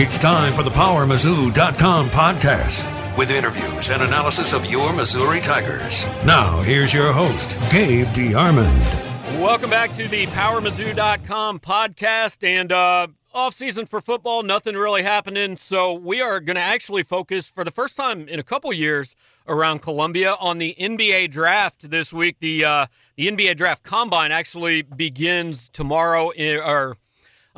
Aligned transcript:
It's 0.00 0.16
time 0.16 0.54
for 0.54 0.62
the 0.62 0.70
PowerMizzou.com 0.70 2.10
podcast 2.10 3.18
with 3.18 3.32
interviews 3.32 3.90
and 3.90 4.00
analysis 4.00 4.52
of 4.52 4.64
your 4.64 4.92
Missouri 4.92 5.40
Tigers. 5.40 6.04
Now, 6.24 6.60
here's 6.60 6.94
your 6.94 7.12
host, 7.12 7.58
Gabe 7.68 8.06
DeArmond. 8.06 9.40
Welcome 9.40 9.70
back 9.70 9.92
to 9.94 10.06
the 10.06 10.26
PowerMizzou.com 10.26 11.58
podcast. 11.58 12.46
And 12.46 12.70
uh, 12.70 13.08
off 13.34 13.54
season 13.54 13.86
for 13.86 14.00
football, 14.00 14.44
nothing 14.44 14.76
really 14.76 15.02
happening. 15.02 15.56
So 15.56 15.94
we 15.94 16.20
are 16.20 16.38
going 16.38 16.54
to 16.54 16.62
actually 16.62 17.02
focus 17.02 17.50
for 17.50 17.64
the 17.64 17.72
first 17.72 17.96
time 17.96 18.28
in 18.28 18.38
a 18.38 18.44
couple 18.44 18.72
years 18.72 19.16
around 19.48 19.82
Columbia 19.82 20.36
on 20.38 20.58
the 20.58 20.76
NBA 20.78 21.32
draft 21.32 21.90
this 21.90 22.12
week. 22.12 22.36
The 22.38 22.64
uh, 22.64 22.86
the 23.16 23.26
NBA 23.26 23.56
draft 23.56 23.82
combine 23.82 24.30
actually 24.30 24.82
begins 24.82 25.68
tomorrow, 25.68 26.30
in, 26.30 26.60
or 26.60 26.98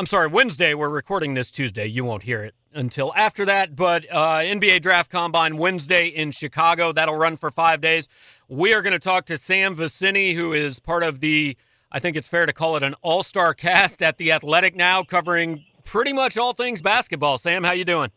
I'm 0.01 0.07
sorry, 0.07 0.29
Wednesday. 0.29 0.73
We're 0.73 0.89
recording 0.89 1.35
this 1.35 1.51
Tuesday. 1.51 1.85
You 1.85 2.07
won't 2.07 2.23
hear 2.23 2.43
it 2.43 2.55
until 2.73 3.13
after 3.15 3.45
that. 3.45 3.77
But 3.77 4.07
uh, 4.11 4.39
NBA 4.39 4.81
draft 4.81 5.11
combine 5.11 5.59
Wednesday 5.59 6.07
in 6.07 6.31
Chicago. 6.31 6.91
That'll 6.91 7.19
run 7.19 7.37
for 7.37 7.51
five 7.51 7.83
days. 7.83 8.09
We 8.49 8.73
are 8.73 8.81
going 8.81 8.95
to 8.95 8.99
talk 8.99 9.27
to 9.27 9.37
Sam 9.37 9.77
Vecenie, 9.77 10.35
who 10.35 10.55
is 10.55 10.81
part 10.81 11.03
of 11.03 11.21
the 11.21 11.55
I 11.93 11.99
think 11.99 12.17
it's 12.17 12.27
fair 12.27 12.47
to 12.47 12.53
call 12.55 12.77
it 12.77 12.83
an 12.83 12.95
all-star 13.03 13.53
cast 13.53 14.03
at 14.03 14.17
the 14.17 14.33
Athletic 14.33 14.75
now, 14.75 15.03
covering 15.03 15.67
pretty 15.85 16.15
much 16.15 16.39
all 16.39 16.55
things 16.55 16.81
basketball. 16.81 17.37
Sam, 17.37 17.63
how 17.63 17.73
you 17.73 17.85
doing? 17.85 18.11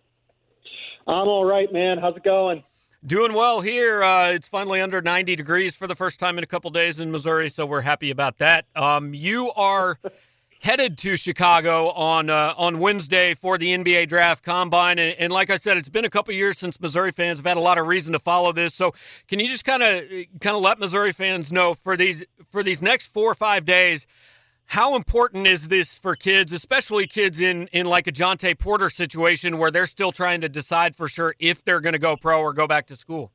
I'm 1.05 1.27
all 1.27 1.43
right, 1.43 1.67
man. 1.73 1.97
How's 1.97 2.15
it 2.15 2.23
going? 2.23 2.63
Doing 3.05 3.33
well 3.33 3.59
here. 3.59 4.01
Uh, 4.01 4.29
it's 4.29 4.47
finally 4.47 4.79
under 4.79 5.01
90 5.01 5.35
degrees 5.35 5.75
for 5.75 5.87
the 5.87 5.95
first 5.95 6.17
time 6.17 6.37
in 6.37 6.45
a 6.45 6.47
couple 6.47 6.71
days 6.71 6.97
in 6.97 7.11
Missouri, 7.11 7.49
so 7.49 7.65
we're 7.65 7.81
happy 7.81 8.09
about 8.09 8.37
that. 8.37 8.67
Um, 8.73 9.13
you 9.13 9.51
are 9.57 9.99
headed 10.63 10.97
to 10.97 11.17
Chicago 11.17 11.89
on 11.91 12.29
uh, 12.29 12.53
on 12.57 12.79
Wednesday 12.79 13.33
for 13.33 13.57
the 13.57 13.67
NBA 13.77 14.07
Draft 14.07 14.43
Combine, 14.43 14.97
and, 14.97 15.15
and, 15.19 15.31
like 15.31 15.49
I 15.49 15.57
said, 15.57 15.77
it's 15.77 15.89
been 15.89 16.05
a 16.05 16.09
couple 16.09 16.33
years 16.33 16.57
since 16.57 16.79
Missouri 16.79 17.11
fans 17.11 17.37
have 17.37 17.45
had 17.45 17.57
a 17.57 17.61
lot 17.61 17.77
of 17.77 17.85
reason 17.85 18.13
to 18.13 18.19
follow 18.19 18.51
this. 18.53 18.73
So, 18.73 18.93
can 19.27 19.39
you 19.39 19.47
just 19.47 19.65
kind 19.65 19.83
of 19.83 20.03
kind 20.39 20.55
of 20.55 20.61
let 20.61 20.79
Missouri 20.79 21.11
fans 21.11 21.51
know 21.51 21.73
for 21.73 21.95
these 21.95 22.23
for 22.49 22.63
these 22.63 22.81
next 22.81 23.07
four 23.07 23.29
or 23.29 23.35
five 23.35 23.65
days? 23.65 24.07
How 24.67 24.95
important 24.95 25.45
is 25.45 25.67
this 25.67 25.99
for 25.99 26.15
kids, 26.15 26.53
especially 26.53 27.05
kids 27.05 27.41
in, 27.41 27.67
in 27.73 27.85
like 27.85 28.07
a 28.07 28.11
Jontay 28.13 28.57
Porter 28.57 28.89
situation 28.89 29.57
where 29.57 29.69
they're 29.69 29.85
still 29.85 30.13
trying 30.13 30.39
to 30.41 30.49
decide 30.49 30.95
for 30.95 31.09
sure 31.09 31.35
if 31.37 31.65
they're 31.65 31.81
going 31.81 31.93
to 31.93 31.99
go 31.99 32.15
pro 32.15 32.39
or 32.39 32.53
go 32.53 32.65
back 32.65 32.87
to 32.87 32.95
school? 32.95 33.33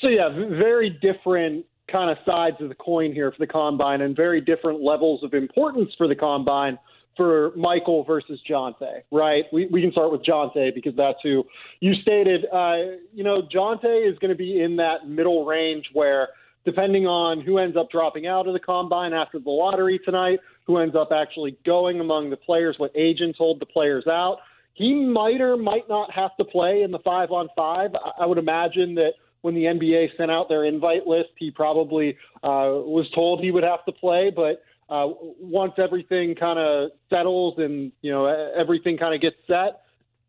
So, 0.00 0.08
yeah, 0.08 0.28
very 0.28 0.90
different 0.90 1.66
kind 1.92 2.10
of 2.10 2.18
sides 2.24 2.56
of 2.60 2.68
the 2.68 2.74
coin 2.74 3.12
here 3.12 3.30
for 3.30 3.38
the 3.38 3.46
combine 3.46 4.00
and 4.00 4.16
very 4.16 4.40
different 4.40 4.82
levels 4.82 5.22
of 5.22 5.34
importance 5.34 5.90
for 5.96 6.08
the 6.08 6.16
combine 6.16 6.78
for 7.16 7.52
Michael 7.56 8.02
versus 8.04 8.40
Jontay, 8.48 9.02
right? 9.12 9.44
We, 9.52 9.66
we 9.66 9.80
can 9.80 9.92
start 9.92 10.10
with 10.10 10.22
Jontay 10.24 10.74
because 10.74 10.96
that's 10.96 11.18
who 11.22 11.44
you 11.80 11.94
stated. 12.02 12.46
Uh, 12.52 12.96
you 13.12 13.22
know, 13.22 13.42
Jontay 13.42 14.10
is 14.10 14.18
going 14.18 14.30
to 14.30 14.36
be 14.36 14.60
in 14.60 14.76
that 14.76 15.08
middle 15.08 15.44
range 15.44 15.84
where– 15.92 16.28
depending 16.64 17.06
on 17.06 17.40
who 17.40 17.58
ends 17.58 17.76
up 17.76 17.90
dropping 17.90 18.26
out 18.26 18.46
of 18.46 18.54
the 18.54 18.60
combine 18.60 19.12
after 19.12 19.38
the 19.38 19.50
lottery 19.50 20.00
tonight, 20.04 20.40
who 20.66 20.78
ends 20.78 20.96
up 20.96 21.10
actually 21.12 21.56
going 21.64 22.00
among 22.00 22.30
the 22.30 22.36
players, 22.36 22.74
what 22.78 22.90
agents 22.96 23.38
hold 23.38 23.60
the 23.60 23.66
players 23.66 24.06
out. 24.06 24.38
He 24.72 24.94
might 24.94 25.40
or 25.40 25.56
might 25.56 25.88
not 25.88 26.10
have 26.12 26.36
to 26.38 26.44
play 26.44 26.82
in 26.82 26.90
the 26.90 26.98
five 27.00 27.30
on 27.30 27.48
five. 27.54 27.90
I 28.18 28.26
would 28.26 28.38
imagine 28.38 28.94
that 28.96 29.12
when 29.44 29.54
the 29.54 29.64
NBA 29.64 30.16
sent 30.16 30.30
out 30.30 30.48
their 30.48 30.64
invite 30.64 31.06
list, 31.06 31.28
he 31.36 31.50
probably 31.50 32.16
uh, 32.42 32.80
was 32.80 33.06
told 33.14 33.40
he 33.40 33.50
would 33.50 33.62
have 33.62 33.84
to 33.84 33.92
play. 33.92 34.32
But 34.34 34.64
uh, 34.88 35.12
once 35.38 35.74
everything 35.76 36.34
kind 36.34 36.58
of 36.58 36.92
settles 37.10 37.56
and 37.58 37.92
you 38.00 38.10
know 38.10 38.24
everything 38.24 38.96
kind 38.96 39.14
of 39.14 39.20
gets 39.20 39.36
set, 39.46 39.82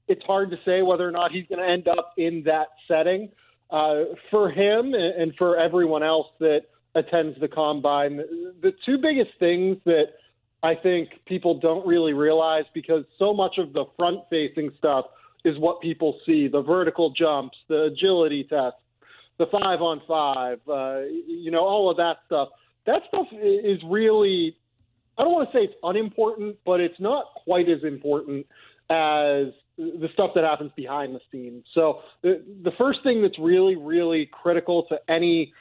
it's 0.10 0.24
hard 0.26 0.52
to 0.52 0.58
say 0.66 0.82
whether 0.82 1.08
or 1.08 1.12
not 1.12 1.32
he's 1.32 1.46
going 1.48 1.66
to 1.66 1.68
end 1.68 1.88
up 1.88 2.12
in 2.18 2.44
that 2.44 2.68
setting 2.90 3.30
uh, 3.70 4.02
for 4.32 4.50
him 4.50 4.94
and 4.94 5.34
for 5.38 5.56
everyone 5.56 6.04
else 6.04 6.28
that 6.42 6.64
attends 6.94 7.40
the 7.40 7.48
combine, 7.48 8.18
the 8.18 8.74
two 8.86 8.98
biggest 8.98 9.32
things 9.40 9.78
that 9.86 10.08
I 10.62 10.76
think 10.76 11.08
people 11.26 11.58
don't 11.58 11.88
really 11.88 12.12
realize 12.12 12.66
because 12.74 13.06
so 13.18 13.34
much 13.34 13.60
of 13.60 13.72
the 13.72 13.86
front 13.98 14.24
facing 14.30 14.72
stuff 14.78 15.06
is 15.46 15.58
what 15.58 15.80
people 15.80 16.20
see 16.26 16.50
the 16.50 16.62
vertical 16.62 17.12
jumps, 17.12 17.58
the 17.70 17.84
agility 17.84 18.44
tests, 18.44 18.80
the 19.38 19.46
five 19.48 19.82
on 19.82 20.02
five, 20.08 20.60
uh, 20.68 21.02
you 21.28 21.52
know, 21.52 21.64
all 21.64 21.90
of 21.90 21.98
that 21.98 22.18
stuff. 22.26 22.50
That 22.86 23.02
stuff 23.08 23.28
is 23.32 23.80
really, 23.86 24.56
I 25.18 25.24
don't 25.24 25.34
want 25.34 25.52
to 25.52 25.58
say 25.58 25.64
it's 25.64 25.74
unimportant, 25.84 26.58
but 26.66 26.80
it's 26.80 27.00
not 27.00 27.26
quite 27.44 27.68
as 27.68 27.84
important 27.84 28.46
as 28.90 29.48
the 29.78 30.08
stuff 30.14 30.32
that 30.36 30.44
happens 30.44 30.72
behind 30.76 31.16
the 31.16 31.20
scenes. 31.32 31.66
So 31.74 32.02
the, 32.22 32.44
the 32.64 32.72
first 32.78 33.00
thing 33.04 33.22
that's 33.22 33.38
really, 33.40 33.76
really 33.76 34.30
critical 34.32 34.84
to 34.90 35.00
any 35.10 35.52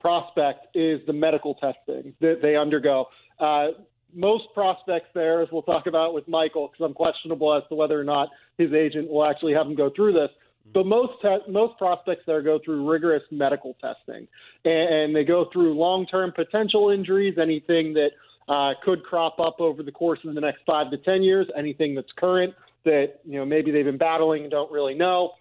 prospect 0.00 0.76
is 0.76 1.00
the 1.06 1.12
medical 1.12 1.54
testing 1.54 2.14
that 2.20 2.40
they 2.42 2.56
undergo. 2.56 3.06
Uh, 3.38 3.68
most 4.14 4.44
prospects 4.52 5.08
there, 5.14 5.40
as 5.40 5.48
we'll 5.50 5.62
talk 5.62 5.86
about 5.86 6.12
with 6.12 6.28
Michael, 6.28 6.68
because 6.68 6.84
I'm 6.84 6.92
questionable 6.92 7.54
as 7.54 7.62
to 7.70 7.74
whether 7.74 7.98
or 7.98 8.04
not 8.04 8.28
his 8.58 8.72
agent 8.72 9.08
will 9.08 9.24
actually 9.24 9.54
have 9.54 9.66
him 9.66 9.74
go 9.74 9.90
through 9.94 10.12
this. 10.12 10.30
But 10.72 10.86
most 10.86 11.20
te- 11.20 11.50
most 11.50 11.76
prospects 11.78 12.22
there 12.26 12.40
go 12.42 12.58
through 12.64 12.88
rigorous 12.88 13.22
medical 13.30 13.74
testing, 13.80 14.28
and, 14.64 14.88
and 14.88 15.16
they 15.16 15.24
go 15.24 15.48
through 15.52 15.74
long-term 15.74 16.32
potential 16.32 16.90
injuries, 16.90 17.36
anything 17.38 17.94
that 17.94 18.10
uh, 18.48 18.74
could 18.84 19.02
crop 19.02 19.40
up 19.40 19.60
over 19.60 19.82
the 19.82 19.92
course 19.92 20.20
of 20.24 20.34
the 20.34 20.40
next 20.40 20.60
five 20.66 20.90
to 20.90 20.98
ten 20.98 21.22
years, 21.22 21.46
anything 21.56 21.94
that's 21.94 22.12
current, 22.16 22.54
that 22.84 23.20
you 23.24 23.38
know 23.38 23.44
maybe 23.44 23.70
they've 23.70 23.84
been 23.84 23.98
battling 23.98 24.42
and 24.42 24.50
don't 24.50 24.70
really 24.70 24.94
know. 24.94 25.32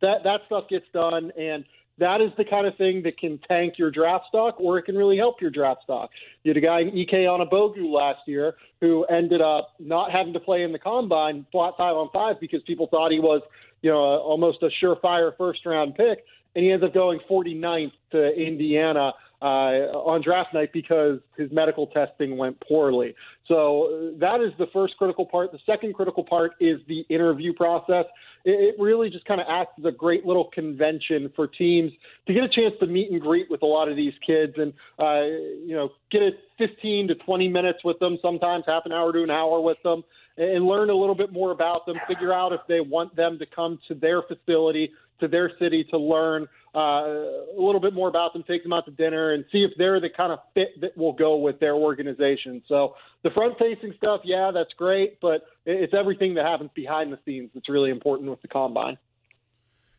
That 0.00 0.22
that 0.24 0.40
stuff 0.46 0.68
gets 0.68 0.86
done, 0.92 1.32
and 1.38 1.64
that 2.00 2.22
is 2.22 2.30
the 2.38 2.44
kind 2.44 2.66
of 2.66 2.76
thing 2.76 3.02
that 3.02 3.18
can 3.18 3.38
tank 3.46 3.74
your 3.76 3.90
draft 3.90 4.24
stock, 4.28 4.56
or 4.58 4.78
it 4.78 4.84
can 4.84 4.96
really 4.96 5.18
help 5.18 5.40
your 5.40 5.50
draft 5.50 5.82
stock. 5.82 6.10
You 6.42 6.50
had 6.50 6.56
a 6.56 6.60
guy 6.60 6.78
Ike 6.78 7.12
Anigbogu 7.12 7.92
last 7.92 8.20
year 8.26 8.54
who 8.80 9.04
ended 9.04 9.42
up 9.42 9.74
not 9.78 10.10
having 10.10 10.32
to 10.32 10.40
play 10.40 10.62
in 10.62 10.72
the 10.72 10.78
combine 10.78 11.44
flat 11.52 11.74
five 11.76 11.94
on 11.94 12.08
five 12.12 12.40
because 12.40 12.62
people 12.62 12.86
thought 12.86 13.12
he 13.12 13.20
was, 13.20 13.42
you 13.82 13.90
know, 13.90 13.98
a, 13.98 14.18
almost 14.18 14.62
a 14.62 14.70
surefire 14.82 15.36
first 15.36 15.64
round 15.66 15.94
pick, 15.94 16.24
and 16.54 16.64
he 16.64 16.72
ends 16.72 16.84
up 16.84 16.94
going 16.94 17.20
49th 17.28 17.92
to 18.12 18.28
Indiana 18.34 19.12
uh, 19.42 19.88
on 19.96 20.22
draft 20.22 20.52
night 20.52 20.70
because 20.72 21.18
his 21.36 21.50
medical 21.50 21.86
testing 21.86 22.36
went 22.36 22.60
poorly. 22.60 23.14
So 23.48 24.12
that 24.18 24.40
is 24.40 24.52
the 24.58 24.66
first 24.72 24.96
critical 24.98 25.24
part. 25.24 25.50
The 25.50 25.58
second 25.64 25.94
critical 25.94 26.24
part 26.24 26.52
is 26.60 26.80
the 26.88 27.06
interview 27.08 27.54
process. 27.54 28.04
It, 28.44 28.76
really 28.78 29.10
just 29.10 29.24
kind 29.26 29.40
of 29.40 29.46
acts 29.50 29.72
as 29.78 29.84
a 29.84 29.92
great 29.92 30.24
little 30.24 30.50
convention 30.52 31.30
for 31.36 31.46
teams 31.46 31.92
to 32.26 32.32
get 32.32 32.42
a 32.42 32.48
chance 32.48 32.74
to 32.80 32.86
meet 32.86 33.10
and 33.10 33.20
greet 33.20 33.50
with 33.50 33.62
a 33.62 33.66
lot 33.66 33.88
of 33.88 33.96
these 33.96 34.14
kids 34.26 34.54
and, 34.56 34.72
uh, 34.98 35.24
you 35.66 35.74
know, 35.74 35.90
get 36.10 36.22
a 36.22 36.30
15 36.58 37.08
to 37.08 37.14
20 37.14 37.48
minutes 37.48 37.80
with 37.84 37.98
them, 37.98 38.18
sometimes 38.22 38.64
half 38.66 38.84
an 38.86 38.92
hour 38.92 39.12
to 39.12 39.22
an 39.22 39.30
hour 39.30 39.60
with 39.60 39.76
them, 39.82 40.02
and 40.40 40.64
learn 40.64 40.88
a 40.88 40.94
little 40.94 41.14
bit 41.14 41.32
more 41.32 41.50
about 41.50 41.84
them, 41.84 41.96
figure 42.08 42.32
out 42.32 42.52
if 42.52 42.60
they 42.66 42.80
want 42.80 43.14
them 43.14 43.38
to 43.38 43.46
come 43.46 43.78
to 43.88 43.94
their 43.94 44.22
facility, 44.22 44.90
to 45.20 45.28
their 45.28 45.52
city 45.58 45.84
to 45.90 45.98
learn 45.98 46.48
uh, 46.74 46.78
a 46.78 47.58
little 47.58 47.80
bit 47.80 47.92
more 47.92 48.08
about 48.08 48.32
them, 48.32 48.42
take 48.46 48.62
them 48.62 48.72
out 48.72 48.86
to 48.86 48.90
dinner, 48.90 49.32
and 49.32 49.44
see 49.52 49.64
if 49.64 49.72
they're 49.76 50.00
the 50.00 50.08
kind 50.08 50.32
of 50.32 50.38
fit 50.54 50.80
that 50.80 50.96
will 50.96 51.12
go 51.12 51.36
with 51.36 51.60
their 51.60 51.74
organization. 51.74 52.62
So 52.68 52.94
the 53.22 53.30
front 53.30 53.58
facing 53.58 53.92
stuff, 53.98 54.22
yeah, 54.24 54.50
that's 54.52 54.72
great, 54.78 55.20
but 55.20 55.42
it's 55.66 55.92
everything 55.92 56.34
that 56.34 56.46
happens 56.46 56.70
behind 56.74 57.12
the 57.12 57.18
scenes 57.26 57.50
that's 57.52 57.68
really 57.68 57.90
important 57.90 58.30
with 58.30 58.40
the 58.40 58.48
combine. 58.48 58.96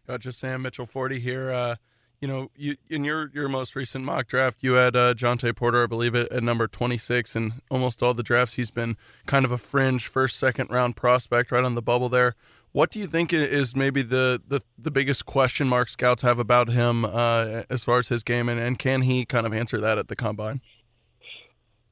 Gotcha, 0.07 0.31
Sam 0.31 0.63
Mitchell 0.63 0.85
Forde 0.85 1.19
here. 1.19 1.51
Uh, 1.51 1.75
you 2.21 2.27
know, 2.27 2.51
you 2.55 2.75
in 2.87 3.03
your 3.03 3.31
your 3.33 3.49
most 3.49 3.75
recent 3.75 4.05
mock 4.05 4.27
draft, 4.27 4.59
you 4.61 4.73
had 4.73 4.95
uh, 4.95 5.15
Jontay 5.15 5.55
Porter, 5.55 5.83
I 5.83 5.87
believe, 5.87 6.13
at, 6.13 6.31
at 6.31 6.43
number 6.43 6.67
26. 6.67 7.35
And 7.35 7.53
almost 7.71 8.03
all 8.03 8.13
the 8.13 8.23
drafts, 8.23 8.53
he's 8.53 8.69
been 8.69 8.95
kind 9.25 9.43
of 9.43 9.51
a 9.51 9.57
fringe 9.57 10.07
first, 10.07 10.37
second 10.37 10.69
round 10.69 10.95
prospect, 10.95 11.51
right 11.51 11.63
on 11.63 11.73
the 11.73 11.81
bubble 11.81 12.09
there. 12.09 12.35
What 12.73 12.91
do 12.91 12.99
you 12.99 13.07
think 13.07 13.33
is 13.33 13.75
maybe 13.75 14.03
the 14.03 14.39
the, 14.47 14.61
the 14.77 14.91
biggest 14.91 15.25
question 15.25 15.67
mark 15.67 15.89
scouts 15.89 16.21
have 16.21 16.37
about 16.37 16.69
him 16.69 17.03
uh, 17.05 17.63
as 17.69 17.83
far 17.83 17.97
as 17.97 18.09
his 18.09 18.23
game, 18.23 18.47
and, 18.47 18.59
and 18.59 18.77
can 18.77 19.01
he 19.01 19.25
kind 19.25 19.47
of 19.47 19.53
answer 19.53 19.79
that 19.81 19.97
at 19.97 20.07
the 20.07 20.15
combine? 20.15 20.61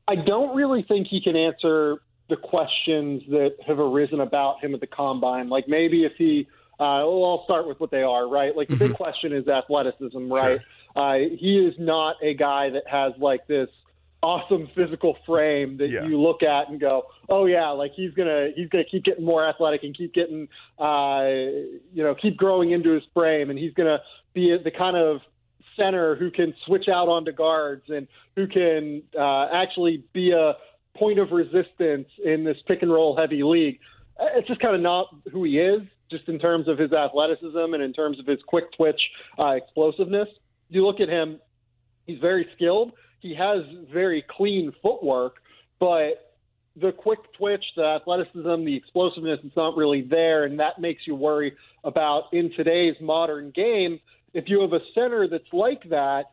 I 0.07 0.15
don't 0.15 0.55
really 0.55 0.83
think 0.83 1.07
he 1.07 1.21
can 1.21 1.35
answer 1.35 1.97
the 2.29 2.37
questions 2.37 3.23
that 3.29 3.55
have 3.65 3.79
arisen 3.79 4.19
about 4.19 4.63
him 4.63 4.75
at 4.75 4.79
the 4.79 4.87
combine. 4.87 5.49
Like 5.49 5.67
maybe 5.67 6.05
if 6.05 6.13
he 6.17 6.47
uh, 6.79 7.03
well, 7.03 7.25
I'll 7.25 7.43
start 7.43 7.67
with 7.67 7.79
what 7.79 7.91
they 7.91 8.03
are, 8.03 8.27
right? 8.27 8.55
Like 8.55 8.69
the 8.69 8.77
big 8.77 8.91
mm-hmm. 8.91 9.03
question 9.03 9.33
is 9.33 9.47
athleticism, 9.47 10.31
right? 10.31 10.61
Sure. 10.95 11.15
Uh, 11.15 11.17
he 11.37 11.59
is 11.59 11.75
not 11.77 12.15
a 12.23 12.33
guy 12.33 12.69
that 12.69 12.83
has 12.87 13.13
like 13.19 13.47
this 13.47 13.69
awesome 14.21 14.67
physical 14.75 15.17
frame 15.25 15.77
that 15.77 15.89
yeah. 15.89 16.05
you 16.05 16.19
look 16.19 16.43
at 16.43 16.69
and 16.69 16.79
go, 16.79 17.03
oh 17.27 17.45
yeah, 17.45 17.69
like 17.69 17.91
he's 17.95 18.13
gonna 18.13 18.49
he's 18.55 18.69
gonna 18.69 18.85
keep 18.89 19.03
getting 19.03 19.25
more 19.25 19.47
athletic 19.47 19.83
and 19.83 19.95
keep 19.95 20.13
getting 20.13 20.47
uh, 20.77 21.27
you 21.93 22.03
know 22.03 22.15
keep 22.15 22.37
growing 22.37 22.71
into 22.71 22.91
his 22.91 23.03
frame, 23.13 23.49
and 23.49 23.59
he's 23.59 23.73
gonna 23.73 23.99
be 24.33 24.57
the 24.63 24.71
kind 24.71 24.95
of 24.95 25.21
center 25.77 26.15
who 26.15 26.31
can 26.31 26.53
switch 26.65 26.87
out 26.87 27.07
onto 27.07 27.31
guards 27.31 27.83
and 27.89 28.07
who 28.35 28.47
can 28.47 29.03
uh, 29.17 29.47
actually 29.53 30.03
be 30.13 30.31
a 30.31 30.53
point 30.97 31.19
of 31.19 31.31
resistance 31.31 32.07
in 32.23 32.43
this 32.43 32.57
pick 32.67 32.81
and 32.81 32.91
roll 32.91 33.17
heavy 33.17 33.43
league. 33.43 33.79
it's 34.19 34.47
just 34.47 34.59
kind 34.59 34.75
of 34.75 34.81
not 34.81 35.07
who 35.31 35.43
he 35.43 35.59
is, 35.59 35.81
just 36.09 36.27
in 36.27 36.39
terms 36.39 36.67
of 36.67 36.77
his 36.77 36.91
athleticism 36.91 37.73
and 37.73 37.81
in 37.81 37.93
terms 37.93 38.19
of 38.19 38.25
his 38.25 38.39
quick 38.47 38.71
twitch 38.75 39.01
uh, 39.37 39.51
explosiveness. 39.51 40.27
You 40.69 40.85
look 40.85 40.99
at 40.99 41.09
him; 41.09 41.39
he's 42.05 42.19
very 42.19 42.47
skilled. 42.55 42.93
He 43.19 43.35
has 43.35 43.63
very 43.91 44.23
clean 44.29 44.73
footwork, 44.81 45.35
but 45.79 46.29
the 46.75 46.91
quick 46.91 47.19
twitch, 47.37 47.63
the 47.75 47.83
athleticism, 47.83 48.63
the 48.63 48.75
explosiveness 48.75 49.39
is 49.43 49.51
not 49.55 49.75
really 49.75 50.01
there, 50.01 50.45
and 50.45 50.59
that 50.59 50.79
makes 50.79 51.05
you 51.05 51.15
worry 51.15 51.55
about 51.83 52.33
in 52.33 52.51
today's 52.55 52.95
modern 53.01 53.51
game. 53.51 53.99
If 54.33 54.45
you 54.47 54.61
have 54.61 54.73
a 54.73 54.79
center 54.93 55.27
that's 55.27 55.51
like 55.51 55.89
that, 55.89 56.25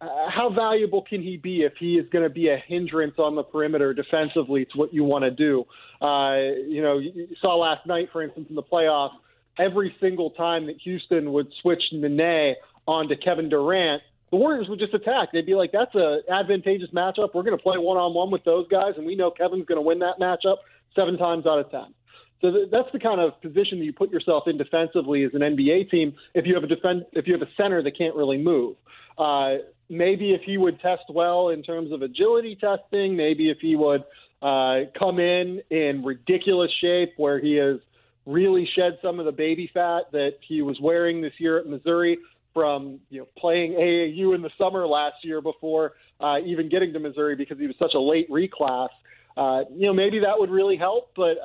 uh, 0.00 0.06
how 0.28 0.50
valuable 0.54 1.02
can 1.02 1.22
he 1.22 1.36
be 1.36 1.62
if 1.62 1.72
he 1.78 1.94
is 1.94 2.06
going 2.10 2.24
to 2.24 2.30
be 2.30 2.48
a 2.48 2.62
hindrance 2.66 3.14
on 3.18 3.34
the 3.34 3.42
perimeter 3.42 3.94
defensively 3.94 4.66
to 4.66 4.78
what 4.78 4.92
you 4.92 5.04
want 5.04 5.24
to 5.24 5.30
do? 5.30 5.64
Uh, 6.00 6.36
you 6.68 6.82
know, 6.82 6.98
you 6.98 7.28
saw 7.40 7.56
last 7.56 7.86
night, 7.86 8.08
for 8.12 8.22
instance, 8.22 8.46
in 8.50 8.56
the 8.56 8.62
playoffs, 8.62 9.14
every 9.58 9.94
single 10.00 10.30
time 10.30 10.66
that 10.66 10.76
Houston 10.84 11.32
would 11.32 11.48
switch 11.62 11.82
Nene 11.92 12.54
onto 12.86 13.14
Kevin 13.16 13.48
Durant, 13.48 14.02
the 14.30 14.36
Warriors 14.36 14.68
would 14.68 14.78
just 14.78 14.92
attack. 14.92 15.30
They'd 15.32 15.46
be 15.46 15.54
like, 15.54 15.72
"That's 15.72 15.94
a 15.94 16.18
advantageous 16.30 16.90
matchup. 16.90 17.30
We're 17.32 17.44
going 17.44 17.56
to 17.56 17.62
play 17.62 17.78
one 17.78 17.96
on 17.96 18.12
one 18.12 18.30
with 18.30 18.44
those 18.44 18.66
guys, 18.68 18.94
and 18.96 19.06
we 19.06 19.14
know 19.14 19.30
Kevin's 19.30 19.66
going 19.66 19.76
to 19.76 19.82
win 19.82 20.00
that 20.00 20.18
matchup 20.20 20.56
seven 20.94 21.16
times 21.16 21.46
out 21.46 21.60
of 21.60 21.70
ten. 21.70 21.94
So 22.40 22.50
th- 22.50 22.68
that's 22.70 22.88
the 22.92 22.98
kind 22.98 23.20
of 23.20 23.40
position 23.40 23.78
that 23.78 23.84
you 23.84 23.92
put 23.92 24.10
yourself 24.10 24.44
in 24.46 24.58
defensively 24.58 25.24
as 25.24 25.32
an 25.34 25.40
NBA 25.40 25.90
team. 25.90 26.14
If 26.34 26.46
you 26.46 26.54
have 26.54 26.64
a 26.64 26.66
defend, 26.66 27.06
if 27.12 27.26
you 27.26 27.32
have 27.32 27.42
a 27.42 27.50
center 27.56 27.82
that 27.82 27.96
can't 27.96 28.14
really 28.14 28.38
move, 28.38 28.76
uh, 29.18 29.56
maybe 29.88 30.32
if 30.32 30.42
he 30.42 30.58
would 30.58 30.80
test 30.80 31.04
well 31.08 31.48
in 31.50 31.62
terms 31.62 31.92
of 31.92 32.02
agility 32.02 32.56
testing, 32.56 33.16
maybe 33.16 33.50
if 33.50 33.58
he 33.60 33.76
would 33.76 34.04
uh, 34.42 34.80
come 34.98 35.18
in 35.18 35.62
in 35.70 36.02
ridiculous 36.04 36.70
shape 36.80 37.14
where 37.16 37.40
he 37.40 37.54
has 37.54 37.78
really 38.26 38.68
shed 38.76 38.98
some 39.00 39.18
of 39.18 39.24
the 39.24 39.32
baby 39.32 39.70
fat 39.72 40.02
that 40.12 40.32
he 40.46 40.60
was 40.60 40.78
wearing 40.82 41.22
this 41.22 41.32
year 41.38 41.58
at 41.58 41.66
Missouri 41.66 42.18
from 42.52 42.98
you 43.10 43.20
know 43.20 43.26
playing 43.38 43.72
AAU 43.72 44.34
in 44.34 44.42
the 44.42 44.50
summer 44.58 44.86
last 44.86 45.16
year 45.22 45.40
before 45.40 45.92
uh, 46.20 46.38
even 46.44 46.68
getting 46.68 46.92
to 46.92 46.98
Missouri 46.98 47.36
because 47.36 47.58
he 47.58 47.66
was 47.66 47.76
such 47.78 47.94
a 47.94 48.00
late 48.00 48.28
reclass. 48.30 48.88
Uh, 49.36 49.64
you 49.74 49.86
know, 49.86 49.92
maybe 49.92 50.20
that 50.20 50.38
would 50.38 50.50
really 50.50 50.76
help, 50.76 51.10
but 51.14 51.36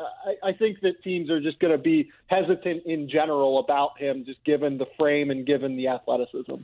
I, 0.43 0.49
I 0.49 0.53
think 0.53 0.79
that 0.81 1.03
teams 1.03 1.29
are 1.29 1.41
just 1.41 1.59
going 1.59 1.73
to 1.73 1.77
be 1.77 2.09
hesitant 2.27 2.83
in 2.85 3.09
general 3.09 3.59
about 3.59 3.99
him, 3.99 4.23
just 4.25 4.43
given 4.45 4.77
the 4.77 4.85
frame 4.97 5.29
and 5.29 5.45
given 5.45 5.75
the 5.75 5.89
athleticism. 5.89 6.63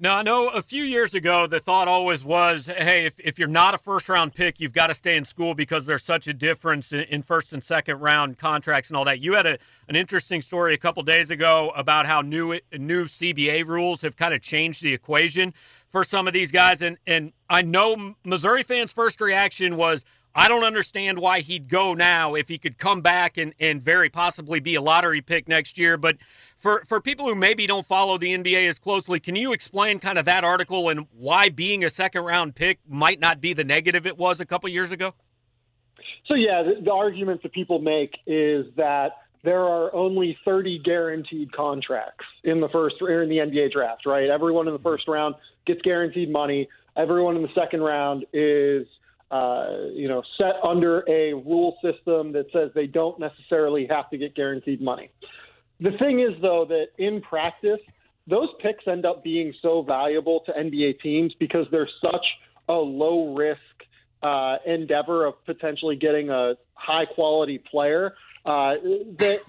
Now, 0.00 0.18
I 0.18 0.22
know 0.22 0.48
a 0.50 0.62
few 0.62 0.84
years 0.84 1.12
ago, 1.14 1.48
the 1.48 1.58
thought 1.58 1.88
always 1.88 2.24
was 2.24 2.66
hey, 2.66 3.04
if, 3.06 3.18
if 3.18 3.36
you're 3.36 3.48
not 3.48 3.74
a 3.74 3.78
first 3.78 4.08
round 4.08 4.32
pick, 4.32 4.60
you've 4.60 4.72
got 4.72 4.88
to 4.88 4.94
stay 4.94 5.16
in 5.16 5.24
school 5.24 5.56
because 5.56 5.86
there's 5.86 6.04
such 6.04 6.28
a 6.28 6.34
difference 6.34 6.92
in, 6.92 7.00
in 7.04 7.22
first 7.22 7.52
and 7.52 7.64
second 7.64 7.98
round 7.98 8.38
contracts 8.38 8.90
and 8.90 8.96
all 8.96 9.04
that. 9.06 9.18
You 9.18 9.32
had 9.32 9.46
a, 9.46 9.58
an 9.88 9.96
interesting 9.96 10.40
story 10.40 10.72
a 10.72 10.78
couple 10.78 11.02
days 11.02 11.32
ago 11.32 11.72
about 11.74 12.06
how 12.06 12.20
new 12.20 12.60
new 12.72 13.06
CBA 13.06 13.66
rules 13.66 14.02
have 14.02 14.14
kind 14.16 14.32
of 14.32 14.40
changed 14.40 14.84
the 14.84 14.94
equation 14.94 15.52
for 15.88 16.04
some 16.04 16.28
of 16.28 16.32
these 16.32 16.52
guys. 16.52 16.80
And, 16.80 16.96
and 17.04 17.32
I 17.50 17.62
know 17.62 18.14
Missouri 18.24 18.62
fans' 18.62 18.92
first 18.92 19.20
reaction 19.20 19.76
was, 19.76 20.04
I 20.38 20.46
don't 20.46 20.62
understand 20.62 21.18
why 21.18 21.40
he'd 21.40 21.68
go 21.68 21.94
now 21.94 22.36
if 22.36 22.46
he 22.46 22.58
could 22.58 22.78
come 22.78 23.00
back 23.00 23.36
and, 23.38 23.54
and 23.58 23.82
very 23.82 24.08
possibly 24.08 24.60
be 24.60 24.76
a 24.76 24.80
lottery 24.80 25.20
pick 25.20 25.48
next 25.48 25.80
year. 25.80 25.96
But 25.96 26.16
for, 26.56 26.84
for 26.86 27.00
people 27.00 27.26
who 27.26 27.34
maybe 27.34 27.66
don't 27.66 27.84
follow 27.84 28.18
the 28.18 28.32
NBA 28.32 28.68
as 28.68 28.78
closely, 28.78 29.18
can 29.18 29.34
you 29.34 29.52
explain 29.52 29.98
kind 29.98 30.16
of 30.16 30.24
that 30.26 30.44
article 30.44 30.90
and 30.90 31.08
why 31.12 31.48
being 31.48 31.82
a 31.82 31.90
second 31.90 32.22
round 32.22 32.54
pick 32.54 32.78
might 32.88 33.18
not 33.18 33.40
be 33.40 33.52
the 33.52 33.64
negative 33.64 34.06
it 34.06 34.16
was 34.16 34.40
a 34.40 34.46
couple 34.46 34.68
years 34.68 34.92
ago? 34.92 35.12
So, 36.26 36.34
yeah, 36.34 36.62
the, 36.62 36.84
the 36.84 36.92
argument 36.92 37.42
that 37.42 37.52
people 37.52 37.80
make 37.80 38.16
is 38.24 38.66
that 38.76 39.16
there 39.42 39.64
are 39.64 39.92
only 39.92 40.38
30 40.44 40.82
guaranteed 40.84 41.50
contracts 41.50 42.24
in 42.44 42.60
the 42.60 42.68
first 42.68 42.94
or 43.00 43.24
in 43.24 43.28
the 43.28 43.38
NBA 43.38 43.72
draft, 43.72 44.06
right? 44.06 44.30
Everyone 44.30 44.68
in 44.68 44.72
the 44.72 44.80
first 44.80 45.08
round 45.08 45.34
gets 45.66 45.82
guaranteed 45.82 46.30
money. 46.30 46.68
Everyone 46.96 47.34
in 47.34 47.42
the 47.42 47.52
second 47.56 47.80
round 47.80 48.24
is 48.32 48.86
uh, 49.30 49.88
you 49.92 50.08
know, 50.08 50.22
set 50.38 50.54
under 50.62 51.04
a 51.08 51.34
rule 51.34 51.76
system 51.82 52.32
that 52.32 52.46
says 52.52 52.70
they 52.74 52.86
don't 52.86 53.18
necessarily 53.18 53.86
have 53.90 54.08
to 54.10 54.16
get 54.16 54.34
guaranteed 54.34 54.80
money. 54.80 55.10
The 55.80 55.92
thing 55.98 56.20
is, 56.20 56.40
though, 56.40 56.64
that 56.66 56.88
in 56.98 57.20
practice, 57.20 57.80
those 58.26 58.48
picks 58.60 58.86
end 58.86 59.06
up 59.06 59.22
being 59.22 59.54
so 59.60 59.82
valuable 59.82 60.40
to 60.46 60.52
NBA 60.52 61.00
teams 61.00 61.34
because 61.38 61.66
they're 61.70 61.88
such 62.02 62.26
a 62.68 62.74
low 62.74 63.34
risk 63.34 63.60
uh, 64.22 64.56
endeavor 64.66 65.26
of 65.26 65.44
potentially 65.44 65.96
getting 65.96 66.30
a 66.30 66.54
high 66.74 67.06
quality 67.06 67.58
player 67.58 68.14
uh, 68.44 68.74
that 69.18 69.40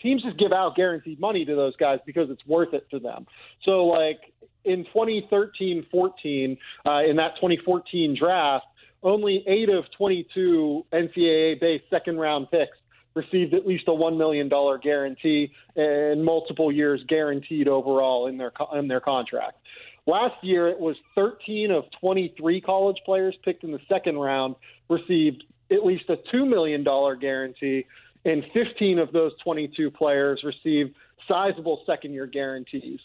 teams 0.00 0.22
just 0.22 0.38
give 0.38 0.52
out 0.52 0.76
guaranteed 0.76 1.20
money 1.20 1.44
to 1.44 1.54
those 1.54 1.76
guys 1.76 1.98
because 2.04 2.30
it's 2.30 2.44
worth 2.46 2.74
it 2.74 2.88
to 2.90 2.98
them. 2.98 3.26
So, 3.64 3.86
like 3.86 4.18
in 4.64 4.84
2013 4.84 5.86
14, 5.90 6.58
uh, 6.86 7.02
in 7.08 7.16
that 7.16 7.36
2014 7.36 8.16
draft, 8.18 8.66
only 9.04 9.44
eight 9.46 9.68
of 9.68 9.84
22 9.96 10.86
NCAA 10.92 11.60
based 11.60 11.84
second 11.90 12.18
round 12.18 12.50
picks 12.50 12.76
received 13.14 13.54
at 13.54 13.66
least 13.66 13.84
a 13.86 13.92
$1 13.92 14.16
million 14.16 14.48
guarantee 14.82 15.52
and 15.76 16.24
multiple 16.24 16.72
years 16.72 17.00
guaranteed 17.08 17.68
overall 17.68 18.26
in 18.26 18.38
their, 18.38 18.52
in 18.74 18.88
their 18.88 19.00
contract. 19.00 19.58
Last 20.06 20.34
year, 20.42 20.68
it 20.68 20.78
was 20.78 20.96
13 21.14 21.70
of 21.70 21.84
23 22.00 22.60
college 22.60 22.96
players 23.04 23.34
picked 23.44 23.64
in 23.64 23.72
the 23.72 23.78
second 23.88 24.16
round 24.16 24.56
received 24.90 25.44
at 25.70 25.84
least 25.84 26.04
a 26.08 26.16
$2 26.34 26.48
million 26.48 26.84
guarantee, 27.20 27.86
and 28.24 28.44
15 28.52 28.98
of 28.98 29.12
those 29.12 29.32
22 29.42 29.90
players 29.90 30.42
received 30.44 30.94
sizable 31.28 31.82
second 31.86 32.12
year 32.12 32.26
guarantees. 32.26 33.00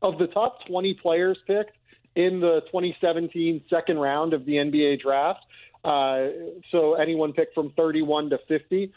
Of 0.00 0.18
the 0.18 0.28
top 0.28 0.64
20 0.68 0.94
players 1.02 1.38
picked, 1.46 1.76
in 2.18 2.40
the 2.40 2.62
2017 2.66 3.62
second 3.70 3.96
round 3.96 4.32
of 4.34 4.44
the 4.44 4.54
NBA 4.54 5.00
draft. 5.00 5.38
Uh, 5.84 6.26
so 6.72 6.94
anyone 6.94 7.32
picked 7.32 7.54
from 7.54 7.70
31 7.76 8.30
to 8.30 8.38
50. 8.48 8.92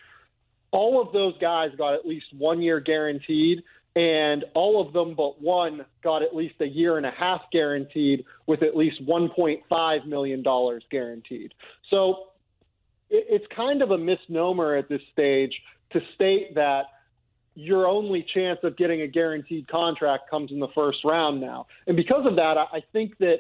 All 0.72 1.00
of 1.00 1.14
those 1.14 1.38
guys 1.40 1.70
got 1.78 1.94
at 1.94 2.04
least 2.04 2.26
one 2.36 2.64
year 2.64 2.80
guaranteed, 2.80 3.62
and 3.96 4.44
all 4.56 4.82
of 4.82 4.92
them 4.92 5.14
but 5.14 5.40
one 5.40 5.86
got 6.04 6.24
at 6.24 6.36
least 6.36 6.56
a 6.62 6.66
year 6.66 6.98
and 6.98 7.06
a 7.06 7.12
half 7.12 7.42
guaranteed 7.52 8.26
with 8.48 8.64
at 8.64 8.76
least 8.76 9.06
$1.5 9.06 10.06
million 10.08 10.44
guaranteed. 10.90 11.54
So 11.92 12.24
it's 13.12 13.46
kind 13.56 13.84
of 13.84 13.92
a 13.92 14.00
misnomer 14.00 14.76
at 14.78 14.90
this 14.90 15.02
stage 15.14 15.54
to 15.92 16.00
state 16.16 16.56
that 16.56 16.86
your 17.56 17.88
only 17.88 18.26
chance 18.34 18.60
of 18.64 18.78
getting 18.78 19.02
a 19.02 19.08
guaranteed 19.08 19.68
contract 19.68 20.30
comes 20.30 20.52
in 20.52 20.60
the 20.60 20.70
first 20.74 21.00
round 21.04 21.42
now. 21.42 21.68
And 21.88 21.98
because 21.98 22.26
of 22.26 22.36
that, 22.38 22.58
I 22.58 22.82
think 22.94 23.18
that 23.18 23.40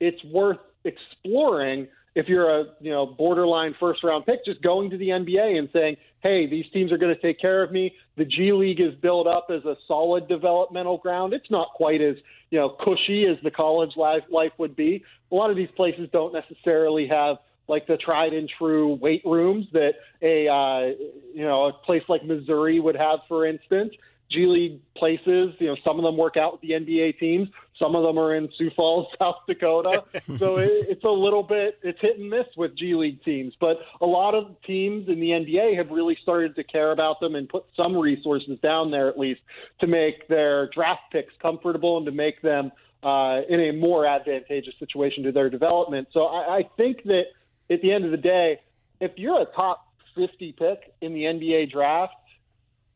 it's 0.00 0.22
worth 0.24 0.58
exploring 0.84 1.86
if 2.14 2.28
you're 2.28 2.60
a 2.60 2.64
you 2.80 2.90
know 2.90 3.06
borderline 3.06 3.74
first 3.80 4.04
round 4.04 4.26
pick, 4.26 4.44
just 4.44 4.62
going 4.62 4.90
to 4.90 4.98
the 4.98 5.08
NBA 5.08 5.58
and 5.58 5.68
saying, 5.72 5.96
"Hey, 6.22 6.46
these 6.46 6.66
teams 6.72 6.92
are 6.92 6.98
going 6.98 7.14
to 7.14 7.20
take 7.20 7.40
care 7.40 7.62
of 7.62 7.72
me." 7.72 7.94
The 8.16 8.24
G 8.24 8.52
League 8.52 8.80
is 8.80 8.94
built 9.00 9.26
up 9.26 9.46
as 9.50 9.64
a 9.64 9.76
solid 9.88 10.28
developmental 10.28 10.98
ground. 10.98 11.32
It's 11.32 11.50
not 11.50 11.68
quite 11.74 12.02
as 12.02 12.16
you 12.50 12.58
know 12.58 12.70
cushy 12.84 13.26
as 13.28 13.38
the 13.42 13.50
college 13.50 13.96
life 13.96 14.24
life 14.30 14.52
would 14.58 14.76
be. 14.76 15.02
A 15.30 15.34
lot 15.34 15.50
of 15.50 15.56
these 15.56 15.70
places 15.74 16.08
don't 16.12 16.34
necessarily 16.34 17.06
have 17.08 17.38
like 17.68 17.86
the 17.86 17.96
tried 17.96 18.32
and 18.32 18.50
true 18.58 18.94
weight 18.94 19.22
rooms 19.24 19.66
that 19.72 19.94
a 20.20 20.48
uh, 20.48 20.94
you 21.34 21.44
know 21.44 21.66
a 21.66 21.72
place 21.72 22.02
like 22.08 22.24
Missouri 22.24 22.80
would 22.80 22.96
have, 22.96 23.20
for 23.28 23.46
instance. 23.46 23.94
G 24.32 24.46
League 24.46 24.80
places, 24.96 25.54
you 25.58 25.66
know, 25.66 25.76
some 25.84 25.98
of 25.98 26.04
them 26.04 26.16
work 26.16 26.36
out 26.38 26.52
with 26.52 26.62
the 26.62 26.70
NBA 26.70 27.18
teams. 27.18 27.48
Some 27.78 27.94
of 27.94 28.02
them 28.02 28.18
are 28.18 28.34
in 28.34 28.48
Sioux 28.56 28.70
Falls, 28.74 29.08
South 29.18 29.36
Dakota. 29.46 30.04
so 30.38 30.56
it, 30.56 30.70
it's 30.88 31.04
a 31.04 31.10
little 31.10 31.42
bit 31.42 31.78
it's 31.82 32.00
hit 32.00 32.18
and 32.18 32.30
miss 32.30 32.46
with 32.56 32.76
G 32.76 32.94
League 32.94 33.22
teams. 33.24 33.54
But 33.60 33.78
a 34.00 34.06
lot 34.06 34.34
of 34.34 34.56
teams 34.62 35.08
in 35.08 35.20
the 35.20 35.28
NBA 35.28 35.76
have 35.76 35.90
really 35.90 36.16
started 36.22 36.56
to 36.56 36.64
care 36.64 36.92
about 36.92 37.20
them 37.20 37.34
and 37.34 37.48
put 37.48 37.64
some 37.76 37.96
resources 37.96 38.58
down 38.62 38.90
there 38.90 39.08
at 39.08 39.18
least 39.18 39.40
to 39.80 39.86
make 39.86 40.26
their 40.28 40.68
draft 40.68 41.02
picks 41.12 41.34
comfortable 41.40 41.98
and 41.98 42.06
to 42.06 42.12
make 42.12 42.40
them 42.40 42.72
uh, 43.02 43.40
in 43.48 43.60
a 43.60 43.72
more 43.72 44.06
advantageous 44.06 44.74
situation 44.78 45.24
to 45.24 45.32
their 45.32 45.50
development. 45.50 46.08
So 46.12 46.26
I, 46.26 46.58
I 46.58 46.62
think 46.76 47.02
that 47.04 47.24
at 47.72 47.82
the 47.82 47.92
end 47.92 48.04
of 48.04 48.10
the 48.10 48.16
day, 48.16 48.60
if 49.00 49.12
you're 49.16 49.40
a 49.40 49.46
top 49.56 49.86
50 50.14 50.52
pick 50.58 50.94
in 51.00 51.14
the 51.14 51.22
NBA 51.22 51.72
draft, 51.72 52.14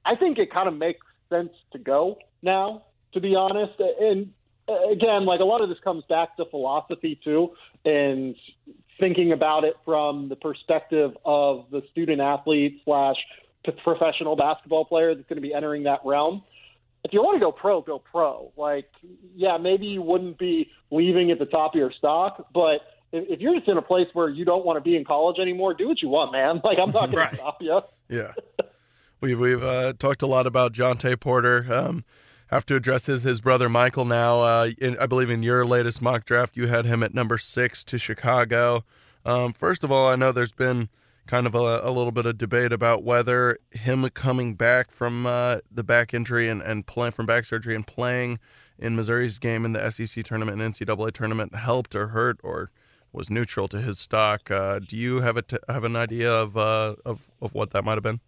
I 0.05 0.15
think 0.17 0.39
it 0.39 0.53
kind 0.53 0.69
of 0.69 0.75
makes 0.77 1.05
sense 1.29 1.51
to 1.73 1.79
go 1.79 2.19
now, 2.43 2.85
to 3.13 3.21
be 3.21 3.35
honest. 3.35 3.73
And 4.01 4.33
uh, 4.69 4.91
again, 4.91 5.25
like 5.27 5.41
a 5.41 5.45
lot 5.45 5.63
of 5.63 5.69
this 5.69 5.79
comes 5.83 6.05
back 6.09 6.37
to 6.37 6.45
philosophy 6.47 7.19
too, 7.23 7.51
and 7.85 8.37
thinking 8.99 9.33
about 9.33 9.65
it 9.65 9.75
from 9.85 10.29
the 10.29 10.37
perspective 10.37 11.13
of 11.25 11.67
the 11.71 11.83
student 11.91 12.21
athlete 12.21 12.81
slash 12.85 13.17
professional 13.83 14.37
basketball 14.37 14.85
player 14.85 15.15
that's 15.15 15.29
going 15.29 15.37
to 15.37 15.43
be 15.43 15.53
entering 15.53 15.85
that 15.85 16.01
realm. 16.05 16.43
If 17.05 17.13
you 17.13 17.23
want 17.23 17.37
to 17.37 17.41
go 17.41 17.53
pro, 17.53 17.83
go 17.83 17.99
pro. 17.99 18.53
Like, 18.57 18.89
yeah, 19.35 19.59
maybe 19.59 19.87
you 19.87 20.03
wouldn't 20.03 20.39
be 20.39 20.71
leaving 20.91 21.31
at 21.31 21.39
the 21.39 21.47
top 21.47 21.75
of 21.75 21.79
your 21.79 21.93
stock, 21.93 22.47
but 22.53 22.81
if 23.13 23.41
you're 23.41 23.55
just 23.55 23.69
in 23.69 23.77
a 23.77 23.83
place 23.83 24.09
where 24.13 24.29
you 24.29 24.45
don't 24.45 24.65
want 24.65 24.77
to 24.77 24.81
be 24.81 24.97
in 24.97 25.05
college 25.05 25.39
anymore, 25.39 25.75
do 25.75 25.89
what 25.89 26.03
you 26.03 26.09
want, 26.09 26.33
man. 26.33 26.61
Like 26.65 26.79
I'm 26.79 26.91
not 26.91 27.07
going 27.07 27.19
right. 27.19 27.31
to 27.31 27.37
stop 27.37 27.63
you. 27.63 27.81
Yeah. 28.09 28.33
We've 29.21 29.39
we've 29.39 29.63
uh, 29.63 29.95
talked 29.95 30.23
a 30.23 30.27
lot 30.27 30.47
about 30.47 30.73
Jontay 30.73 31.19
Porter. 31.19 31.67
Um, 31.73 32.05
have 32.49 32.67
to 32.67 32.77
address 32.77 33.07
his 33.07 33.23
his 33.23 33.41
brother 33.41 33.69
Michael 33.69 34.05
now. 34.05 34.41
Uh, 34.41 34.71
in, 34.79 34.99
I 34.99 35.07
believe 35.07 35.31
in 35.31 35.43
your 35.43 35.65
latest 35.65 36.03
mock 36.03 36.25
draft, 36.25 36.57
you 36.57 36.67
had 36.67 36.85
him 36.85 37.03
at 37.03 37.15
number 37.15 37.39
six 37.39 37.83
to 37.85 37.99
Chicago. 37.99 38.85
Um, 39.25 39.53
first 39.53 39.83
of 39.83 39.91
all, 39.91 40.07
I 40.09 40.17
know 40.17 40.33
there's 40.33 40.53
been 40.53 40.89
kind 41.27 41.47
of 41.47 41.55
a, 41.55 41.81
a, 41.83 41.91
little 41.91 42.13
bit 42.13 42.25
of 42.25 42.39
debate 42.39 42.73
about 42.73 43.03
whether 43.03 43.59
him 43.73 44.09
coming 44.11 44.55
back 44.55 44.93
from 44.93 45.27
uh, 45.27 45.57
the 45.71 45.83
back 45.83 46.15
injury 46.15 46.49
and, 46.49 46.63
and 46.63 46.87
playing 46.87 47.13
from 47.13 47.27
back 47.27 47.45
surgery 47.45 47.75
and 47.75 47.87
playing 47.87 48.39
in 48.79 48.95
Missouri's 48.95 49.39
game 49.39 49.65
in 49.65 49.73
the 49.73 49.91
SEC 49.91 50.25
tournament 50.25 50.61
and 50.61 50.73
NCAA 50.73 51.13
tournament 51.13 51.55
helped 51.55 51.97
or 51.97 52.09
hurt 52.09 52.39
or 52.45 52.71
was 53.17 53.31
neutral 53.31 53.67
to 53.69 53.81
his 53.81 53.99
stock. 53.99 54.51
Uh, 54.51 54.79
do 54.79 54.97
you 54.97 55.21
have 55.21 55.37
a 55.37 55.43
t- 55.43 55.57
have 55.69 55.85
an 55.85 55.97
idea 55.97 56.33
of, 56.33 56.57
uh, 56.57 56.97
of 57.05 57.31
of 57.41 57.55
what 57.55 57.71
that 57.71 57.85
might 57.85 57.95
have 57.95 58.03
been? 58.03 58.21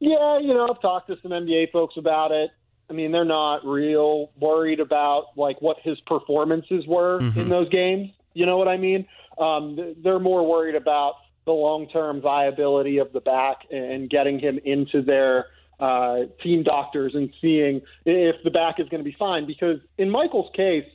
Yeah, 0.00 0.38
you 0.38 0.52
know, 0.52 0.68
I've 0.68 0.82
talked 0.82 1.08
to 1.08 1.16
some 1.22 1.30
NBA 1.30 1.72
folks 1.72 1.94
about 1.96 2.32
it. 2.32 2.50
I 2.90 2.92
mean, 2.92 3.12
they're 3.12 3.24
not 3.24 3.64
real 3.64 4.30
worried 4.38 4.80
about 4.80 5.28
like 5.36 5.62
what 5.62 5.78
his 5.82 5.98
performances 6.00 6.84
were 6.86 7.20
mm-hmm. 7.20 7.40
in 7.40 7.48
those 7.48 7.68
games. 7.70 8.10
You 8.34 8.46
know 8.46 8.58
what 8.58 8.68
I 8.68 8.76
mean? 8.76 9.06
Um, 9.38 9.94
they're 10.02 10.18
more 10.18 10.46
worried 10.46 10.74
about 10.74 11.14
the 11.46 11.52
long-term 11.52 12.20
viability 12.20 12.98
of 12.98 13.12
the 13.12 13.20
back 13.20 13.58
and 13.70 14.10
getting 14.10 14.38
him 14.38 14.58
into 14.64 15.02
their 15.02 15.46
uh, 15.78 16.20
team 16.42 16.62
doctors 16.62 17.14
and 17.14 17.32
seeing 17.40 17.80
if 18.04 18.36
the 18.44 18.50
back 18.50 18.80
is 18.80 18.88
going 18.88 19.02
to 19.02 19.08
be 19.08 19.16
fine. 19.18 19.46
Because 19.46 19.78
in 19.98 20.10
Michael's 20.10 20.50
case, 20.54 20.86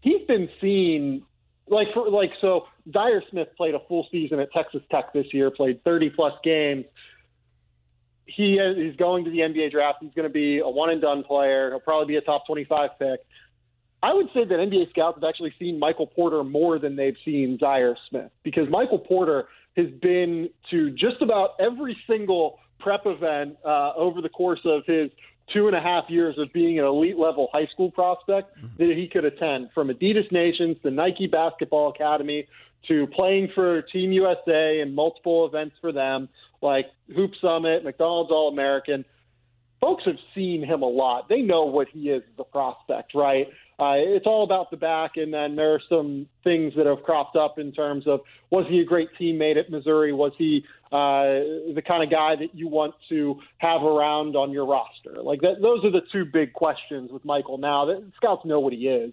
he's 0.00 0.26
been 0.26 0.48
seen 0.60 1.22
like 1.68 1.88
for 1.94 2.08
like 2.10 2.30
so. 2.40 2.66
Zhaire 2.90 3.20
Smith 3.30 3.48
played 3.56 3.74
a 3.74 3.80
full 3.88 4.06
season 4.10 4.38
at 4.40 4.52
Texas 4.52 4.82
Tech 4.90 5.12
this 5.12 5.26
year, 5.32 5.50
played 5.50 5.82
30 5.84 6.10
plus 6.10 6.34
games. 6.44 6.84
He 8.26 8.54
is, 8.54 8.96
going 8.96 9.24
to 9.24 9.30
the 9.30 9.38
NBA 9.38 9.70
draft. 9.70 9.98
He's 10.00 10.12
going 10.14 10.28
to 10.28 10.32
be 10.32 10.58
a 10.58 10.68
one 10.68 10.90
and 10.90 11.00
done 11.00 11.22
player. 11.22 11.70
He'll 11.70 11.80
probably 11.80 12.06
be 12.06 12.16
a 12.16 12.20
top 12.20 12.46
25 12.46 12.90
pick. 12.98 13.20
I 14.02 14.12
would 14.12 14.26
say 14.34 14.44
that 14.44 14.54
NBA 14.54 14.90
scouts 14.90 15.16
have 15.16 15.28
actually 15.28 15.54
seen 15.58 15.78
Michael 15.78 16.06
Porter 16.06 16.44
more 16.44 16.78
than 16.78 16.96
they've 16.96 17.16
seen 17.24 17.58
Zhaire 17.60 17.94
Smith 18.08 18.30
because 18.42 18.68
Michael 18.68 18.98
Porter 18.98 19.46
has 19.76 19.86
been 20.02 20.50
to 20.70 20.90
just 20.90 21.22
about 21.22 21.50
every 21.60 21.96
single 22.08 22.58
prep 22.78 23.02
event 23.06 23.56
uh, 23.64 23.92
over 23.94 24.20
the 24.20 24.28
course 24.28 24.60
of 24.64 24.82
his 24.86 25.10
two 25.52 25.66
and 25.66 25.76
a 25.76 25.80
half 25.80 26.04
years 26.08 26.36
of 26.38 26.52
being 26.52 26.78
an 26.78 26.84
elite 26.84 27.18
level 27.18 27.48
high 27.52 27.66
school 27.66 27.90
prospect 27.90 28.56
mm-hmm. 28.56 28.76
that 28.78 28.96
he 28.96 29.08
could 29.08 29.24
attend 29.24 29.70
from 29.74 29.88
Adidas 29.88 30.30
Nations 30.32 30.76
the 30.82 30.90
Nike 30.90 31.26
Basketball 31.26 31.90
Academy 31.90 32.46
to 32.88 33.06
playing 33.08 33.48
for 33.54 33.82
Team 33.82 34.12
USA 34.12 34.80
and 34.80 34.94
multiple 34.94 35.46
events 35.46 35.76
for 35.80 35.92
them 35.92 36.28
like 36.62 36.86
Hoop 37.14 37.32
Summit, 37.40 37.84
McDonald's 37.84 38.30
All 38.30 38.48
American. 38.48 39.04
Folks 39.80 40.04
have 40.06 40.16
seen 40.34 40.64
him 40.64 40.82
a 40.82 40.88
lot. 40.88 41.28
They 41.28 41.42
know 41.42 41.64
what 41.64 41.88
he 41.88 42.10
is 42.10 42.22
as 42.22 42.38
a 42.38 42.44
prospect, 42.44 43.14
right? 43.14 43.48
Uh, 43.78 43.96
it's 43.96 44.26
all 44.26 44.42
about 44.42 44.70
the 44.70 44.76
back. 44.76 45.12
And 45.16 45.32
then 45.32 45.54
there 45.54 45.74
are 45.74 45.82
some 45.88 46.26
things 46.44 46.72
that 46.76 46.86
have 46.86 47.02
cropped 47.02 47.36
up 47.36 47.58
in 47.58 47.72
terms 47.72 48.06
of 48.06 48.20
was 48.50 48.64
he 48.68 48.80
a 48.80 48.84
great 48.84 49.08
teammate 49.20 49.58
at 49.58 49.70
Missouri? 49.70 50.12
Was 50.12 50.32
he 50.38 50.64
uh, 50.86 51.74
the 51.74 51.82
kind 51.86 52.02
of 52.02 52.10
guy 52.10 52.36
that 52.36 52.54
you 52.54 52.68
want 52.68 52.94
to 53.10 53.38
have 53.58 53.82
around 53.82 54.34
on 54.34 54.50
your 54.50 54.66
roster? 54.66 55.22
Like 55.22 55.42
that, 55.42 55.60
those 55.60 55.84
are 55.84 55.90
the 55.90 56.02
two 56.10 56.24
big 56.24 56.54
questions 56.54 57.10
with 57.12 57.24
Michael 57.24 57.58
now. 57.58 57.84
That 57.84 58.10
scouts 58.16 58.46
know 58.46 58.60
what 58.60 58.72
he 58.72 58.88
is. 58.88 59.12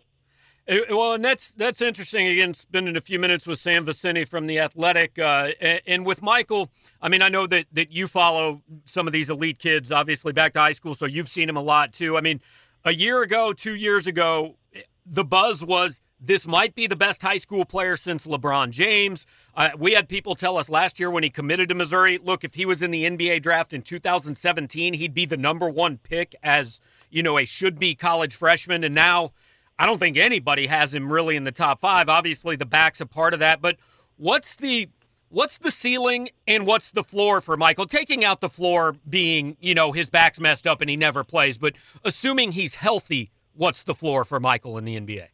Well, 0.66 1.14
and 1.14 1.26
that's 1.26 1.54
that's 1.54 1.82
interesting. 1.82 2.26
Again, 2.26 2.54
spending 2.54 2.96
a 2.96 3.02
few 3.02 3.20
minutes 3.20 3.46
with 3.46 3.60
Sam 3.60 3.86
Vecenie 3.86 4.26
from 4.26 4.48
the 4.48 4.60
Athletic, 4.60 5.20
uh, 5.20 5.50
and, 5.60 5.82
and, 5.86 6.06
with 6.06 6.22
Michael. 6.22 6.72
I 7.02 7.10
mean, 7.10 7.22
I 7.22 7.28
know 7.28 7.46
that 7.48 7.66
that 7.74 7.92
you 7.92 8.08
follow 8.08 8.62
some 8.86 9.06
of 9.06 9.12
these 9.12 9.30
elite 9.30 9.60
kids, 9.60 9.92
obviously 9.92 10.32
back 10.32 10.54
to 10.54 10.60
high 10.60 10.72
school, 10.72 10.96
so 10.96 11.06
you've 11.06 11.28
seen 11.28 11.50
him 11.50 11.58
a 11.58 11.62
lot 11.62 11.92
too. 11.92 12.18
I 12.18 12.22
mean, 12.22 12.40
a 12.86 12.94
year 12.94 13.22
ago, 13.22 13.54
two 13.54 13.76
years 13.76 14.08
ago, 14.08 14.58
the 15.06 15.24
buzz 15.24 15.64
was 15.64 16.02
this 16.20 16.48
might 16.48 16.74
be 16.74 16.88
the 16.88 16.96
best 16.96 17.22
high 17.22 17.38
school 17.38 17.66
player 17.66 17.98
since 17.98 18.26
LeBron 18.26 18.70
James. 18.70 19.26
Uh, 19.56 19.72
we 19.78 19.92
had 19.92 20.08
people 20.08 20.36
tell 20.36 20.58
us 20.58 20.70
last 20.70 21.00
year 21.00 21.10
when 21.10 21.24
he 21.24 21.30
committed 21.30 21.68
to 21.70 21.76
Missouri, 21.76 22.18
look, 22.18 22.46
if 22.46 22.56
he 22.56 22.66
was 22.66 22.82
in 22.82 22.92
the 22.92 23.04
NBA 23.04 23.42
draft 23.42 23.74
in 23.74 23.82
2017, 23.82 24.94
he'd 24.94 25.14
be 25.14 25.26
the 25.26 25.36
number 25.36 25.70
one 25.70 25.98
pick 25.98 26.34
as, 26.42 26.80
you 27.10 27.22
know, 27.22 27.38
a 27.38 27.44
should 27.44 27.78
be 27.78 27.94
college 27.94 28.34
freshman. 28.34 28.86
And 28.86 28.96
now 28.96 29.34
I 29.78 29.86
don't 29.86 29.98
think 29.98 30.16
anybody 30.16 30.68
has 30.68 30.96
him 30.96 31.12
really 31.12 31.36
in 31.36 31.44
the 31.44 31.52
top 31.52 31.82
five. 31.82 32.08
Obviously, 32.08 32.56
the 32.56 32.66
back's 32.66 33.02
a 33.02 33.06
part 33.06 33.34
of 33.34 33.42
that. 33.42 33.62
But 33.62 33.76
what's 34.16 34.56
the 34.56 34.88
What's 35.34 35.58
the 35.58 35.72
ceiling 35.72 36.30
and 36.48 36.68
what's 36.68 36.92
the 36.92 37.04
floor 37.04 37.42
for 37.42 37.58
Michael? 37.58 37.88
Taking 37.88 38.24
out 38.24 38.40
the 38.40 38.48
floor 38.48 38.96
being, 39.10 39.58
you 39.60 39.74
know, 39.74 39.92
his 39.92 40.08
back's 40.08 40.40
messed 40.40 40.68
up 40.68 40.80
and 40.80 40.88
he 40.88 40.96
never 40.96 41.24
plays, 41.24 41.58
but 41.58 41.74
assuming 42.04 42.52
he's 42.52 42.76
healthy, 42.76 43.32
what's 43.56 43.82
the 43.82 43.96
floor 43.96 44.26
for 44.26 44.40
Michael 44.40 44.78
in 44.78 44.86
the 44.86 44.96
NBA? 44.96 45.30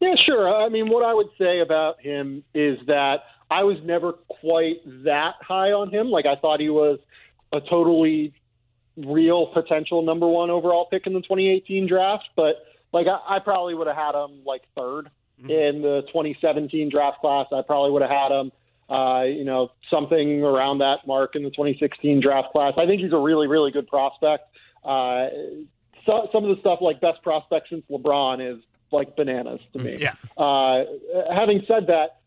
Yeah, 0.00 0.14
sure. 0.22 0.54
I 0.54 0.68
mean, 0.68 0.90
what 0.90 1.02
I 1.02 1.14
would 1.14 1.30
say 1.38 1.60
about 1.60 1.98
him 2.02 2.44
is 2.52 2.78
that 2.88 3.20
I 3.50 3.64
was 3.64 3.78
never 3.82 4.12
quite 4.12 4.82
that 5.04 5.36
high 5.40 5.72
on 5.72 5.90
him. 5.90 6.10
Like, 6.10 6.26
I 6.26 6.36
thought 6.36 6.60
he 6.60 6.68
was 6.68 6.98
a 7.54 7.62
totally 7.62 8.34
real 8.98 9.46
potential 9.46 10.02
number 10.02 10.28
one 10.28 10.50
overall 10.50 10.88
pick 10.90 11.06
in 11.06 11.14
the 11.14 11.22
2018 11.22 11.86
draft, 11.86 12.24
but 12.36 12.56
like, 12.92 13.06
I, 13.06 13.36
I 13.36 13.38
probably 13.38 13.72
would 13.72 13.86
have 13.86 13.96
had 13.96 14.14
him 14.14 14.42
like 14.44 14.64
3rd 14.76 15.06
mm-hmm. 15.40 15.48
in 15.48 15.80
the 15.80 16.02
2017 16.08 16.90
draft 16.90 17.22
class. 17.22 17.46
I 17.50 17.62
probably 17.62 17.92
would 17.92 18.02
have 18.02 18.10
had 18.10 18.30
him 18.30 18.52
uh, 18.88 19.24
you 19.26 19.44
know, 19.44 19.70
something 19.90 20.42
around 20.42 20.78
that 20.78 21.06
mark 21.06 21.34
in 21.34 21.42
the 21.42 21.50
2016 21.50 22.20
draft 22.20 22.52
class. 22.52 22.74
I 22.76 22.86
think 22.86 23.00
he's 23.00 23.12
a 23.12 23.18
really, 23.18 23.48
really 23.48 23.70
good 23.70 23.88
prospect. 23.88 24.44
Uh, 24.84 25.26
so, 26.04 26.28
some 26.32 26.44
of 26.44 26.54
the 26.54 26.60
stuff 26.60 26.78
like 26.80 27.00
best 27.00 27.22
prospect 27.22 27.68
since 27.68 27.84
LeBron 27.90 28.54
is 28.54 28.62
like 28.92 29.16
bananas 29.16 29.60
to 29.72 29.80
me. 29.80 29.98
Yeah. 30.00 30.14
Uh, 30.36 30.84
having 31.34 31.64
said 31.66 31.88
that, 31.88 32.20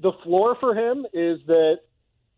the 0.00 0.12
floor 0.22 0.56
for 0.60 0.74
him 0.74 1.06
is 1.12 1.40
that 1.46 1.80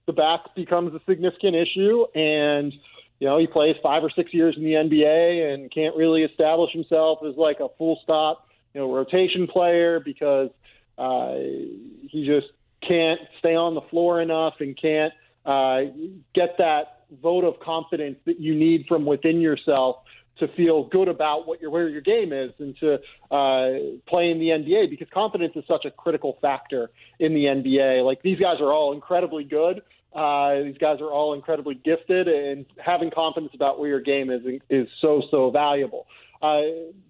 the 0.07 0.13
back 0.13 0.55
becomes 0.55 0.95
a 0.95 1.01
significant 1.07 1.57
issue, 1.57 2.07
and 2.15 2.73
you 3.19 3.27
know 3.27 3.39
he 3.39 3.47
plays 3.47 3.77
five 3.83 4.03
or 4.03 4.11
six 4.11 4.33
years 4.33 4.57
in 4.57 4.65
the 4.65 4.73
NBA 4.73 5.53
and 5.53 5.71
can't 5.71 5.97
really 5.97 6.23
establish 6.23 6.73
himself 6.73 7.19
as 7.29 7.37
like 7.37 7.61
a 7.61 7.69
full 7.77 7.99
stop, 8.03 8.47
you 8.73 8.81
know, 8.81 8.95
rotation 8.95 9.47
player 9.47 10.01
because 10.01 10.51
uh, 10.97 11.35
he 11.35 12.25
just 12.27 12.47
can't 12.87 13.21
stay 13.39 13.55
on 13.55 13.75
the 13.75 13.83
floor 13.91 14.21
enough 14.21 14.55
and 14.61 14.79
can't 14.81 15.13
uh, 15.45 15.93
get 16.35 16.57
that 16.59 17.05
vote 17.23 17.45
of 17.45 17.61
confidence 17.61 18.19
that 18.27 18.41
you 18.41 18.55
need 18.55 18.87
from 18.89 19.05
within 19.07 19.41
yourself 19.41 19.97
to 20.39 20.49
feel 20.49 20.85
good 20.85 21.09
about 21.09 21.47
what 21.47 21.61
your 21.61 21.71
where 21.71 21.89
your 21.89 22.03
game 22.03 22.33
is 22.33 22.51
and 22.59 22.77
to 22.79 22.95
uh, 23.31 23.69
play 24.07 24.31
in 24.31 24.39
the 24.39 24.51
NBA 24.51 24.91
because 24.91 25.09
confidence 25.13 25.53
is 25.57 25.65
such 25.67 25.85
a 25.85 25.91
critical 25.91 26.39
factor 26.43 26.91
in 27.19 27.35
the 27.35 27.47
NBA. 27.47 28.05
Like 28.05 28.23
these 28.23 28.39
guys 28.39 28.61
are 28.61 28.73
all 28.73 28.93
incredibly 28.93 29.45
good. 29.45 29.83
Uh, 30.15 30.63
these 30.63 30.79
guys 30.79 31.01
are 31.01 31.11
all 31.11 31.35
incredibly 31.35 31.75
gifted, 31.75 32.27
and 32.27 32.65
having 32.79 33.11
confidence 33.11 33.53
about 33.55 33.79
where 33.79 33.89
your 33.89 34.01
game 34.01 34.31
is 34.31 34.43
is 34.71 34.89
so 35.01 35.23
so 35.31 35.51
valuable. 35.51 36.07
Uh, 36.43 36.61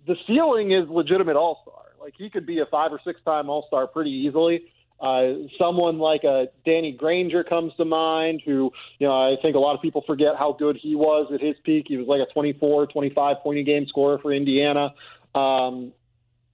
the 0.07 0.17
ceiling 0.27 0.73
is 0.73 0.89
legitimate 0.89 1.37
All 1.37 1.61
Star. 1.63 1.85
Like 2.01 2.15
he 2.17 2.31
could 2.31 2.47
be 2.47 2.61
a 2.61 2.67
five 2.67 2.93
or 2.93 3.01
six 3.05 3.21
time 3.25 3.49
All 3.49 3.65
Star 3.69 3.87
pretty 3.87 4.11
easily. 4.11 4.65
Uh, 5.01 5.47
someone 5.59 5.99
like 5.99 6.25
a 6.25 6.47
Danny 6.65 6.93
Granger 6.93 7.45
comes 7.45 7.73
to 7.77 7.85
mind, 7.85 8.43
who 8.45 8.73
you 8.99 9.07
know 9.07 9.13
I 9.13 9.37
think 9.43 9.55
a 9.55 9.59
lot 9.59 9.75
of 9.75 9.83
people 9.83 10.03
forget 10.07 10.37
how 10.39 10.53
good 10.53 10.79
he 10.81 10.97
was 10.97 11.31
at 11.33 11.41
his 11.41 11.57
peak. 11.65 11.87
He 11.89 11.97
was 11.97 12.07
like 12.07 12.21
a 12.21 12.33
24, 12.33 12.87
25 12.87 13.37
point 13.43 13.59
a 13.59 13.63
game 13.63 13.87
scorer 13.89 14.19
for 14.19 14.33
Indiana. 14.33 14.95
Um, 15.35 15.93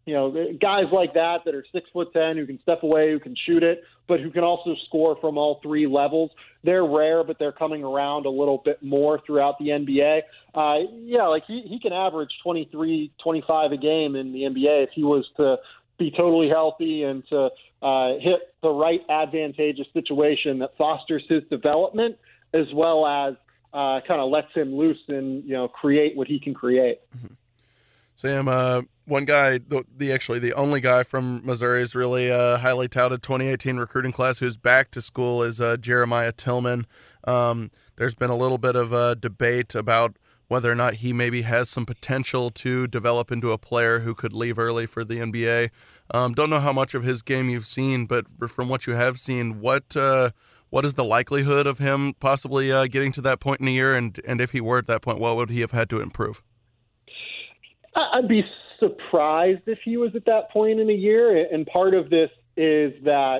you 0.04 0.14
know, 0.14 0.32
guys 0.60 0.86
like 0.92 1.14
that 1.14 1.44
that 1.44 1.54
are 1.54 1.64
six 1.72 1.88
foot 1.92 2.12
ten 2.12 2.36
who 2.36 2.46
can 2.46 2.60
step 2.62 2.82
away, 2.82 3.12
who 3.12 3.20
can 3.20 3.36
shoot 3.46 3.62
it, 3.62 3.84
but 4.08 4.18
who 4.20 4.30
can 4.30 4.42
also 4.42 4.74
score 4.86 5.16
from 5.20 5.38
all 5.38 5.60
three 5.62 5.86
levels. 5.86 6.30
They're 6.64 6.84
rare, 6.84 7.22
but 7.22 7.38
they're 7.38 7.52
coming 7.52 7.84
around 7.84 8.26
a 8.26 8.30
little 8.30 8.60
bit 8.64 8.82
more 8.82 9.20
throughout 9.24 9.58
the 9.58 9.66
NBA. 9.66 10.22
Uh, 10.54 10.88
yeah, 11.02 11.28
like 11.28 11.44
he 11.46 11.62
he 11.68 11.78
can 11.78 11.92
average 11.92 12.30
23, 12.42 13.12
25 13.22 13.72
a 13.72 13.76
game 13.76 14.16
in 14.16 14.32
the 14.32 14.40
NBA 14.40 14.84
if 14.84 14.90
he 14.92 15.04
was 15.04 15.24
to 15.36 15.58
be 16.02 16.10
totally 16.10 16.48
healthy 16.48 17.04
and 17.04 17.22
to 17.28 17.48
uh, 17.82 18.14
hit 18.20 18.40
the 18.62 18.70
right 18.70 19.00
advantageous 19.08 19.86
situation 19.92 20.58
that 20.58 20.76
fosters 20.76 21.22
his 21.28 21.42
development 21.50 22.16
as 22.52 22.66
well 22.74 23.06
as 23.06 23.34
uh, 23.72 24.00
kind 24.06 24.20
of 24.20 24.30
lets 24.30 24.52
him 24.54 24.74
loose 24.74 24.98
and 25.08 25.44
you 25.44 25.52
know 25.52 25.68
create 25.68 26.16
what 26.16 26.26
he 26.26 26.38
can 26.38 26.54
create. 26.54 27.00
Mm-hmm. 27.16 27.34
Sam, 28.16 28.46
uh, 28.46 28.82
one 29.06 29.24
guy, 29.24 29.58
the, 29.58 29.84
the, 29.96 30.12
actually 30.12 30.38
the 30.38 30.52
only 30.52 30.80
guy 30.80 31.02
from 31.02 31.44
Missouri 31.44 31.82
is 31.82 31.94
really 31.94 32.30
uh, 32.30 32.58
highly 32.58 32.86
touted 32.86 33.22
2018 33.22 33.78
recruiting 33.78 34.12
class 34.12 34.38
who's 34.38 34.56
back 34.56 34.90
to 34.92 35.00
school 35.00 35.42
is 35.42 35.60
uh, 35.60 35.76
Jeremiah 35.80 36.32
Tilmon. 36.32 36.84
Um, 37.24 37.70
there's 37.96 38.14
been 38.14 38.30
a 38.30 38.36
little 38.36 38.58
bit 38.58 38.76
of 38.76 38.92
a 38.92 39.16
debate 39.16 39.74
about 39.74 40.16
whether 40.52 40.70
or 40.70 40.74
not 40.74 40.96
he 40.96 41.14
maybe 41.14 41.40
has 41.40 41.70
some 41.70 41.86
potential 41.86 42.50
to 42.50 42.86
develop 42.86 43.32
into 43.32 43.52
a 43.52 43.56
player 43.56 44.00
who 44.00 44.14
could 44.14 44.34
leave 44.34 44.58
early 44.58 44.84
for 44.84 45.02
the 45.02 45.14
NBA. 45.14 45.70
Um, 46.12 46.34
don't 46.34 46.50
know 46.50 46.60
how 46.60 46.74
much 46.74 46.92
of 46.92 47.04
his 47.04 47.22
game 47.22 47.48
you've 47.48 47.66
seen, 47.66 48.04
but 48.04 48.26
from 48.50 48.68
what 48.68 48.86
you 48.86 48.92
have 48.92 49.18
seen, 49.18 49.60
what 49.60 49.96
uh, 49.96 50.32
what 50.68 50.84
is 50.84 50.92
the 50.92 51.04
likelihood 51.04 51.66
of 51.66 51.78
him 51.78 52.12
possibly 52.20 52.70
uh, 52.70 52.86
getting 52.86 53.12
to 53.12 53.22
that 53.22 53.40
point 53.40 53.62
in 53.62 53.68
a 53.68 53.70
year? 53.70 53.94
And 53.94 54.20
and 54.28 54.42
if 54.42 54.50
he 54.50 54.60
were 54.60 54.76
at 54.76 54.86
that 54.88 55.00
point, 55.00 55.18
what 55.18 55.36
would 55.36 55.48
he 55.48 55.60
have 55.60 55.70
had 55.70 55.88
to 55.88 56.02
improve? 56.02 56.42
I'd 57.96 58.28
be 58.28 58.44
surprised 58.78 59.62
if 59.66 59.78
he 59.82 59.96
was 59.96 60.14
at 60.14 60.26
that 60.26 60.50
point 60.50 60.80
in 60.80 60.90
a 60.90 60.92
year. 60.92 61.46
And 61.50 61.66
part 61.66 61.94
of 61.94 62.10
this 62.10 62.30
is 62.58 62.92
that 63.04 63.38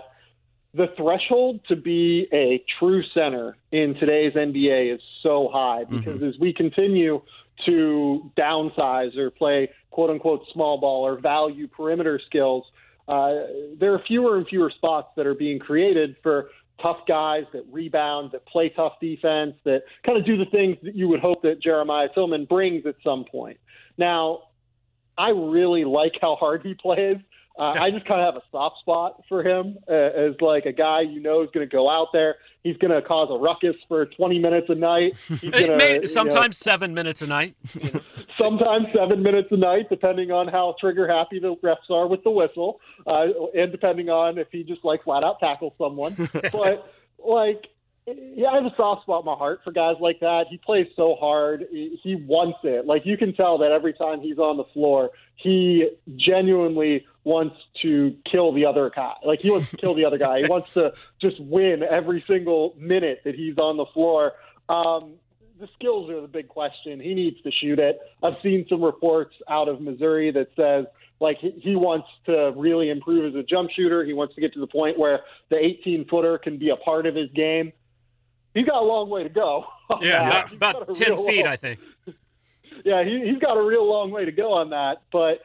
the 0.74 0.86
threshold 0.96 1.60
to 1.68 1.76
be 1.76 2.26
a 2.32 2.64
true 2.78 3.02
center 3.14 3.56
in 3.72 3.94
today's 3.94 4.32
NBA 4.32 4.94
is 4.94 5.00
so 5.22 5.50
high 5.52 5.84
because 5.84 6.16
mm-hmm. 6.16 6.28
as 6.28 6.38
we 6.38 6.52
continue 6.54 7.20
to 7.66 8.30
downsize 8.36 9.16
or 9.16 9.30
play 9.30 9.70
quote 9.90 10.10
unquote 10.10 10.44
small 10.52 10.78
ball 10.78 11.06
or 11.06 11.20
value 11.20 11.68
perimeter 11.68 12.18
skills, 12.26 12.64
uh, 13.06 13.34
there 13.78 13.92
are 13.92 14.02
fewer 14.06 14.38
and 14.38 14.46
fewer 14.48 14.70
spots 14.70 15.08
that 15.16 15.26
are 15.26 15.34
being 15.34 15.58
created 15.58 16.16
for 16.22 16.48
tough 16.80 17.00
guys 17.06 17.44
that 17.52 17.64
rebound, 17.70 18.32
that 18.32 18.46
play 18.46 18.70
tough 18.70 18.94
defense, 19.00 19.54
that 19.64 19.82
kind 20.04 20.18
of 20.18 20.24
do 20.24 20.38
the 20.38 20.46
things 20.46 20.78
that 20.82 20.94
you 20.94 21.06
would 21.08 21.20
hope 21.20 21.42
that 21.42 21.60
Jeremiah 21.62 22.08
Tilmon 22.16 22.48
brings 22.48 22.86
at 22.86 22.96
some 23.04 23.24
point. 23.24 23.58
Now, 23.98 24.44
I 25.18 25.30
really 25.30 25.84
like 25.84 26.14
how 26.20 26.36
hard 26.36 26.62
he 26.62 26.74
plays. 26.74 27.18
Uh, 27.59 27.75
I 27.80 27.90
just 27.90 28.06
kind 28.06 28.21
of 28.21 28.35
have 28.35 28.42
a 28.42 28.44
soft 28.50 28.78
spot 28.80 29.23
for 29.28 29.42
him 29.42 29.76
uh, 29.88 29.92
as 29.92 30.35
like 30.40 30.64
a 30.64 30.73
guy 30.73 31.02
you 31.02 31.21
know 31.21 31.42
is 31.42 31.50
going 31.52 31.68
to 31.68 31.71
go 31.71 31.90
out 31.90 32.09
there. 32.12 32.37
He's 32.62 32.76
going 32.78 32.92
to 32.92 33.02
cause 33.02 33.28
a 33.30 33.38
ruckus 33.38 33.76
for 33.88 34.06
20 34.06 34.38
minutes 34.38 34.68
a 34.71 34.75
night. 34.75 35.16
Gonna, 35.42 35.76
May, 35.76 36.06
sometimes 36.06 36.64
you 36.64 36.71
know, 36.71 36.73
seven 36.73 36.94
minutes 36.94 37.21
a 37.21 37.26
night. 37.26 37.54
sometimes 38.40 38.87
seven 38.94 39.23
minutes 39.23 39.49
a 39.50 39.56
night, 39.56 39.88
depending 39.90 40.30
on 40.30 40.49
how 40.49 40.76
trigger 40.80 41.09
happy 41.09 41.40
the 41.40 41.56
refs 41.56 41.90
are 41.90 42.06
with 42.06 42.23
the 42.25 42.30
whistle, 42.30 42.80
uh, 43.06 43.26
and 43.54 43.71
depending 43.71 44.09
on 44.09 44.38
if 44.38 44.49
he 44.50 44.62
just 44.62 44.85
like 44.85 45.04
flat 45.04 45.25
out 45.25 45.40
tackles 45.40 45.75
someone. 45.76 46.14
but 46.52 46.88
like 47.23 47.66
yeah, 48.06 48.49
I 48.49 48.56
have 48.56 48.64
a 48.64 48.75
soft 48.76 49.02
spot 49.02 49.23
in 49.23 49.26
my 49.26 49.35
heart 49.35 49.61
for 49.62 49.73
guys 49.73 49.97
like 50.00 50.18
that. 50.21 50.47
He 50.50 50.59
plays 50.59 50.88
so 50.97 51.16
hard. 51.21 51.66
He 51.71 52.16
wants 52.26 52.59
it. 52.64 52.85
Like 52.85 53.02
you 53.04 53.16
can 53.16 53.32
tell 53.35 53.59
that 53.59 53.71
every 53.71 53.92
time 53.92 54.21
he's 54.21 54.38
on 54.38 54.56
the 54.56 54.64
floor, 54.73 55.11
he 55.37 55.88
genuinely 56.16 57.06
wants 57.24 57.56
to 57.82 58.16
kill 58.30 58.52
the 58.52 58.66
other 58.66 58.90
guy. 58.94 59.14
Like 59.24 59.40
he 59.40 59.50
wants 59.50 59.70
to 59.70 59.76
kill 59.76 59.94
the 59.94 60.04
other 60.04 60.18
guy. 60.18 60.42
He 60.42 60.48
wants 60.48 60.74
to 60.74 60.92
just 61.20 61.40
win 61.40 61.82
every 61.82 62.24
single 62.26 62.74
minute 62.78 63.20
that 63.24 63.34
he's 63.34 63.58
on 63.58 63.76
the 63.76 63.86
floor. 63.86 64.32
Um, 64.68 65.14
the 65.60 65.68
skills 65.74 66.10
are 66.10 66.20
the 66.20 66.28
big 66.28 66.48
question. 66.48 66.98
He 67.00 67.14
needs 67.14 67.40
to 67.42 67.50
shoot 67.52 67.78
it. 67.78 68.00
I've 68.22 68.36
seen 68.42 68.66
some 68.68 68.82
reports 68.82 69.34
out 69.48 69.68
of 69.68 69.80
Missouri 69.80 70.32
that 70.32 70.48
says 70.56 70.86
like 71.20 71.38
he 71.38 71.76
wants 71.76 72.08
to 72.26 72.52
really 72.56 72.90
improve 72.90 73.32
as 73.32 73.38
a 73.38 73.44
jump 73.44 73.70
shooter. 73.70 74.04
He 74.04 74.12
wants 74.12 74.34
to 74.34 74.40
get 74.40 74.52
to 74.54 74.60
the 74.60 74.66
point 74.66 74.98
where 74.98 75.20
the 75.50 75.58
18 75.58 76.08
footer 76.08 76.38
can 76.38 76.58
be 76.58 76.70
a 76.70 76.76
part 76.76 77.06
of 77.06 77.14
his 77.14 77.30
game 77.30 77.72
he's 78.54 78.66
got 78.66 78.82
a 78.82 78.84
long 78.84 79.08
way 79.08 79.22
to 79.22 79.28
go. 79.28 79.64
Yeah, 80.00 80.48
about 80.50 80.94
ten 80.94 81.18
feet, 81.18 81.44
long, 81.44 81.52
I 81.52 81.56
think. 81.56 81.80
Yeah, 82.84 83.04
he, 83.04 83.30
he's 83.30 83.38
got 83.38 83.58
a 83.58 83.62
real 83.62 83.86
long 83.86 84.10
way 84.10 84.24
to 84.24 84.32
go 84.32 84.54
on 84.54 84.70
that, 84.70 85.02
but 85.12 85.40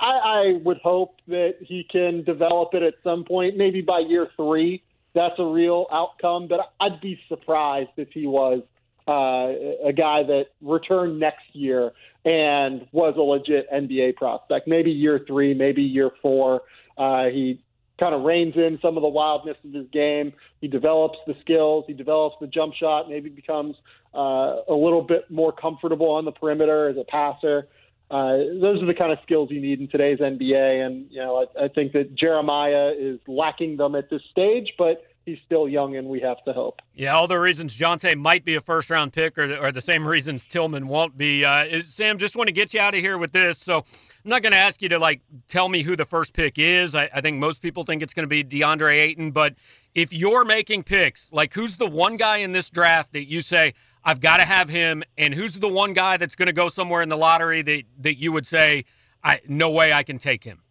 I, 0.00 0.06
I 0.06 0.60
would 0.62 0.78
hope 0.78 1.16
that 1.28 1.56
he 1.60 1.84
can 1.90 2.24
develop 2.24 2.74
it 2.74 2.82
at 2.82 2.94
some 3.04 3.24
point, 3.24 3.56
maybe 3.56 3.80
by 3.80 4.00
year 4.00 4.28
three. 4.36 4.82
That's 5.14 5.34
a 5.38 5.44
real 5.44 5.86
outcome, 5.92 6.48
but 6.48 6.72
I'd 6.80 7.00
be 7.00 7.20
surprised 7.28 7.90
if 7.96 8.08
he 8.12 8.26
was 8.26 8.62
uh, 9.08 9.88
a 9.88 9.92
guy 9.92 10.22
that 10.22 10.46
returned 10.60 11.18
next 11.18 11.44
year 11.52 11.92
and 12.24 12.86
was 12.92 13.14
a 13.16 13.20
legit 13.20 13.70
NBA 13.70 14.16
prospect. 14.16 14.68
Maybe 14.68 14.90
year 14.90 15.20
three, 15.26 15.54
maybe 15.54 15.82
year 15.82 16.10
four. 16.22 16.62
Uh, 16.96 17.24
he 17.24 17.60
kind 17.98 18.14
of 18.14 18.22
reins 18.22 18.54
in 18.56 18.78
some 18.80 18.96
of 18.96 19.02
the 19.02 19.08
wildness 19.08 19.56
of 19.64 19.72
his 19.72 19.86
game. 19.88 20.32
He 20.60 20.68
develops 20.68 21.18
the 21.26 21.34
skills, 21.40 21.84
he 21.86 21.92
develops 21.92 22.36
the 22.40 22.46
jump 22.46 22.74
shot, 22.74 23.08
maybe 23.08 23.28
becomes 23.28 23.76
uh, 24.14 24.62
a 24.68 24.74
little 24.74 25.02
bit 25.02 25.30
more 25.30 25.52
comfortable 25.52 26.10
on 26.10 26.24
the 26.24 26.32
perimeter 26.32 26.88
as 26.88 26.96
a 26.96 27.04
passer. 27.04 27.68
Uh, 28.10 28.38
those 28.60 28.82
are 28.82 28.86
the 28.86 28.94
kind 28.94 29.12
of 29.12 29.18
skills 29.22 29.50
you 29.52 29.60
need 29.60 29.80
in 29.80 29.88
today's 29.88 30.18
NBA, 30.18 30.84
and 30.84 31.06
you 31.10 31.20
know 31.20 31.46
I, 31.56 31.64
I 31.64 31.68
think 31.68 31.92
that 31.92 32.14
Jeremiah 32.16 32.92
is 32.98 33.20
lacking 33.28 33.76
them 33.76 33.94
at 33.94 34.10
this 34.10 34.22
stage, 34.32 34.74
but 34.76 35.04
he's 35.24 35.38
still 35.46 35.68
young, 35.68 35.96
and 35.96 36.08
we 36.08 36.20
have 36.20 36.42
to 36.44 36.52
help. 36.52 36.80
Yeah, 36.94 37.14
all 37.14 37.26
the 37.26 37.38
reasons 37.38 37.76
Jontay 37.76 38.16
might 38.16 38.44
be 38.44 38.54
a 38.56 38.60
first 38.60 38.90
round 38.90 39.12
pick 39.12 39.38
are, 39.38 39.56
are 39.58 39.72
the 39.72 39.80
same 39.80 40.06
reasons 40.06 40.46
Tilmon 40.46 40.84
won't 40.84 41.16
be. 41.16 41.44
Uh, 41.44 41.64
is, 41.64 41.94
Sam, 41.94 42.18
just 42.18 42.36
want 42.36 42.48
to 42.48 42.52
get 42.52 42.74
you 42.74 42.80
out 42.80 42.94
of 42.94 43.00
here 43.00 43.16
with 43.16 43.32
this. 43.32 43.58
So 43.58 43.78
I'm 43.78 44.30
not 44.30 44.42
going 44.42 44.52
to 44.52 44.58
ask 44.58 44.82
you 44.82 44.88
to 44.90 44.98
like 44.98 45.20
tell 45.48 45.68
me 45.68 45.82
who 45.82 45.96
the 45.96 46.04
first 46.04 46.34
pick 46.34 46.58
is. 46.58 46.94
I, 46.94 47.08
I 47.14 47.20
think 47.20 47.38
most 47.38 47.62
people 47.62 47.84
think 47.84 48.02
it's 48.02 48.14
going 48.14 48.28
to 48.28 48.28
be 48.28 48.44
DeAndre 48.44 49.00
Ayton, 49.00 49.30
but 49.30 49.54
if 49.94 50.12
you're 50.12 50.44
making 50.44 50.84
picks, 50.84 51.32
like 51.32 51.54
who's 51.54 51.76
the 51.76 51.88
one 51.88 52.16
guy 52.16 52.38
in 52.38 52.52
this 52.52 52.70
draft 52.70 53.12
that 53.12 53.28
you 53.28 53.40
say 53.40 53.74
I've 54.04 54.20
got 54.20 54.38
to 54.38 54.44
have 54.44 54.68
him, 54.68 55.02
and 55.18 55.34
who's 55.34 55.58
the 55.58 55.68
one 55.68 55.92
guy 55.92 56.16
that's 56.16 56.34
going 56.34 56.46
to 56.46 56.52
go 56.52 56.68
somewhere 56.68 57.02
in 57.02 57.08
the 57.08 57.16
lottery 57.16 57.62
that 57.62 57.82
that 57.98 58.18
you 58.18 58.32
would 58.32 58.46
say 58.46 58.84
I 59.22 59.40
no 59.46 59.70
way 59.70 59.92
I 59.92 60.02
can 60.02 60.18
take 60.18 60.44
him? 60.44 60.62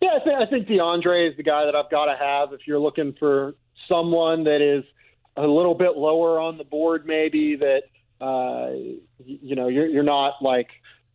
Yeah, 0.00 0.18
I 0.20 0.24
think, 0.24 0.36
I 0.36 0.46
think 0.46 0.68
DeAndre 0.68 1.28
is 1.28 1.36
the 1.36 1.42
guy 1.42 1.64
that 1.64 1.74
I've 1.74 1.90
got 1.90 2.04
to 2.04 2.16
have 2.16 2.52
if 2.52 2.60
you're 2.66 2.78
looking 2.78 3.14
for 3.18 3.54
someone 3.88 4.44
that 4.44 4.60
is 4.60 4.84
a 5.36 5.46
little 5.46 5.74
bit 5.74 5.96
lower 5.96 6.38
on 6.38 6.56
the 6.56 6.64
board, 6.64 7.04
maybe 7.04 7.56
that 7.56 7.82
uh, 8.24 8.70
you 9.24 9.56
know 9.56 9.68
you're, 9.68 9.86
you're 9.86 10.02
not 10.02 10.34
like 10.40 10.68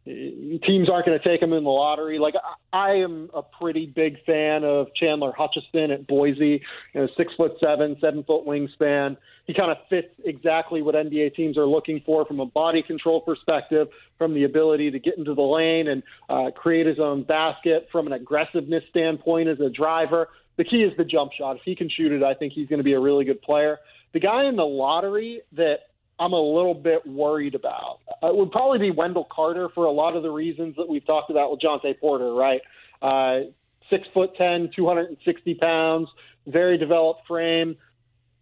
teams 0.06 0.90
aren't 0.90 1.06
going 1.06 1.18
to 1.18 1.24
take 1.24 1.42
him 1.42 1.54
in 1.54 1.64
the 1.64 1.70
lottery. 1.70 2.20
Like 2.20 2.34
I 2.74 2.92
am 2.96 3.30
a 3.34 3.42
pretty 3.42 3.86
big 3.86 4.24
fan 4.26 4.64
of 4.64 4.88
Chandler 4.96 5.32
Hutchison 5.32 5.92
at 5.92 6.08
Boise. 6.08 6.62
You 6.94 7.02
know, 7.02 7.08
six 7.16 7.34
foot 7.36 7.54
seven, 7.64 7.96
seven 8.02 8.24
foot 8.24 8.46
wingspan. 8.46 9.18
He 9.46 9.54
kind 9.54 9.72
of 9.72 9.78
fits 9.90 10.10
exactly 10.26 10.82
what 10.82 10.96
NBA 10.96 11.36
teams 11.36 11.58
are 11.58 11.66
looking 11.66 12.02
for 12.06 12.26
from 12.26 12.40
a 12.40 12.46
body 12.46 12.84
control 12.84 13.22
perspective, 13.22 13.88
from 14.18 14.34
the 14.34 14.44
ability 14.44 14.92
to 14.92 15.00
get 15.00 15.18
into 15.18 15.34
the 15.34 15.42
lane 15.42 15.88
and 15.88 16.04
uh, 16.30 16.52
create 16.52 16.86
his 16.86 17.00
own 17.00 17.24
basket, 17.24 17.88
from 17.92 18.08
an 18.08 18.14
aggressiveness 18.14 18.84
standpoint 18.90 19.48
as 19.50 19.60
a 19.60 19.70
driver. 19.70 20.30
The 20.58 20.64
key 20.64 20.84
is 20.84 20.96
the 20.98 21.06
jump 21.06 21.32
shot. 21.32 21.56
If 21.58 21.64
he 21.64 21.76
can 21.76 21.90
shoot 21.90 22.12
it, 22.12 22.24
I 22.24 22.34
think 22.34 22.54
he's 22.54 22.68
going 22.68 22.80
to 22.80 22.84
be 22.84 22.94
a 22.94 23.00
really 23.00 23.26
good 23.26 23.42
player. 23.42 23.80
The 24.14 24.20
guy 24.20 24.46
in 24.46 24.56
the 24.56 24.66
lottery 24.66 25.42
that 25.54 25.80
I'm 26.20 26.34
a 26.34 26.42
little 26.42 26.74
bit 26.76 27.06
worried 27.06 27.56
about. 27.56 28.00
Uh, 28.22 28.28
it 28.28 28.36
would 28.36 28.52
probably 28.52 28.80
be 28.80 28.92
Wendell 28.92 29.28
Carter 29.32 29.70
for 29.74 29.86
a 29.86 29.92
lot 29.92 30.16
of 30.16 30.24
the 30.24 30.30
reasons 30.30 30.76
that 30.78 30.88
we've 30.88 31.06
talked 31.06 31.30
about 31.30 31.52
with 31.52 31.60
Jontay 31.60 32.00
Porter, 32.00 32.34
right? 32.34 32.62
Uh, 33.02 33.50
six 33.90 34.08
foot 34.14 34.32
ten, 34.38 34.70
260 34.76 35.56
pounds, 35.56 36.10
very 36.48 36.78
developed 36.78 37.28
frame, 37.28 37.76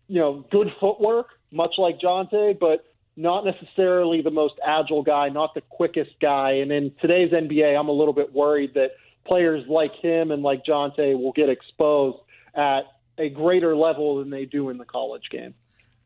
you 0.07 0.19
know, 0.19 0.45
good 0.51 0.67
footwork, 0.79 1.27
much 1.51 1.75
like 1.77 1.99
Jontay, 1.99 2.60
but 2.60 2.86
not 3.15 3.45
necessarily 3.45 4.21
the 4.21 4.31
most 4.31 4.55
agile 4.65 5.03
guy, 5.03 5.29
not 5.29 5.53
the 5.53 5.62
quickest 5.62 6.12
guy. 6.21 6.53
And 6.53 6.71
in 6.71 6.91
today's 7.01 7.31
NBA, 7.31 7.77
I'm 7.77 7.89
a 7.89 7.93
little 7.93 8.13
bit 8.13 8.34
worried 8.34 8.73
that 8.75 8.91
players 9.25 9.63
like 9.67 9.93
him 10.01 10.31
and 10.31 10.41
like 10.43 10.63
Jontay 10.65 11.17
will 11.17 11.34
get 11.34 11.49
exposed 11.49 12.17
at 12.55 12.81
a 13.17 13.29
greater 13.29 13.75
level 13.75 14.17
than 14.19 14.29
they 14.29 14.45
do 14.45 14.69
in 14.69 14.77
the 14.77 14.86
college 14.86 15.29
game. 15.29 15.53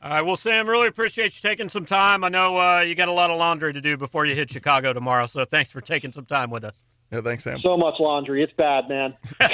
All 0.06 0.12
right. 0.12 0.24
Well, 0.24 0.36
Sam, 0.36 0.70
really 0.70 0.88
appreciate 0.88 1.34
you 1.36 1.50
taking 1.50 1.68
some 1.68 1.84
time. 1.84 2.24
I 2.24 2.30
know 2.30 2.60
uh, 2.60 2.82
you 2.82 2.94
got 2.94 3.08
a 3.08 3.12
lot 3.12 3.32
of 3.32 3.40
laundry 3.40 3.74
to 3.74 3.82
do 3.82 3.98
before 3.98 4.28
you 4.28 4.36
hit 4.36 4.52
Chicago 4.52 4.94
tomorrow, 4.94 5.26
so 5.26 5.46
thanks 5.46 5.72
for 5.72 5.82
taking 5.82 6.12
some 6.12 6.26
time 6.26 6.52
with 6.52 6.64
us. 6.64 6.84
Yeah, 7.12 7.22
thanks, 7.22 7.44
Sam. 7.44 7.60
So 7.60 7.76
much 7.76 7.96
laundry. 8.00 8.44
It's 8.44 8.54
bad, 8.54 8.88
man. 8.88 9.16
All 9.42 9.50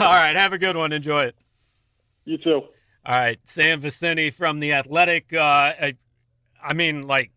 right. 0.00 0.34
Have 0.34 0.52
a 0.52 0.58
good 0.58 0.76
one. 0.76 0.92
Enjoy 0.92 1.26
it. 1.26 1.36
You 2.24 2.36
too. 2.36 2.62
All 3.06 3.16
right. 3.16 3.38
Sam 3.44 3.80
Vecenie 3.80 4.32
from 4.32 4.58
The 4.58 4.72
Athletic. 4.72 5.32
Uh, 5.32 5.92
I 6.60 6.72
mean, 6.74 7.06
like, 7.06 7.30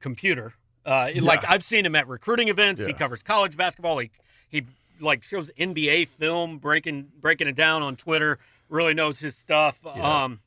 computer. 0.00 0.54
Uh, 0.84 1.08
yeah. 1.14 1.22
Like, 1.22 1.48
I've 1.48 1.62
seen 1.62 1.86
him 1.86 1.94
at 1.94 2.08
recruiting 2.08 2.48
events. 2.48 2.80
Yeah. 2.80 2.88
He 2.88 2.94
covers 2.94 3.22
college 3.22 3.56
basketball. 3.56 3.98
He, 3.98 4.10
he, 4.48 4.62
like, 4.98 5.22
shows 5.22 5.52
NBA 5.56 6.08
film, 6.08 6.58
breaking, 6.58 7.12
breaking 7.20 7.46
it 7.46 7.54
down 7.54 7.82
on 7.82 7.94
Twitter. 7.94 8.38
Really 8.68 8.92
knows 8.92 9.20
his 9.20 9.36
stuff. 9.36 9.78
Yeah. 9.84 10.24
Um, 10.24 10.40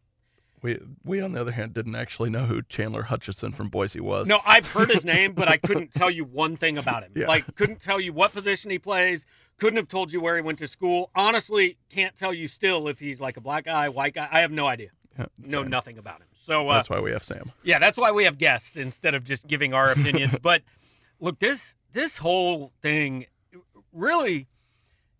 we 0.65 0.79
we 1.03 1.21
on 1.21 1.31
the 1.33 1.41
other 1.41 1.51
hand 1.51 1.73
didn't 1.73 1.95
actually 1.95 2.31
know 2.31 2.45
who 2.45 2.63
Chandler 2.63 3.03
Hutchison 3.03 3.51
from 3.51 3.69
Boise 3.69 3.99
was. 3.99 4.27
No, 4.27 4.39
I've 4.45 4.65
heard 4.65 4.89
his 4.89 5.05
name, 5.05 5.33
but 5.33 5.47
I 5.47 5.57
couldn't 5.57 5.91
tell 5.93 6.09
you 6.09 6.25
one 6.25 6.57
thing 6.57 6.79
about 6.79 7.03
him. 7.03 7.11
Yeah. 7.15 7.27
Like 7.27 7.55
couldn't 7.55 7.79
tell 7.79 7.99
you 7.99 8.11
what 8.13 8.33
position 8.33 8.71
he 8.71 8.79
plays, 8.79 9.27
couldn't 9.59 9.77
have 9.77 9.87
told 9.87 10.11
you 10.11 10.19
where 10.19 10.35
he 10.35 10.41
went 10.41 10.57
to 10.59 10.67
school. 10.67 11.11
Honestly, 11.15 11.77
can't 11.89 12.15
tell 12.15 12.33
you 12.33 12.47
still 12.47 12.87
if 12.87 12.99
he's 12.99 13.21
like 13.21 13.37
a 13.37 13.41
black 13.41 13.65
guy, 13.65 13.89
white 13.89 14.15
guy. 14.15 14.27
I 14.31 14.39
have 14.39 14.51
no 14.51 14.65
idea. 14.65 14.89
Yeah, 15.17 15.27
know 15.37 15.63
nothing 15.63 15.97
about 15.97 16.19
him. 16.19 16.27
So 16.33 16.67
uh, 16.67 16.73
that's 16.73 16.89
why 16.89 16.99
we 16.99 17.11
have 17.11 17.23
Sam. 17.23 17.51
Yeah, 17.63 17.77
that's 17.77 17.97
why 17.97 18.11
we 18.11 18.23
have 18.23 18.37
guests 18.39 18.75
instead 18.75 19.13
of 19.13 19.23
just 19.23 19.47
giving 19.47 19.73
our 19.73 19.91
opinions. 19.91 20.39
but 20.41 20.63
look, 21.19 21.37
this 21.39 21.75
this 21.93 22.17
whole 22.17 22.73
thing 22.81 23.27
really 23.93 24.47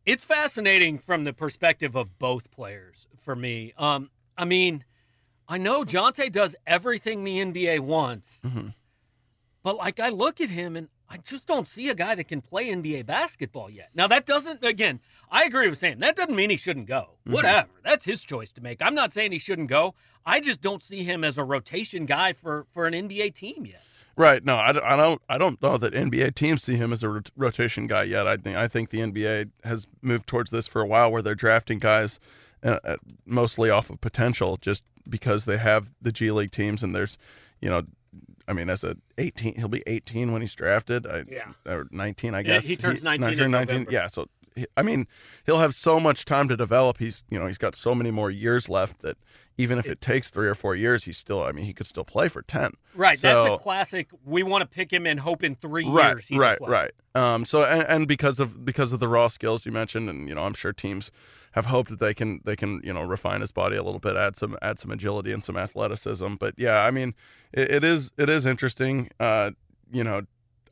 it's 0.06 0.26
fascinating 0.26 1.00
from 1.00 1.24
the 1.24 1.34
perspective 1.34 1.96
of 1.96 2.20
both 2.20 2.52
players 2.52 3.08
for 3.16 3.36
me. 3.36 3.74
Um, 3.78 4.10
I 4.38 4.46
mean, 4.46 4.84
I 5.48 5.58
know 5.58 5.84
Jontay 5.84 6.32
does 6.32 6.56
everything 6.66 7.24
the 7.24 7.40
NBA 7.40 7.82
wants, 7.82 8.42
mm-hmm. 8.46 8.70
but 9.64 9.76
like 9.78 10.00
I 10.00 10.10
look 10.10 10.42
at 10.42 10.50
him 10.50 10.76
and 10.76 10.90
I 11.08 11.18
just 11.18 11.48
don't 11.48 11.68
see 11.68 11.90
a 11.90 11.96
guy 11.96 12.16
that 12.16 12.28
can 12.28 12.42
play 12.42 12.70
NBA 12.70 13.06
basketball 13.06 13.70
yet. 13.70 13.90
Now 13.94 14.08
that 14.08 14.26
doesn't 14.26 14.64
again, 14.66 15.00
I 15.30 15.44
agree 15.44 15.70
with 15.70 15.78
Sam. 15.78 16.00
That 16.00 16.16
doesn't 16.16 16.36
mean 16.36 16.50
he 16.50 16.58
shouldn't 16.58 16.88
go. 16.88 17.18
Mm-hmm. 17.22 17.34
Whatever. 17.34 17.70
That's 17.84 18.06
his 18.06 18.24
choice 18.24 18.52
to 18.54 18.62
make. 18.62 18.82
I'm 18.82 18.96
not 18.96 19.14
saying 19.14 19.32
he 19.32 19.40
shouldn't 19.40 19.70
go. 19.70 19.94
I 20.26 20.40
just 20.40 20.62
don't 20.62 20.82
see 20.82 21.04
him 21.04 21.24
as 21.24 21.38
a 21.38 21.44
rotation 21.44 22.06
guy 22.06 22.34
for 22.34 22.66
for 22.72 22.88
an 22.88 22.94
NBA 22.94 23.36
team 23.36 23.66
yet. 23.66 23.84
Right. 24.18 24.44
No, 24.44 24.56
I, 24.56 24.70
I 24.70 24.96
don't. 24.96 25.22
I 25.28 25.38
don't 25.38 25.62
know 25.62 25.78
that 25.78 25.94
NBA 25.94 26.36
teams 26.36 26.64
see 26.64 26.76
him 26.76 26.94
as 26.94 27.04
a 27.04 27.10
rot- 27.10 27.32
rotation 27.36 27.86
guy 27.86 28.04
yet. 28.04 28.28
I 28.28 28.38
think. 28.38 28.58
I 28.58 28.68
think 28.68 28.90
the 28.90 29.02
NBA 29.02 29.52
has 29.64 29.88
moved 30.02 30.26
towards 30.26 30.52
this 30.52 30.68
for 30.68 30.82
a 30.82 30.88
while, 30.88 31.12
where 31.12 31.22
they're 31.22 31.36
drafting 31.36 31.80
guys 31.80 32.20
uh, 32.66 32.80
uh, 32.84 32.96
mostly 33.26 33.70
off 33.70 33.90
of 33.90 34.02
potential, 34.02 34.58
just 34.60 34.84
because 35.08 35.46
they 35.46 35.58
have 35.58 35.94
the 36.02 36.12
G 36.12 36.32
League 36.32 36.52
teams, 36.52 36.84
and 36.84 36.94
there's, 36.96 37.18
you 37.62 37.70
know, 37.70 37.84
I 38.48 38.54
mean, 38.54 38.70
as 38.70 38.84
a 38.84 38.96
18, 39.18 39.56
he'll 39.56 39.68
be 39.68 39.84
18 39.88 40.32
when 40.34 40.42
he's 40.42 40.54
drafted. 40.56 41.08
I, 41.08 41.24
Yeah. 41.30 41.54
Or 41.66 41.88
19, 41.92 42.34
I 42.36 42.40
Yeah, 42.40 42.44
guess. 42.44 42.68
he 42.68 42.76
turns 42.76 43.02
19 43.04 43.40
in 43.40 43.52
November. 43.52 43.92
Yeah. 43.92 44.08
So, 44.08 44.28
he- 44.56 44.68
I 44.78 44.84
mean, 44.84 45.08
he'll 45.46 45.60
have 45.60 45.74
so 45.74 46.00
much 46.00 46.26
time 46.26 46.48
to 46.50 46.56
develop. 46.58 46.98
He's, 47.00 47.24
you 47.30 47.40
know, 47.40 47.48
he's 47.48 47.58
got 47.58 47.76
so 47.76 47.96
many 47.96 48.12
more 48.12 48.30
years 48.30 48.70
left 48.70 49.02
that 49.02 49.18
even 49.58 49.80
if 49.80 49.88
it 49.88 50.00
takes 50.02 50.30
three 50.30 50.48
or 50.48 50.54
four 50.54 50.76
years, 50.76 51.06
he's 51.06 51.18
still. 51.18 51.42
I 51.42 51.52
mean, 51.54 51.66
he 51.66 51.74
could 51.74 51.88
still 51.88 52.04
play 52.04 52.28
for 52.28 52.42
10. 52.42 52.74
Right. 52.94 53.18
that's 53.18 53.46
a 53.46 53.58
classic. 53.58 54.10
We 54.24 54.44
want 54.44 54.62
to 54.62 54.68
pick 54.68 54.92
him 54.92 55.06
and 55.08 55.20
hope 55.20 55.44
in 55.44 55.56
three 55.56 55.88
right, 55.88 56.12
years 56.14 56.28
he's 56.28 56.40
right, 56.40 56.58
right. 56.62 56.92
Um, 57.16 57.46
so 57.46 57.64
and, 57.64 57.84
and 57.88 58.08
because 58.08 58.40
of 58.40 58.64
because 58.66 58.92
of 58.94 59.00
the 59.00 59.08
raw 59.08 59.28
skills 59.30 59.66
you 59.66 59.72
mentioned, 59.72 60.10
and 60.10 60.28
you 60.30 60.36
know, 60.36 60.44
I'm 60.44 60.54
sure 60.54 60.74
teams 60.74 61.10
have 61.56 61.66
hoped 61.66 61.90
that 61.90 62.00
they 62.00 62.14
can 62.14 62.40
they 62.46 62.56
can 62.56 62.80
you 62.84 62.94
know 62.94 63.02
refine 63.02 63.42
his 63.42 63.52
body 63.52 63.76
a 63.76 63.82
little 63.84 64.00
bit, 64.00 64.16
add 64.16 64.36
some 64.36 64.56
add 64.62 64.78
some 64.78 64.92
agility 64.92 65.32
and 65.32 65.44
some 65.44 65.58
athleticism. 65.58 66.36
But 66.36 66.54
yeah, 66.58 66.84
I 66.84 66.92
mean, 66.92 67.16
it, 67.52 67.72
it 67.72 67.84
is 67.84 68.12
it 68.18 68.30
is 68.30 68.46
interesting. 68.46 69.10
Uh, 69.20 69.52
you 69.92 70.04
know, 70.04 70.22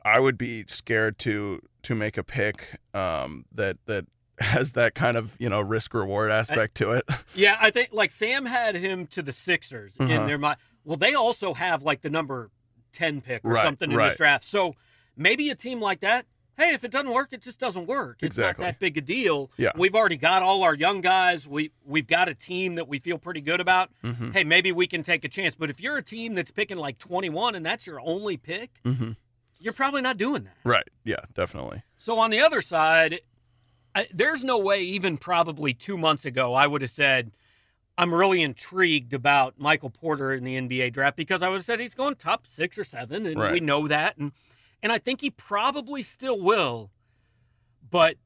I 0.04 0.20
would 0.20 0.38
be 0.38 0.64
scared 0.68 1.18
to 1.20 1.60
to 1.82 1.94
make 1.94 2.16
a 2.16 2.22
pick 2.22 2.78
um, 2.94 3.44
that 3.52 3.78
that 3.86 4.06
has 4.40 4.72
that 4.72 4.94
kind 4.94 5.16
of 5.16 5.36
you 5.40 5.48
know 5.48 5.60
risk 5.60 5.94
reward 5.94 6.30
aspect 6.30 6.74
to 6.76 6.92
it. 6.92 7.04
Yeah, 7.34 7.56
I 7.60 7.70
think 7.70 7.88
like 7.92 8.10
Sam 8.12 8.46
had 8.46 8.74
him 8.76 9.06
to 9.08 9.22
the 9.22 9.32
Sixers 9.32 9.96
in 9.96 10.10
Uh-huh. 10.10 10.26
their 10.26 10.38
mind. 10.38 10.58
Well, 10.84 10.96
they 10.96 11.14
also 11.14 11.52
have 11.54 11.82
like 11.82 12.02
the 12.02 12.10
number 12.10 12.50
10 12.92 13.22
pick 13.22 13.44
or 13.44 13.52
Right, 13.52 13.64
something 13.64 13.90
in 13.90 13.96
right. 13.96 14.08
this 14.10 14.18
draft. 14.18 14.44
So 14.44 14.74
maybe 15.16 15.48
a 15.50 15.54
team 15.56 15.80
like 15.80 16.00
that, 16.00 16.26
hey, 16.56 16.74
if 16.74 16.84
it 16.84 16.90
doesn't 16.90 17.12
work, 17.12 17.32
it 17.32 17.42
just 17.42 17.58
doesn't 17.60 17.86
work. 17.86 18.18
It's 18.20 18.36
Exactly. 18.36 18.64
not 18.64 18.72
that 18.72 18.78
big 18.78 18.96
a 18.96 19.00
deal. 19.00 19.50
Yeah. 19.56 19.70
We've 19.76 19.94
already 19.94 20.16
got 20.16 20.42
all 20.42 20.62
our 20.62 20.74
young 20.74 21.00
guys. 21.00 21.46
We 21.48 21.70
we've 21.84 22.06
got 22.06 22.28
a 22.28 22.34
team 22.34 22.74
that 22.76 22.88
we 22.88 22.98
feel 22.98 23.18
pretty 23.18 23.40
good 23.40 23.60
about. 23.60 23.90
Mm-hmm. 24.02 24.30
Hey, 24.32 24.44
maybe 24.44 24.72
we 24.72 24.86
can 24.86 25.02
take 25.02 25.24
a 25.24 25.28
chance. 25.28 25.54
But 25.54 25.70
if 25.70 25.80
you're 25.80 25.96
a 25.96 26.02
team 26.02 26.34
that's 26.34 26.50
picking 26.50 26.76
like 26.78 26.98
21 26.98 27.54
and 27.54 27.64
that's 27.64 27.86
your 27.86 28.00
only 28.00 28.36
pick, 28.36 28.70
Mm-hmm. 28.84 29.12
you're 29.58 29.72
probably 29.72 30.02
not 30.02 30.16
doing 30.16 30.44
that. 30.44 30.56
Right. 30.64 30.88
Yeah. 31.04 31.20
Definitely. 31.34 31.82
So 31.96 32.18
on 32.18 32.30
the 32.30 32.40
other 32.40 32.60
side, 32.60 33.20
I, 33.94 34.08
there's 34.12 34.42
no 34.44 34.58
way, 34.58 34.82
even 34.82 35.16
probably 35.16 35.72
two 35.72 35.96
months 35.96 36.24
ago, 36.26 36.52
I 36.54 36.66
would 36.66 36.82
have 36.82 36.90
said, 36.90 37.30
I'm 37.96 38.12
really 38.12 38.42
intrigued 38.42 39.14
about 39.14 39.54
Michael 39.58 39.88
Porter 39.90 40.32
in 40.32 40.42
the 40.42 40.56
NBA 40.60 40.92
draft 40.92 41.16
because 41.16 41.42
I 41.42 41.48
would 41.48 41.56
have 41.58 41.64
said 41.64 41.78
he's 41.78 41.94
going 41.94 42.16
top 42.16 42.44
six 42.44 42.76
or 42.76 42.82
seven, 42.82 43.24
and 43.24 43.38
Right. 43.38 43.52
we 43.52 43.60
know 43.60 43.86
that. 43.86 44.16
And, 44.18 44.32
and 44.84 44.92
I 44.92 44.98
think 44.98 45.20
he 45.22 45.30
probably 45.30 46.02
still 46.04 46.38
will. 46.38 46.90
But 47.90 48.16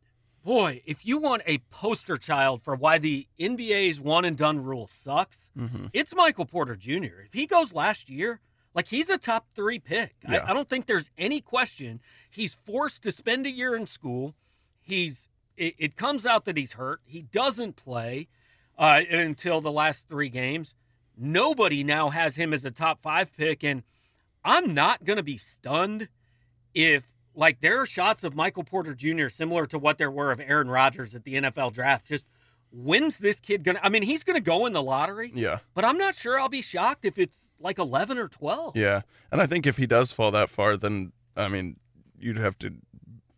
boy, 0.44 0.82
if 0.84 1.06
you 1.06 1.18
want 1.18 1.42
a 1.46 1.58
poster 1.70 2.16
child 2.16 2.60
for 2.62 2.74
why 2.74 2.98
the 2.98 3.26
NBA's 3.38 4.00
one 4.00 4.24
and 4.24 4.36
done 4.36 4.62
rule 4.62 4.86
sucks, 4.86 5.50
Mm-hmm. 5.56 5.86
it's 5.92 6.14
Michael 6.14 6.44
Porter 6.46 6.74
Jr. 6.74 7.20
If 7.24 7.32
he 7.32 7.46
goes 7.46 7.72
last 7.72 8.10
year, 8.10 8.40
like 8.74 8.88
he's 8.88 9.08
a 9.08 9.18
top 9.18 9.46
three 9.54 9.78
pick. 9.78 10.14
Yeah. 10.28 10.44
I, 10.46 10.50
I 10.50 10.54
don't 10.54 10.68
think 10.68 10.86
there's 10.86 11.10
any 11.16 11.40
question. 11.40 12.00
He's 12.30 12.54
forced 12.54 13.02
to 13.04 13.10
spend 13.10 13.46
a 13.46 13.50
year 13.50 13.74
in 13.74 13.86
school. 13.86 14.34
He's 14.80 15.28
it, 15.56 15.74
it 15.78 15.96
comes 15.96 16.26
out 16.26 16.44
that 16.44 16.56
he's 16.56 16.74
hurt. 16.74 17.00
He 17.04 17.22
doesn't 17.22 17.74
play 17.76 18.28
uh, 18.76 19.00
until 19.10 19.60
the 19.60 19.72
last 19.72 20.08
three 20.08 20.28
games. 20.28 20.74
Nobody 21.16 21.82
now 21.82 22.10
has 22.10 22.36
him 22.36 22.52
as 22.52 22.64
a 22.64 22.70
top 22.70 23.00
five 23.00 23.36
pick, 23.36 23.64
and 23.64 23.82
I'm 24.44 24.72
not 24.72 25.02
gonna 25.04 25.24
be 25.24 25.36
stunned 25.36 26.08
if 26.74 27.06
like 27.34 27.60
there 27.60 27.80
are 27.80 27.86
shots 27.86 28.24
of 28.24 28.34
Michael 28.34 28.64
Porter 28.64 28.94
Jr. 28.94 29.28
similar 29.28 29.66
to 29.66 29.78
what 29.78 29.98
there 29.98 30.10
were 30.10 30.30
of 30.32 30.40
Aaron 30.40 30.68
Rodgers 30.68 31.14
at 31.14 31.24
the 31.24 31.34
NFL 31.34 31.72
draft. 31.72 32.06
Just 32.06 32.24
when's 32.72 33.18
this 33.18 33.40
kid 33.40 33.64
gonna? 33.64 33.80
I 33.82 33.88
mean, 33.88 34.02
he's 34.02 34.24
gonna 34.24 34.40
go 34.40 34.66
in 34.66 34.72
the 34.72 34.82
lottery. 34.82 35.30
Yeah. 35.34 35.58
But 35.74 35.84
I'm 35.84 35.98
not 35.98 36.16
sure 36.16 36.38
I'll 36.38 36.48
be 36.48 36.62
shocked 36.62 37.04
if 37.04 37.18
it's 37.18 37.56
like 37.60 37.78
11 37.78 38.18
or 38.18 38.28
12. 38.28 38.76
Yeah, 38.76 39.02
and 39.30 39.40
I 39.40 39.46
think 39.46 39.66
if 39.66 39.76
he 39.76 39.86
does 39.86 40.12
fall 40.12 40.30
that 40.32 40.50
far, 40.50 40.76
then 40.76 41.12
I 41.36 41.48
mean, 41.48 41.76
you'd 42.18 42.38
have 42.38 42.58
to 42.58 42.74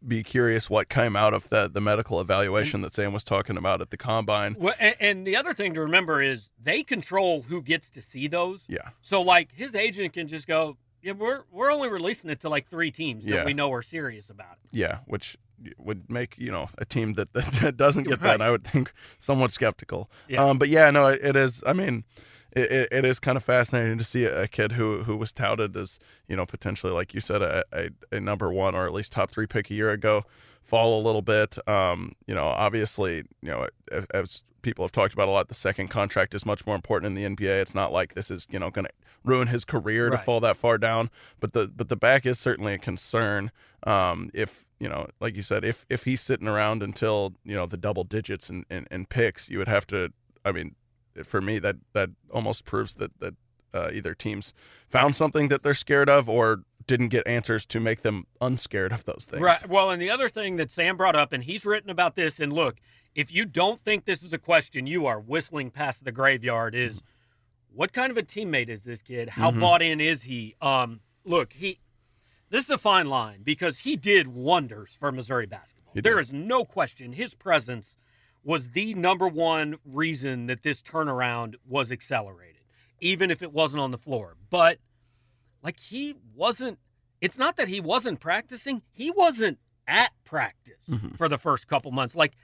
be 0.07 0.23
curious 0.23 0.71
what 0.71 0.89
came 0.89 1.15
out 1.15 1.35
of 1.35 1.51
the 1.51 1.69
the 1.69 1.81
medical 1.81 2.21
evaluation 2.21 2.81
that 2.81 2.93
Sam 2.93 3.13
was 3.13 3.23
talking 3.23 3.57
about 3.59 3.83
at 3.83 3.91
the 3.91 3.99
combine. 3.99 4.57
Well, 4.59 4.75
and, 4.81 4.97
and 4.99 5.27
the 5.27 5.37
other 5.37 5.53
thing 5.53 5.75
to 5.75 5.81
remember 5.83 6.23
is 6.23 6.51
they 6.61 6.83
control 6.83 7.43
who 7.43 7.61
gets 7.63 7.91
to 7.91 8.03
see 8.03 8.27
those. 8.27 8.65
Yeah, 8.69 8.89
So 9.03 9.21
like 9.21 9.53
his 9.53 9.75
agent 9.75 10.15
can 10.15 10.27
just 10.27 10.47
go, 10.47 10.79
yeah, 11.03 11.13
we're 11.13 11.43
we're 11.51 11.71
only 11.73 11.89
releasing 11.89 12.31
it 12.31 12.41
to 12.41 12.49
like 12.49 12.67
three 12.69 12.91
teams 12.91 13.25
that 13.25 13.31
Yeah. 13.35 13.45
we 13.45 13.55
know 13.55 13.73
are 13.73 13.83
serious 13.83 14.31
about 14.31 14.59
it. 14.65 14.71
yeah, 14.77 14.99
which 15.07 15.37
would 15.79 16.11
make 16.11 16.37
you 16.39 16.51
know 16.51 16.69
a 16.79 16.85
team 16.85 17.15
that, 17.15 17.33
that 17.61 17.77
doesn't 17.77 18.05
get 18.05 18.21
Right. 18.21 18.39
that. 18.39 18.43
I 18.43 18.51
would 18.51 18.65
think 18.65 18.93
somewhat 19.19 19.51
skeptical. 19.53 20.11
Yeah. 20.29 20.45
Um, 20.45 20.59
but 20.59 20.69
yeah, 20.69 20.91
no, 20.91 21.07
it, 21.09 21.21
it 21.23 21.37
is. 21.37 21.63
I 21.67 21.73
mean. 21.73 22.05
It, 22.53 22.89
it, 22.91 23.05
is 23.05 23.21
kind 23.21 23.37
of 23.37 23.45
fascinating 23.45 23.97
to 23.99 24.03
see 24.03 24.25
a, 24.25 24.49
kid 24.49 24.73
who 24.73 25.05
who 25.05 25.17
was 25.17 25.33
touted 25.33 25.77
as 25.77 26.01
you 26.27 26.35
know 26.35 26.45
potentially 26.45 26.93
like 26.93 27.15
you 27.15 27.21
said 27.21 27.43
a, 27.43 27.63
a, 27.73 27.91
a 28.11 28.19
number 28.19 28.53
one 28.53 28.75
or 28.75 28.87
at 28.87 28.93
least 28.93 29.13
top 29.13 29.31
three 29.31 29.47
pick 29.47 29.71
a 29.71 29.75
year 29.75 29.91
ago 29.91 30.25
fall 30.65 31.01
a 31.01 31.03
little 31.03 31.23
bit. 31.23 31.59
Um, 31.69 32.11
you 32.27 32.35
know, 32.35 32.47
obviously, 32.47 33.23
you 33.41 33.51
know, 33.53 33.69
as 34.13 34.43
people 34.63 34.85
have 34.85 34.91
talked 34.91 35.13
about 35.15 35.29
a 35.29 35.31
lot, 35.31 35.47
the 35.47 35.55
second 35.55 35.89
contract 35.89 36.35
is 36.35 36.45
much 36.45 36.67
more 36.67 36.75
important 36.75 37.17
in 37.17 37.23
the 37.23 37.37
NBA. 37.37 37.61
It's 37.63 37.75
not 37.75 37.93
like 37.93 38.15
this 38.15 38.33
is 38.33 38.49
you 38.51 38.59
know 38.59 38.69
going 38.71 38.87
to 38.87 38.93
ruin 39.25 39.49
his 39.49 39.65
career 39.65 40.11
to 40.11 40.19
fall 40.19 40.41
that 40.41 40.57
far 40.57 40.79
down, 40.79 41.11
but 41.39 41.53
the 41.53 41.69
but 41.75 41.89
the 41.89 41.97
back 41.97 42.27
is 42.27 42.39
certainly 42.39 42.75
a 42.75 42.79
concern. 42.79 43.51
Um, 43.85 44.31
if 44.35 44.67
you 44.79 44.89
know, 44.89 45.09
like 45.21 45.37
you 45.37 45.43
said, 45.43 45.65
if 45.65 45.87
if 45.89 46.05
he's 46.05 46.21
sitting 46.21 46.49
around 46.49 46.83
until 46.83 47.35
you 47.45 47.55
know 47.55 47.67
the 47.67 47.77
double 47.77 48.05
digits 48.05 48.51
in, 48.51 48.65
in, 48.71 48.87
in 48.91 49.07
picks, 49.07 49.49
you 49.49 49.59
would 49.59 49.69
have 49.69 49.87
to. 49.89 50.13
I 50.45 50.53
mean, 50.53 50.75
for 51.25 51.41
me, 51.41 51.59
that 51.59 51.77
that 51.93 52.11
almost 52.31 52.65
proves 52.65 52.95
that 52.97 53.19
that 53.21 53.35
uh, 53.73 53.91
either 53.93 54.15
teams 54.15 54.53
found 54.89 55.15
something 55.15 55.49
that 55.49 55.63
they're 55.63 55.75
scared 55.75 56.09
of 56.09 56.29
or 56.29 56.63
didn't 56.87 57.09
get 57.09 57.27
answers 57.27 57.65
to 57.67 57.79
make 57.79 58.03
them 58.03 58.27
unscared 58.41 58.93
of 58.93 59.05
those 59.05 59.27
things. 59.27 59.43
Right. 59.43 59.69
Well, 59.69 59.91
and 59.91 60.03
the 60.03 60.11
other 60.11 60.29
thing 60.29 60.57
that 60.57 60.71
Sam 60.71 60.97
brought 60.97 61.15
up, 61.15 61.33
and 61.33 61.45
he's 61.45 61.65
written 61.65 61.91
about 61.91 62.17
this, 62.17 62.41
and 62.41 62.53
look, 62.53 62.81
if 63.15 63.33
you 63.33 63.45
don't 63.45 63.81
think 63.81 64.05
this 64.05 64.23
is 64.23 64.33
a 64.33 64.39
question, 64.39 64.87
you 64.87 65.07
are 65.07 65.21
whistling 65.21 65.71
past 65.71 66.05
the 66.05 66.13
graveyard. 66.13 66.75
Is 66.75 67.03
what 67.73 67.93
kind 67.93 68.11
of 68.11 68.17
a 68.19 68.23
teammate 68.23 68.69
is 68.69 68.85
this 68.85 69.03
kid? 69.03 69.31
How 69.31 69.51
Mhm. 69.51 69.61
bought 69.61 69.83
in 69.83 70.01
is 70.01 70.25
he? 70.25 70.55
Um, 70.61 71.01
look, 71.25 71.53
he. 71.53 71.79
This 72.49 72.65
is 72.65 72.71
a 72.71 72.79
fine 72.79 73.07
line 73.07 73.43
because 73.43 73.81
he 73.81 73.97
did 73.97 74.27
wonders 74.29 74.97
for 74.99 75.13
Missouri 75.13 75.47
basketball. 75.47 75.95
He 75.95 76.01
There 76.01 76.19
is 76.19 76.33
no 76.33 76.65
question 76.65 77.13
his 77.13 77.35
presence 77.35 77.97
was 78.43 78.71
the 78.71 78.95
number 78.95 79.29
one 79.29 79.77
reason 79.85 80.47
that 80.47 80.63
this 80.63 80.83
turnaround 80.83 81.55
was 81.65 81.93
accelerated, 81.93 82.63
even 83.01 83.31
if 83.31 83.41
it 83.43 83.53
wasn't 83.53 83.81
on 83.83 83.93
the 83.93 83.99
floor. 83.99 84.37
But 84.51 84.79
like 85.63 85.79
he 85.79 86.17
wasn't 86.35 86.79
it's 87.21 87.37
not 87.39 87.57
that 87.57 87.69
he 87.69 87.81
wasn't 87.81 88.19
practicing 88.19 88.83
he 88.91 89.11
wasn't 89.11 89.59
at 89.87 90.11
practice 90.25 90.87
Mhm. 90.89 91.17
for 91.17 91.29
the 91.29 91.37
first 91.39 91.69
couple 91.69 91.91
months 91.93 92.17
like 92.17 92.35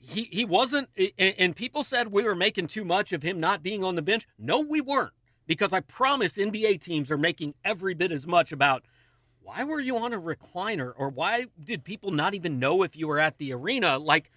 he 0.00 0.28
he 0.30 0.44
wasn't 0.44 0.88
and, 1.18 1.56
people 1.56 1.82
said 1.82 2.08
we 2.08 2.22
were 2.22 2.34
making 2.34 2.66
too 2.66 2.84
much 2.84 3.12
of 3.12 3.22
him 3.22 3.40
not 3.40 3.62
being 3.62 3.82
on 3.82 3.94
the 3.94 4.02
bench. 4.02 4.26
No 4.38 4.64
we 4.68 4.80
weren't 4.80 5.12
because 5.46 5.72
i 5.72 5.80
promise 5.80 6.36
nba 6.36 6.80
teams 6.80 7.10
are 7.10 7.18
making 7.18 7.54
every 7.64 7.94
bit 7.94 8.12
as 8.12 8.26
much 8.26 8.52
about 8.52 8.84
why 9.40 9.64
were 9.64 9.80
you 9.80 9.96
on 9.96 10.12
a 10.12 10.20
recliner 10.20 10.92
or 10.96 11.08
why 11.08 11.46
did 11.62 11.82
people 11.82 12.10
not 12.10 12.34
even 12.34 12.58
know 12.58 12.82
if 12.82 12.96
you 12.98 13.08
were 13.08 13.18
at 13.18 13.38
the 13.38 13.52
arena? 13.54 13.96
Like 13.98 14.30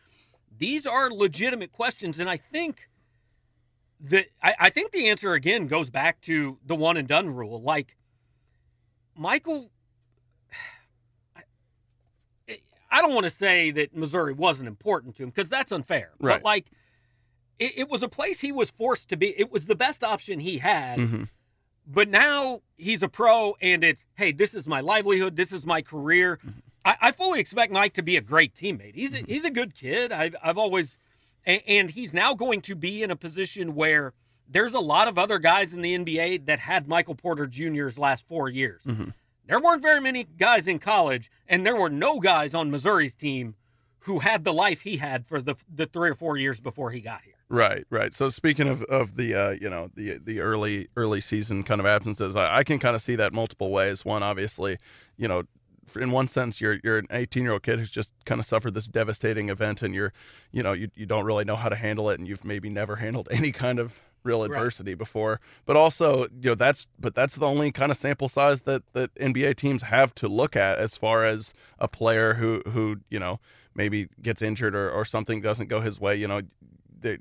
these 0.58 0.88
are 0.88 1.12
legitimate 1.12 1.72
questions 1.72 2.20
and 2.20 2.30
i 2.30 2.38
think 2.38 2.88
that 4.04 4.28
I, 4.42 4.56
I 4.60 4.70
think 4.70 4.92
the 4.92 5.10
answer 5.10 5.34
again 5.34 5.68
goes 5.68 5.90
back 5.90 6.22
to 6.22 6.58
the 6.66 6.76
one 6.76 6.98
and 6.98 7.08
done 7.08 7.30
rule. 7.30 7.62
Like 7.62 7.96
Michael, 9.16 9.72
I- 12.92 13.02
don't 13.02 13.14
want 13.14 13.24
to 13.24 13.30
say 13.30 13.72
that 13.72 13.96
Missouri 13.96 14.34
wasn't 14.34 14.68
important 14.68 15.16
to 15.16 15.24
him 15.24 15.30
because 15.30 15.50
that's 15.50 15.72
unfair. 15.72 16.12
Right. 16.20 16.36
But 16.36 16.44
like, 16.46 16.68
it, 17.60 17.74
it 17.78 17.90
was 17.90 18.04
a 18.04 18.08
place 18.10 18.42
he 18.42 18.52
was 18.52 18.70
forced 18.72 19.10
to 19.10 19.18
be. 19.18 19.40
It 19.40 19.52
was 19.52 19.68
the 19.68 19.76
best 19.76 20.04
option 20.04 20.40
he 20.40 20.58
had. 20.60 21.00
Mhm. 21.00 21.30
But 21.88 22.10
now 22.10 22.62
he's 22.78 23.02
a 23.04 23.10
pro, 23.10 23.56
and 23.62 23.84
it's 23.84 24.06
hey, 24.16 24.32
this 24.32 24.54
is 24.54 24.68
my 24.68 24.82
livelihood. 24.82 25.36
This 25.36 25.52
is 25.52 25.66
my 25.66 25.82
career. 25.82 26.40
I, 26.86 26.96
I 27.02 27.12
fully 27.12 27.40
expect 27.40 27.72
Mike 27.74 27.94
to 27.94 28.02
be 28.04 28.18
a 28.18 28.22
great 28.22 28.54
teammate. 28.54 28.96
He's 28.96 29.14
a, 29.14 29.24
he's 29.28 29.46
a 29.46 29.50
good 29.52 29.74
kid. 29.76 30.12
I've 30.12 30.36
I've 30.44 30.58
always, 30.58 30.98
and, 31.46 31.90
he's 31.90 32.14
now 32.14 32.34
going 32.36 32.62
to 32.62 32.76
be 32.76 33.02
in 33.04 33.10
a 33.12 33.16
position 33.16 33.74
where 33.76 34.14
there's 34.48 34.74
a 34.74 34.80
lot 34.80 35.08
of 35.08 35.18
other 35.18 35.40
guys 35.40 35.74
in 35.74 35.82
the 35.82 35.98
NBA 35.98 36.46
that 36.46 36.60
had 36.60 36.88
Michael 36.88 37.16
Porter 37.16 37.48
Jr.'s 37.48 37.98
last 37.98 38.28
four 38.28 38.48
years. 38.50 38.84
Mhm. 38.84 39.14
There 39.48 39.60
weren't 39.60 39.82
very 39.82 40.00
many 40.00 40.26
guys 40.38 40.68
in 40.68 40.80
college, 40.80 41.32
and 41.48 41.66
there 41.66 41.76
were 41.76 41.90
no 41.90 42.20
guys 42.20 42.54
on 42.54 42.72
Missouri's 42.72 43.16
team 43.16 43.56
who 44.02 44.20
had 44.20 44.44
the 44.44 44.54
life 44.54 44.82
he 44.82 44.98
had 44.98 45.26
for 45.26 45.42
the 45.42 45.56
the 45.74 45.86
three 45.86 46.10
or 46.10 46.16
four 46.16 46.38
years 46.38 46.60
before 46.60 46.92
he 46.92 47.02
got 47.02 47.22
here. 47.24 47.34
Right, 47.50 47.86
right. 47.90 48.14
So 48.14 48.30
speaking 48.30 48.68
of 48.68 48.82
of 48.84 49.18
the 49.18 49.36
uh, 49.36 49.56
you 49.60 49.70
know 49.70 49.90
the 49.94 50.18
the 50.24 50.40
early 50.40 50.88
early 50.96 51.22
season 51.22 51.64
kind 51.64 51.80
of 51.82 51.86
absences, 51.86 52.36
I, 52.36 52.58
I 52.58 52.64
can 52.64 52.80
kind 52.80 52.96
of 52.96 53.02
see 53.02 53.16
that 53.16 53.34
multiple 53.34 53.72
ways. 53.72 54.06
One, 54.06 54.24
obviously, 54.24 54.78
you 55.18 55.28
know, 55.28 55.44
in 56.00 56.12
one 56.12 56.28
sense, 56.28 56.62
you're 56.62 56.80
you're 56.84 56.98
an 56.98 57.08
18 57.12 57.44
year 57.44 57.54
old 57.54 57.64
kid 57.64 57.80
who's 57.80 57.92
just 57.92 58.14
kind 58.26 58.40
of 58.40 58.46
suffered 58.46 58.74
this 58.74 58.88
devastating 58.88 59.50
event, 59.50 59.82
and 59.82 59.94
you're, 59.94 60.14
you 60.52 60.64
know, 60.64 60.74
you 60.74 60.90
you 60.96 61.06
don't 61.06 61.26
really 61.26 61.44
know 61.44 61.56
how 61.58 61.70
to 61.70 61.76
handle 61.76 62.10
it, 62.10 62.20
and 62.20 62.28
you've 62.28 62.46
maybe 62.46 62.70
never 62.70 62.96
handled 62.96 63.28
any 63.32 63.52
kind 63.52 63.80
of 63.80 64.00
real 64.24 64.44
adversity 64.44 64.92
right. 64.92 64.98
before. 64.98 65.40
But 65.66 65.76
also, 65.76 66.24
you 66.42 66.52
know, 66.52 66.56
that's 66.56 66.88
but 67.00 67.16
that's 67.16 67.36
the 67.36 67.48
only 67.48 67.72
kind 67.72 67.92
of 67.92 67.98
sample 67.98 68.30
size 68.30 68.62
that 68.62 68.84
that 68.94 69.14
NBA 69.16 69.56
teams 69.56 69.84
have 69.84 70.14
to 70.16 70.28
look 70.28 70.56
at 70.56 70.78
as 70.78 70.98
far 70.98 71.24
as 71.24 71.54
a 71.80 71.88
player 71.88 72.36
who 72.36 72.62
who 72.68 72.98
you 73.10 73.20
know 73.20 73.40
maybe 73.76 74.08
gets 74.22 74.42
injured 74.42 74.76
or, 74.76 74.90
or 74.90 75.06
something 75.06 75.42
doesn't 75.42 75.68
go 75.68 75.82
his 75.82 76.00
way. 76.00 76.16
You 76.16 76.28
know, 76.28 76.42
they, 77.00 77.20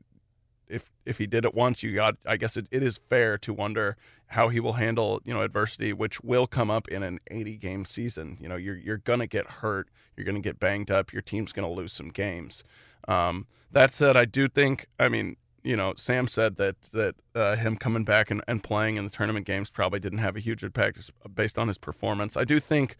if 0.68 0.90
if 1.04 1.18
he 1.18 1.26
did 1.26 1.44
it 1.44 1.54
once, 1.54 1.82
you 1.82 1.94
got. 1.94 2.16
I 2.26 2.36
guess 2.36 2.56
it, 2.56 2.66
it 2.70 2.82
is 2.82 2.98
fair 3.08 3.36
to 3.38 3.52
wonder 3.52 3.96
how 4.26 4.48
he 4.48 4.60
will 4.60 4.74
handle 4.74 5.20
you 5.24 5.34
know 5.34 5.40
adversity, 5.40 5.92
which 5.92 6.20
will 6.22 6.46
come 6.46 6.70
up 6.70 6.88
in 6.88 7.02
an 7.02 7.18
80 7.30 7.56
game 7.56 7.84
season. 7.84 8.36
You 8.40 8.48
know, 8.48 8.56
you're 8.56 8.76
you're 8.76 8.98
gonna 8.98 9.26
get 9.26 9.46
hurt, 9.46 9.88
you're 10.16 10.24
gonna 10.24 10.40
get 10.40 10.60
banged 10.60 10.90
up, 10.90 11.12
your 11.12 11.22
team's 11.22 11.52
gonna 11.52 11.70
lose 11.70 11.92
some 11.92 12.08
games. 12.08 12.64
Um, 13.08 13.46
that 13.72 13.94
said, 13.94 14.16
I 14.16 14.24
do 14.24 14.48
think. 14.48 14.86
I 14.98 15.08
mean, 15.08 15.36
you 15.62 15.76
know, 15.76 15.94
Sam 15.96 16.26
said 16.26 16.56
that 16.56 16.82
that 16.92 17.14
uh, 17.34 17.56
him 17.56 17.76
coming 17.76 18.04
back 18.04 18.30
and, 18.30 18.42
and 18.48 18.62
playing 18.62 18.96
in 18.96 19.04
the 19.04 19.10
tournament 19.10 19.46
games 19.46 19.70
probably 19.70 20.00
didn't 20.00 20.18
have 20.18 20.36
a 20.36 20.40
huge 20.40 20.64
impact 20.64 21.10
based 21.34 21.58
on 21.58 21.68
his 21.68 21.78
performance. 21.78 22.36
I 22.36 22.44
do 22.44 22.58
think, 22.58 22.96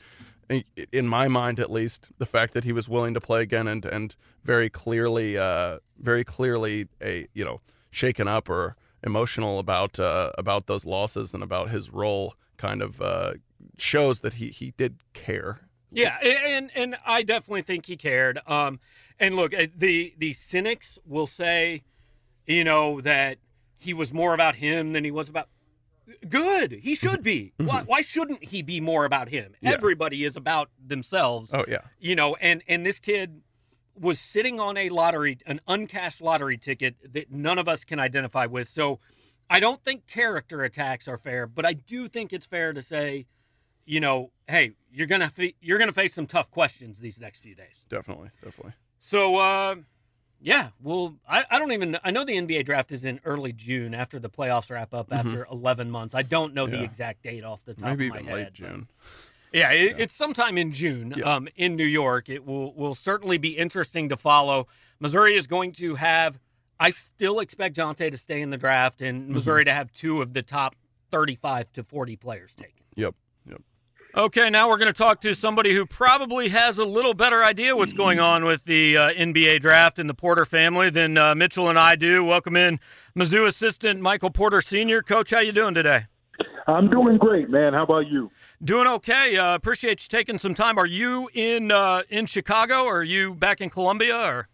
in 0.93 1.07
my 1.07 1.29
mind 1.29 1.61
at 1.61 1.71
least, 1.71 2.11
the 2.19 2.27
fact 2.27 2.55
that 2.55 2.65
he 2.65 2.73
was 2.73 2.89
willing 2.89 3.15
to 3.15 3.21
play 3.21 3.43
again 3.43 3.67
and 3.67 3.85
and 3.85 4.15
very 4.45 4.69
clearly, 4.69 5.39
uh, 5.39 5.79
very 5.99 6.25
clearly 6.25 6.89
a 7.03 7.27
you 7.35 7.45
know 7.45 7.59
shaken 7.91 8.29
up 8.29 8.49
or 8.49 8.77
emotional 9.03 9.59
about 9.59 9.99
uh, 9.99 10.33
about 10.37 10.67
those 10.67 10.85
losses 10.85 11.35
and 11.35 11.43
about 11.43 11.71
his 11.71 11.91
role 11.91 12.35
kind 12.57 12.83
of 12.83 13.01
uh, 13.01 13.33
shows 13.79 14.21
that 14.21 14.35
he 14.35 14.49
he 14.49 14.73
did 14.77 14.97
care. 15.15 15.61
Yeah, 15.93 16.19
and 16.23 16.71
and 16.75 16.97
I 17.05 17.23
definitely 17.23 17.63
think 17.63 17.87
he 17.87 17.97
cared. 17.97 18.39
Um, 18.47 18.79
and 19.19 19.35
look, 19.35 19.53
uh, 19.55 19.67
the 19.77 20.15
the 20.19 20.33
cynics 20.35 20.99
will 21.05 21.27
say 21.27 21.83
you 22.51 22.65
know, 22.65 23.01
that 23.01 23.39
he 23.79 23.95
was 23.95 24.13
more 24.13 24.35
about 24.35 24.57
him 24.57 24.93
than 24.93 25.05
he 25.05 25.11
was 25.11 25.29
about. 25.29 25.49
Good. 26.29 26.73
He 26.73 26.95
should 26.95 27.23
be. 27.23 27.53
Mm-hmm. 27.59 27.67
why, 27.67 27.83
why 27.83 28.01
shouldn't 28.01 28.45
he 28.45 28.63
be 28.63 28.81
more 28.81 29.05
about 29.05 29.29
him? 29.29 29.55
Yeah. 29.61 29.71
Everybody 29.71 30.25
is 30.25 30.37
about 30.37 30.71
themselves. 30.85 31.51
Oh 31.55 31.65
yeah. 31.69 31.83
You 32.01 32.17
know, 32.17 32.37
and 32.41 32.63
and 32.67 32.85
this 32.85 32.99
kid 32.99 33.43
was 33.99 34.19
sitting 34.19 34.59
on 34.59 34.77
a 34.77 34.89
lottery, 34.89 35.39
an 35.47 35.61
uncashed 35.69 36.21
lottery 36.21 36.57
ticket 36.57 36.97
that 37.13 37.31
none 37.31 37.59
of 37.59 37.69
us 37.69 37.85
can 37.85 38.01
identify 38.01 38.47
with. 38.47 38.69
So 38.69 38.99
I 39.49 39.61
don't 39.61 39.83
think 39.85 40.07
character 40.07 40.63
attacks 40.63 41.07
are 41.07 41.17
fair, 41.17 41.47
but 41.47 41.65
I 41.65 41.75
do 41.75 42.09
think 42.09 42.33
it's 42.33 42.47
fair 42.47 42.73
to 42.73 42.83
say, 42.83 43.27
you 43.85 44.01
know, 44.01 44.33
hey, 44.49 44.73
you're 44.93 45.07
gonna 45.07 45.31
fe- 45.31 45.55
you're 45.61 45.79
gonna 45.79 45.93
face 45.93 46.15
some 46.15 46.27
tough 46.27 46.51
questions 46.51 47.01
these 47.01 47.21
next 47.21 47.41
few 47.41 47.55
days. 47.55 47.85
Definitely, 47.89 48.31
definitely. 48.43 48.73
So 48.99 49.37
uh, 49.37 49.77
yeah, 50.43 50.69
well, 50.83 51.17
I, 51.29 51.45
I 51.51 51.59
don't 51.59 51.73
even 51.73 51.99
I 52.03 52.11
know 52.11 52.25
the 52.25 52.35
NBA 52.35 52.65
draft 52.65 52.93
is 52.93 53.05
in 53.05 53.21
early 53.25 53.53
June 53.53 53.95
after 53.95 54.19
the 54.19 54.31
playoffs 54.31 54.71
wrap 54.71 54.95
up 54.95 55.11
mm-hmm. 55.11 55.27
after 55.27 55.47
11 55.51 55.91
months. 55.91 56.15
I 56.15 56.23
don't 56.23 56.55
know 56.55 56.67
yeah. 56.67 56.77
the 56.79 56.85
exact 56.85 57.23
date 57.23 57.45
off 57.45 57.65
the 57.65 57.75
top 57.75 57.91
Maybe 57.91 58.07
of 58.07 58.15
my 58.15 58.21
even 58.21 58.27
head. 58.29 58.37
late 58.37 58.53
June. 58.53 58.89
Yeah, 59.53 59.71
it, 59.73 59.97
yeah, 59.97 60.03
it's 60.03 60.15
sometime 60.15 60.57
in 60.57 60.73
June 60.73 61.15
yeah. 61.17 61.25
um, 61.25 61.49
in 61.57 61.77
New 61.77 61.85
York. 61.85 62.29
It 62.29 62.47
will 62.47 62.73
will 62.75 62.95
certainly 62.95 63.37
be 63.37 63.51
interesting 63.51 64.09
to 64.09 64.17
follow. 64.17 64.67
Missouri 64.99 65.35
is 65.35 65.47
going 65.47 65.73
to 65.73 65.97
have. 65.97 66.39
I 66.79 66.91
still 66.91 67.41
expect 67.41 67.77
Jontay 67.77 68.11
to 68.11 68.17
stay 68.17 68.41
in 68.41 68.49
the 68.49 68.57
draft 68.57 69.03
and 69.03 69.25
mm-hmm. 69.25 69.35
Missouri 69.35 69.63
mm-hmm. 69.63 69.69
to 69.69 69.75
have 69.75 69.93
two 69.93 70.23
of 70.23 70.33
the 70.33 70.43
top 70.43 70.77
35 71.11 71.71
to 71.75 71.83
40 71.83 72.17
players 72.17 72.55
taken. 72.55 72.85
Yep. 72.95 73.15
Okay, 74.17 74.51
now 74.51 74.69
we're 74.69 74.77
going 74.77 74.93
to 74.93 74.93
talk 74.93 75.21
to 75.21 75.37
somebody 75.37 75.73
who 75.73 75.87
probably 75.87 76.49
has 76.49 76.79
a 76.79 76.85
little 76.85 77.15
better 77.15 77.45
idea 77.45 77.77
what's 77.77 77.93
going 77.93 78.19
on 78.19 78.45
with 78.45 78.65
the 78.65 78.97
uh, 78.97 79.13
NBA 79.13 79.61
draft 79.61 80.01
and 80.01 80.11
the 80.11 80.15
Porter 80.15 80.45
family 80.45 80.91
than 80.91 81.17
uh, 81.17 81.37
Mitchell 81.37 81.69
and 81.69 81.79
I 81.79 81.95
do. 81.95 82.25
Welcome 82.25 82.57
in 82.57 82.81
Mizzou 83.17 83.47
assistant 83.47 84.01
Michael 84.01 84.31
Porter 84.31 84.61
Sr. 84.61 85.03
Coach, 85.03 85.31
how 85.31 85.39
you 85.39 85.53
doing 85.53 85.75
today? 85.75 86.07
I'm 86.67 86.91
doing 86.91 87.19
great, 87.19 87.51
man. 87.51 87.73
How 87.73 87.85
about 87.85 88.09
you? 88.09 88.33
Doing 88.65 88.89
okay. 88.89 89.37
Uh, 89.37 89.55
appreciate 89.55 90.03
you 90.03 90.09
taking 90.09 90.39
some 90.39 90.55
time. 90.55 90.77
Are 90.77 90.87
you 90.87 91.31
in 91.33 91.71
uh, 91.71 92.03
in 92.09 92.27
Chicago 92.27 92.83
or 92.87 92.99
are 92.99 93.05
you 93.05 93.35
back 93.35 93.61
in 93.61 93.71
Columbia 93.71 94.17
or? 94.17 94.49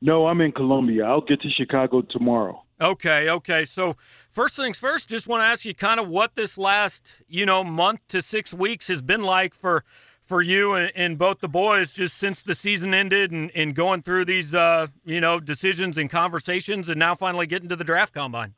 No, 0.00 0.26
I'm 0.26 0.40
in 0.40 0.50
Columbia. 0.50 1.04
I'll 1.04 1.20
get 1.20 1.40
to 1.42 1.50
Chicago 1.50 2.02
tomorrow. 2.02 2.64
Okay, 2.80 3.28
okay. 3.28 3.64
So 3.64 3.96
first 4.30 4.56
things 4.56 4.78
first, 4.78 5.08
just 5.08 5.28
want 5.28 5.42
to 5.42 5.46
ask 5.46 5.64
you 5.64 5.74
kind 5.74 6.00
of 6.00 6.08
what 6.08 6.34
this 6.36 6.56
last, 6.56 7.22
you 7.28 7.44
know, 7.44 7.62
month 7.62 8.00
to 8.08 8.22
six 8.22 8.54
weeks 8.54 8.88
has 8.88 9.02
been 9.02 9.22
like 9.22 9.54
for 9.54 9.84
for 10.22 10.40
you 10.40 10.74
and, 10.74 10.92
and 10.94 11.18
both 11.18 11.40
the 11.40 11.48
boys 11.48 11.92
just 11.92 12.16
since 12.16 12.44
the 12.44 12.54
season 12.54 12.94
ended 12.94 13.32
and, 13.32 13.50
and 13.52 13.74
going 13.74 14.00
through 14.00 14.24
these 14.24 14.54
uh, 14.54 14.86
you 15.04 15.20
know, 15.20 15.40
decisions 15.40 15.98
and 15.98 16.08
conversations 16.08 16.88
and 16.88 17.00
now 17.00 17.16
finally 17.16 17.48
getting 17.48 17.68
to 17.68 17.74
the 17.74 17.82
draft 17.82 18.14
combine. 18.14 18.54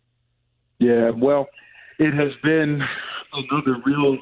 Yeah, 0.79 1.11
well, 1.11 1.49
it 1.99 2.13
has 2.13 2.33
been 2.43 2.83
another 3.33 3.77
real 3.87 4.19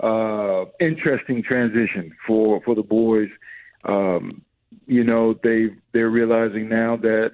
uh, 0.00 0.66
interesting 0.78 1.42
transition 1.42 2.14
for 2.26 2.60
for 2.62 2.74
the 2.74 2.82
boys. 2.82 3.30
Um, 3.84 4.42
you 4.86 5.02
know, 5.02 5.34
they 5.42 5.70
they're 5.92 6.10
realizing 6.10 6.68
now 6.68 6.96
that 6.98 7.32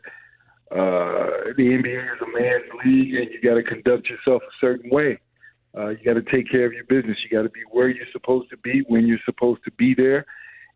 uh, 0.73 1.53
the 1.57 1.69
NBA 1.69 2.15
is 2.15 2.21
a 2.23 2.41
man's 2.41 2.65
league, 2.85 3.15
and 3.15 3.31
you 3.31 3.41
got 3.43 3.57
to 3.57 3.63
conduct 3.63 4.09
yourself 4.09 4.43
a 4.43 4.57
certain 4.59 4.91
way. 4.91 5.19
Uh, 5.77 5.89
you 5.89 5.99
got 6.05 6.15
to 6.15 6.23
take 6.23 6.51
care 6.51 6.65
of 6.65 6.73
your 6.73 6.85
business. 6.85 7.19
You 7.23 7.37
got 7.37 7.43
to 7.43 7.51
be 7.51 7.61
where 7.71 7.89
you're 7.89 8.07
supposed 8.13 8.49
to 8.51 8.57
be 8.59 8.83
when 8.89 9.07
you're 9.07 9.19
supposed 9.25 9.63
to 9.65 9.71
be 9.73 9.95
there, 9.95 10.25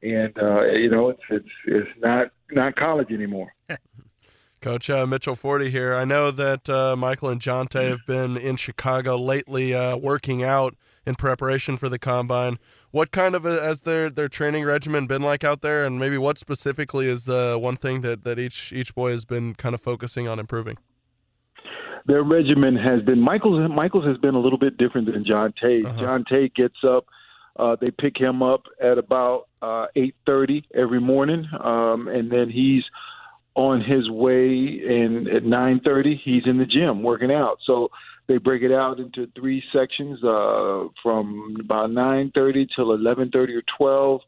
and 0.02 0.37
uh, 0.38 0.64
you 0.64 0.90
know 0.90 1.09
it's 1.09 1.22
it's 1.30 1.48
it's 1.66 1.90
not 1.98 2.28
not 2.50 2.76
college 2.76 3.11
anymore. 3.11 3.54
Coach 4.61 4.90
uh, 4.90 5.06
Mitchell 5.06 5.35
Forde 5.37 5.68
here. 5.70 5.94
I 5.94 6.04
know 6.04 6.30
that 6.30 6.68
uh, 6.68 6.96
Michael 6.96 7.30
and 7.30 7.40
Jontay 7.40 7.88
have 7.88 8.06
been 8.06 8.37
in 8.37 8.56
Chicago 8.56 9.16
lately, 9.16 9.74
uh, 9.74 9.96
working 9.96 10.42
out 10.42 10.74
in 11.07 11.14
preparation 11.14 11.77
for 11.77 11.88
the 11.88 11.99
combine. 11.99 12.59
What 12.90 13.12
kind 13.12 13.35
of 13.35 13.47
a, 13.47 13.62
has 13.62 13.83
their 13.83 14.11
their 14.11 14.29
training 14.29 14.64
regimen 14.64 15.07
been 15.07 15.23
like 15.23 15.45
out 15.45 15.62
there, 15.62 15.85
and 15.85 15.99
maybe 15.99 16.19
what 16.19 16.37
specifically 16.37 17.09
is 17.09 17.29
uh, 17.29 17.57
one 17.57 17.77
thing 17.77 18.01
that, 18.01 18.25
that 18.25 18.38
each 18.38 18.73
each 18.73 18.95
boy 18.95 19.12
has 19.12 19.25
been 19.25 19.55
kind 19.55 19.75
of 19.75 19.81
focusing 19.81 20.29
on 20.29 20.38
improving? 20.38 20.77
Their 22.07 22.23
regimen 22.23 22.77
has 22.77 23.03
been 23.03 23.21
Michael's. 23.21 23.71
Michael's 23.71 24.07
has 24.07 24.19
been 24.19 24.35
a 24.35 24.40
little 24.40 24.59
bit 24.59 24.77
different 24.77 25.12
than 25.12 25.25
Jontay. 25.25 25.87
Uh-huh. 25.87 26.01
Jontay 26.01 26.55
gets 26.55 26.77
up. 26.87 27.07
Uh, 27.57 27.77
they 27.81 27.90
pick 27.90 28.19
him 28.19 28.42
up 28.42 28.64
at 28.83 28.99
about 28.99 29.49
uh, 29.62 29.87
eight 29.97 30.14
thirty 30.27 30.64
every 30.75 31.01
morning, 31.01 31.49
um, 31.59 32.07
and 32.09 32.31
then 32.31 32.51
he's 32.51 32.85
on 33.55 33.81
his 33.81 34.09
way. 34.11 34.83
And 34.88 35.29
at 35.29 35.45
nine 35.45 35.81
thirty, 35.85 36.21
he's 36.23 36.42
in 36.47 36.59
the 36.59 36.66
gym 36.66 37.03
working 37.03 37.33
out. 37.33 37.59
So 37.64 37.90
they 38.29 38.39
break 38.39 38.62
it 38.62 38.73
out 38.73 38.99
into 38.99 39.29
three 39.39 39.62
sections 39.73 40.23
uh, 40.25 40.89
from 41.03 41.57
about 41.61 41.91
9:30 41.91 42.69
till 42.75 42.87
11:30 42.87 43.35
or 43.57 43.62
12. 43.79 44.21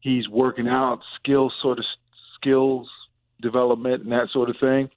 He's 0.00 0.28
working 0.28 0.68
out 0.68 1.00
skills, 1.18 1.52
sort 1.62 1.78
of 1.78 1.84
skills 2.36 2.88
development 3.40 4.02
and 4.02 4.12
that 4.12 4.28
sort 4.32 4.50
of 4.50 4.56
thing. 4.60 4.88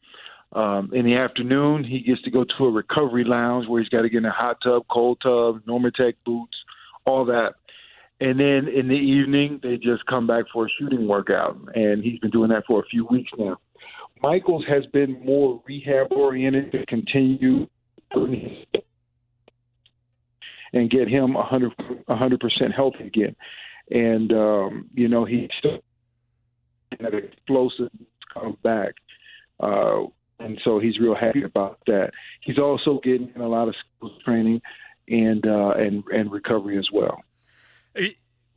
Um, 0.54 0.92
in 0.94 1.06
the 1.06 1.16
afternoon, 1.16 1.84
he 1.84 2.00
gets 2.00 2.22
to 2.24 2.32
go 2.32 2.46
to 2.58 2.66
a 2.66 2.72
recovery 2.72 3.26
lounge 3.26 3.68
where 3.68 3.82
he's 3.82 3.90
got 3.90 4.04
to 4.04 4.10
get 4.10 4.20
in 4.20 4.26
a 4.26 4.32
hot 4.32 4.58
tub, 4.64 4.84
cold 4.90 5.20
tub, 5.22 5.62
Normatec 5.68 6.14
boots, 6.26 6.58
all 7.06 7.26
that. 7.26 7.56
And 8.20 8.40
then 8.40 8.68
in 8.68 8.88
the 8.88 8.96
evening, 8.96 9.60
they 9.62 9.76
just 9.76 10.06
come 10.08 10.26
back 10.26 10.46
for 10.52 10.66
a 10.66 10.70
shooting 10.80 11.08
workout, 11.08 11.58
and 11.76 12.04
he's 12.04 12.20
been 12.20 12.32
doing 12.32 12.50
that 12.50 12.64
for 12.66 12.80
a 12.80 12.86
few 12.86 13.06
weeks 13.06 13.30
now. 13.38 13.58
Michaels 14.22 14.66
has 14.68 14.86
been 14.88 15.24
more 15.24 15.62
rehab 15.68 16.12
oriented 16.12 16.72
to 16.72 16.86
continue 16.88 17.68
and 20.74 20.90
get 20.90 21.08
him 21.08 21.36
a 21.36 21.44
hundred 21.44 21.74
hundred 22.08 22.40
percent 22.40 22.74
healthy 22.74 23.06
again. 23.06 23.36
And 23.90 24.32
um, 24.34 24.90
you 24.94 25.08
know 25.08 25.26
he's 25.26 25.50
still 25.60 25.80
that 27.00 27.14
explosive 27.14 27.90
come 28.34 28.58
back, 28.64 28.96
uh, 29.60 30.04
and 30.40 30.60
so 30.64 30.80
he's 30.80 31.00
real 31.00 31.16
happy 31.16 31.44
about 31.44 31.80
that. 31.88 32.12
He's 32.42 32.58
also 32.58 33.00
getting 33.04 33.32
a 33.38 33.48
lot 33.48 33.68
of 33.68 33.76
skills 33.98 34.12
training 34.24 34.62
and 35.08 35.46
uh, 35.46 35.72
and 35.78 36.04
and 36.12 36.32
recovery 36.32 36.78
as 36.78 36.88
well. 36.92 37.22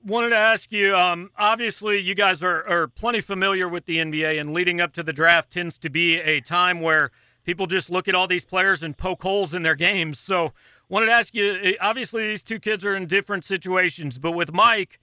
Wanted 0.02 0.30
to 0.30 0.36
ask 0.36 0.72
you. 0.72 0.96
Um, 0.96 1.30
obviously, 1.36 1.98
you 1.98 2.14
guys 2.14 2.42
are, 2.42 2.66
are 2.66 2.88
plenty 2.88 3.20
familiar 3.20 3.68
with 3.68 3.84
the 3.84 3.98
NBA, 3.98 4.40
and 4.40 4.50
leading 4.50 4.80
up 4.80 4.94
to 4.94 5.02
the 5.02 5.12
draft 5.12 5.50
tends 5.50 5.76
to 5.78 5.90
be 5.90 6.16
a 6.16 6.40
time 6.40 6.80
where 6.80 7.10
people 7.50 7.66
just 7.66 7.90
look 7.90 8.06
at 8.06 8.14
all 8.14 8.28
these 8.28 8.44
players 8.44 8.80
and 8.80 8.96
poke 8.96 9.24
holes 9.24 9.56
in 9.56 9.64
their 9.64 9.74
games. 9.74 10.20
So, 10.20 10.52
wanted 10.88 11.06
to 11.06 11.12
ask 11.12 11.34
you. 11.34 11.58
Eh, 11.60 11.72
obviously, 11.80 12.28
these 12.28 12.44
two 12.44 12.60
kids 12.60 12.86
are 12.86 12.94
in 12.94 13.06
different 13.06 13.44
situations, 13.44 14.18
but 14.18 14.30
with 14.32 14.52
Mike, 14.52 15.00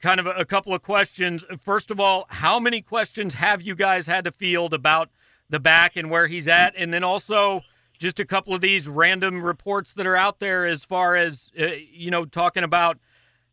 kind 0.00 0.20
of 0.20 0.26
a, 0.26 0.30
a 0.30 0.44
couple 0.44 0.72
of 0.72 0.80
questions. 0.80 1.44
First 1.60 1.90
of 1.90 1.98
all, 1.98 2.26
how 2.28 2.60
many 2.60 2.82
questions 2.82 3.34
have 3.34 3.62
you 3.62 3.74
guys 3.74 4.06
had 4.06 4.22
to 4.24 4.30
field 4.30 4.72
about 4.72 5.10
the 5.50 5.58
back 5.58 5.96
and 5.96 6.08
where 6.08 6.28
he's 6.28 6.46
at, 6.46 6.72
and 6.76 6.94
then 6.94 7.02
also 7.02 7.62
just 7.98 8.20
a 8.20 8.24
couple 8.24 8.54
of 8.54 8.60
these 8.60 8.86
random 8.86 9.42
reports 9.42 9.92
that 9.94 10.06
are 10.06 10.14
out 10.14 10.38
there 10.38 10.66
as 10.66 10.84
far 10.84 11.16
as 11.16 11.50
uh, 11.58 11.66
you 11.90 12.12
know 12.12 12.24
talking 12.24 12.62
about 12.62 12.98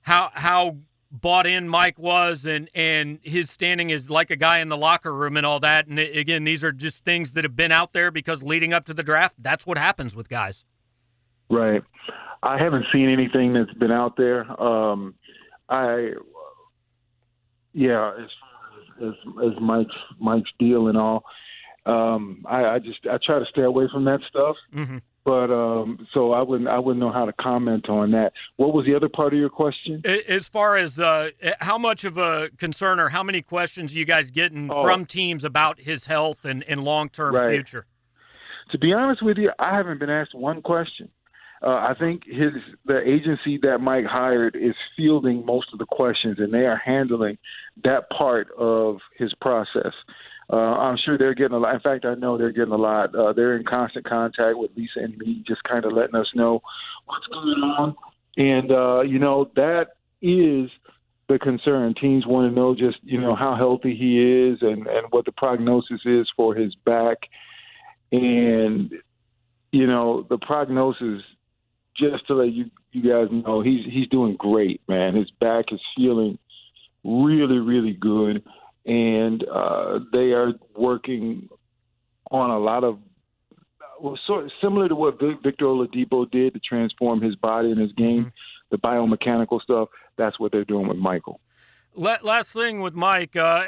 how 0.01 0.29
how 0.36 0.77
bought 1.21 1.45
in 1.45 1.67
Mike 1.67 1.97
was 1.99 2.45
and 2.45 2.69
and 2.73 3.19
his 3.23 3.49
standing 3.49 3.89
is 3.89 4.10
like 4.10 4.30
a 4.30 4.36
guy 4.36 4.60
in 4.60 4.69
the 4.69 4.78
locker 4.78 5.13
room 5.13 5.38
and 5.38 5.45
all 5.45 5.60
that. 5.60 5.88
And 5.88 5.99
again, 5.99 6.43
these 6.43 6.63
are 6.63 6.71
just 6.71 7.06
things 7.06 7.34
that 7.34 7.43
have 7.43 7.56
been 7.56 7.71
out 7.71 7.93
there 7.93 8.12
because 8.12 8.43
leading 8.43 8.73
up 8.73 8.86
to 8.86 8.93
the 8.93 9.04
draft, 9.04 9.36
that's 9.39 9.65
what 9.65 9.78
happens 9.78 10.15
with 10.15 10.30
guys. 10.30 10.65
Right. 11.49 11.84
I 12.43 12.58
haven't 12.58 12.86
seen 12.93 13.10
anything 13.10 13.54
that's 13.54 13.73
been 13.73 13.91
out 13.91 14.17
there. 14.17 14.45
Um, 14.62 15.15
I, 15.69 16.12
yeah, 17.73 18.13
as 18.19 18.30
as 19.01 19.13
as 19.43 19.60
Mike's 19.60 19.95
Mike's 20.19 20.51
deal 20.60 20.88
and 20.88 20.97
all. 20.97 21.23
Um, 21.86 22.45
I, 22.47 22.65
I 22.65 22.80
just 22.80 22.99
I 23.06 23.17
try 23.23 23.39
to 23.39 23.45
stay 23.45 23.63
away 23.63 23.88
from 23.91 24.06
that 24.06 24.19
stuff. 24.30 24.56
Mm-hmm. 24.73 24.97
But 25.25 25.51
um, 25.51 26.07
so 26.13 26.33
I 26.33 26.43
wouldn't 26.43 26.69
I 26.69 26.77
wouldn't 26.77 26.99
know 26.99 27.11
how 27.11 27.25
to 27.25 27.33
comment 27.33 27.89
on 27.89 28.11
that. 28.11 28.33
What 28.57 28.73
was 28.73 28.85
the 28.85 28.93
other 28.95 29.09
part 29.09 29.33
of 29.33 29.39
your 29.39 29.49
question? 29.49 30.03
As 30.27 30.47
far 30.47 30.77
as 30.77 30.99
uh, 30.99 31.31
how 31.61 31.79
much 31.79 32.05
of 32.05 32.17
a 32.17 32.51
concern 32.57 32.99
or 32.99 33.09
how 33.09 33.23
many 33.23 33.41
questions 33.41 33.95
you 33.95 34.05
guys 34.05 34.29
getting 34.29 34.69
oh. 34.71 34.83
from 34.83 35.05
teams 35.05 35.43
about 35.43 35.79
his 35.79 36.05
health 36.05 36.45
and, 36.45 36.63
and 36.67 36.83
long 36.83 37.09
term 37.09 37.33
right. 37.33 37.49
future? 37.49 37.88
To 38.71 38.77
be 38.77 38.93
honest 38.93 39.23
with 39.23 39.38
you, 39.38 39.51
I 39.57 39.75
haven't 39.75 39.99
been 39.99 40.11
asked 40.11 40.35
one 40.35 40.61
question. 40.61 41.09
Uh, 41.65 41.69
I 41.69 41.95
think 41.99 42.23
his 42.25 42.53
the 42.85 42.99
agency 42.99 43.57
that 43.63 43.79
Mike 43.79 44.05
hired 44.05 44.55
is 44.55 44.75
fielding 44.95 45.43
most 45.43 45.67
of 45.73 45.79
the 45.79 45.85
questions, 45.85 46.38
and 46.39 46.53
they 46.53 46.65
are 46.65 46.77
handling 46.77 47.39
that 47.83 48.09
part 48.11 48.51
of 48.57 48.97
his 49.17 49.33
process. 49.41 49.93
Uh, 50.51 50.58
I'm 50.58 50.97
sure 51.03 51.17
they're 51.17 51.34
getting 51.34 51.55
a 51.55 51.60
lot. 51.60 51.73
In 51.73 51.79
fact, 51.79 52.05
I 52.05 52.13
know 52.13 52.38
they're 52.38 52.51
getting 52.51 52.73
a 52.73 52.77
lot. 52.77 53.15
Uh, 53.15 53.34
they're 53.34 53.58
in 53.58 53.63
constant 53.63 54.05
contact 54.05 54.58
with 54.58 54.71
Lisa 54.75 54.99
and 54.99 55.17
me, 55.17 55.43
just 55.47 55.63
kind 55.63 55.86
of 55.86 55.93
letting 55.93 56.15
us 56.15 56.29
know 56.36 56.62
what's 57.05 57.25
going 57.27 57.63
on. 57.63 57.95
And 58.38 58.71
uh, 58.71 59.01
you 59.01 59.17
know 59.17 59.49
that 59.55 59.95
is 60.21 60.69
the 61.27 61.39
concern. 61.39 61.95
Teams 61.99 62.27
want 62.27 62.51
to 62.51 62.55
know 62.55 62.75
just 62.75 62.97
you 63.01 63.19
know 63.19 63.36
how 63.36 63.55
healthy 63.55 63.95
he 63.95 64.21
is 64.21 64.60
and 64.62 64.86
and 64.88 65.08
what 65.10 65.25
the 65.25 65.31
prognosis 65.31 66.01
is 66.05 66.29
for 66.36 66.53
his 66.53 66.75
back. 66.86 67.17
And 68.12 68.93
you 69.71 69.88
know 69.88 70.25
the 70.29 70.38
prognosis. 70.38 71.23
Just 71.97 72.27
to 72.27 72.34
let 72.34 72.51
you 72.51 72.69
you 72.91 73.10
guys 73.10 73.29
know, 73.31 73.62
he's 73.62 73.86
he's 73.86 74.10
doing 74.10 74.36
great, 74.36 74.81
man. 74.88 75.15
His 75.15 75.31
back 75.31 75.71
is 75.71 75.79
feeling 75.95 76.38
really 77.03 77.58
really 77.58 77.93
good 77.93 78.43
and 78.86 79.43
uh, 79.48 80.00
they 80.12 80.32
are 80.32 80.54
working 80.76 81.50
on 82.32 82.50
a 82.50 82.60
lot 82.60 82.84
of 82.84 83.00
well, 84.00 84.19
sort 84.28 84.45
of 84.45 84.52
similar 84.62 84.89
to 84.89 84.95
what 84.95 85.19
Victor 85.19 85.65
Oladipo 85.65 86.30
did 86.30 86.54
to 86.54 86.60
transform 86.60 87.21
his 87.21 87.36
body 87.36 87.71
and 87.71 87.80
his 87.80 87.91
game, 87.93 88.26
mm-hmm. 88.26 88.30
the 88.71 88.78
biomechanical 88.78 89.62
stuff. 89.62 89.89
That's 90.17 90.39
what 90.39 90.52
they're 90.52 90.65
doing 90.65 90.88
with 90.88 90.98
Michael. 90.98 91.39
Last 91.95 92.52
thing 92.52 92.82
with 92.82 92.93
Mike, 92.93 93.38
uh, 93.38 93.67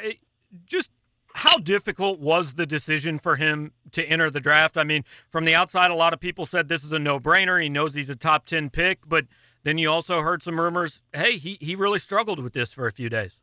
just 0.65 0.91
how 1.33 1.57
difficult 1.57 2.19
was 2.19 2.55
the 2.55 2.65
decision 2.65 3.19
for 3.19 3.37
him 3.37 3.71
to 3.91 4.03
enter 4.03 4.29
the 4.29 4.41
draft? 4.41 4.77
I 4.77 4.83
mean, 4.83 5.05
from 5.29 5.45
the 5.45 5.55
outside, 5.55 5.91
a 5.91 5.95
lot 5.95 6.13
of 6.13 6.19
people 6.19 6.45
said 6.45 6.67
this 6.67 6.83
is 6.83 6.91
a 6.91 6.99
no-brainer. 6.99 7.61
He 7.61 7.69
knows 7.69 7.93
he's 7.93 8.09
a 8.09 8.15
top 8.15 8.45
ten 8.45 8.69
pick, 8.69 9.07
but 9.07 9.25
then 9.63 9.77
you 9.77 9.89
also 9.89 10.21
heard 10.21 10.43
some 10.43 10.59
rumors. 10.59 11.03
Hey, 11.13 11.37
he 11.37 11.57
he 11.61 11.75
really 11.75 11.99
struggled 11.99 12.39
with 12.41 12.53
this 12.53 12.73
for 12.73 12.85
a 12.85 12.91
few 12.91 13.07
days. 13.07 13.39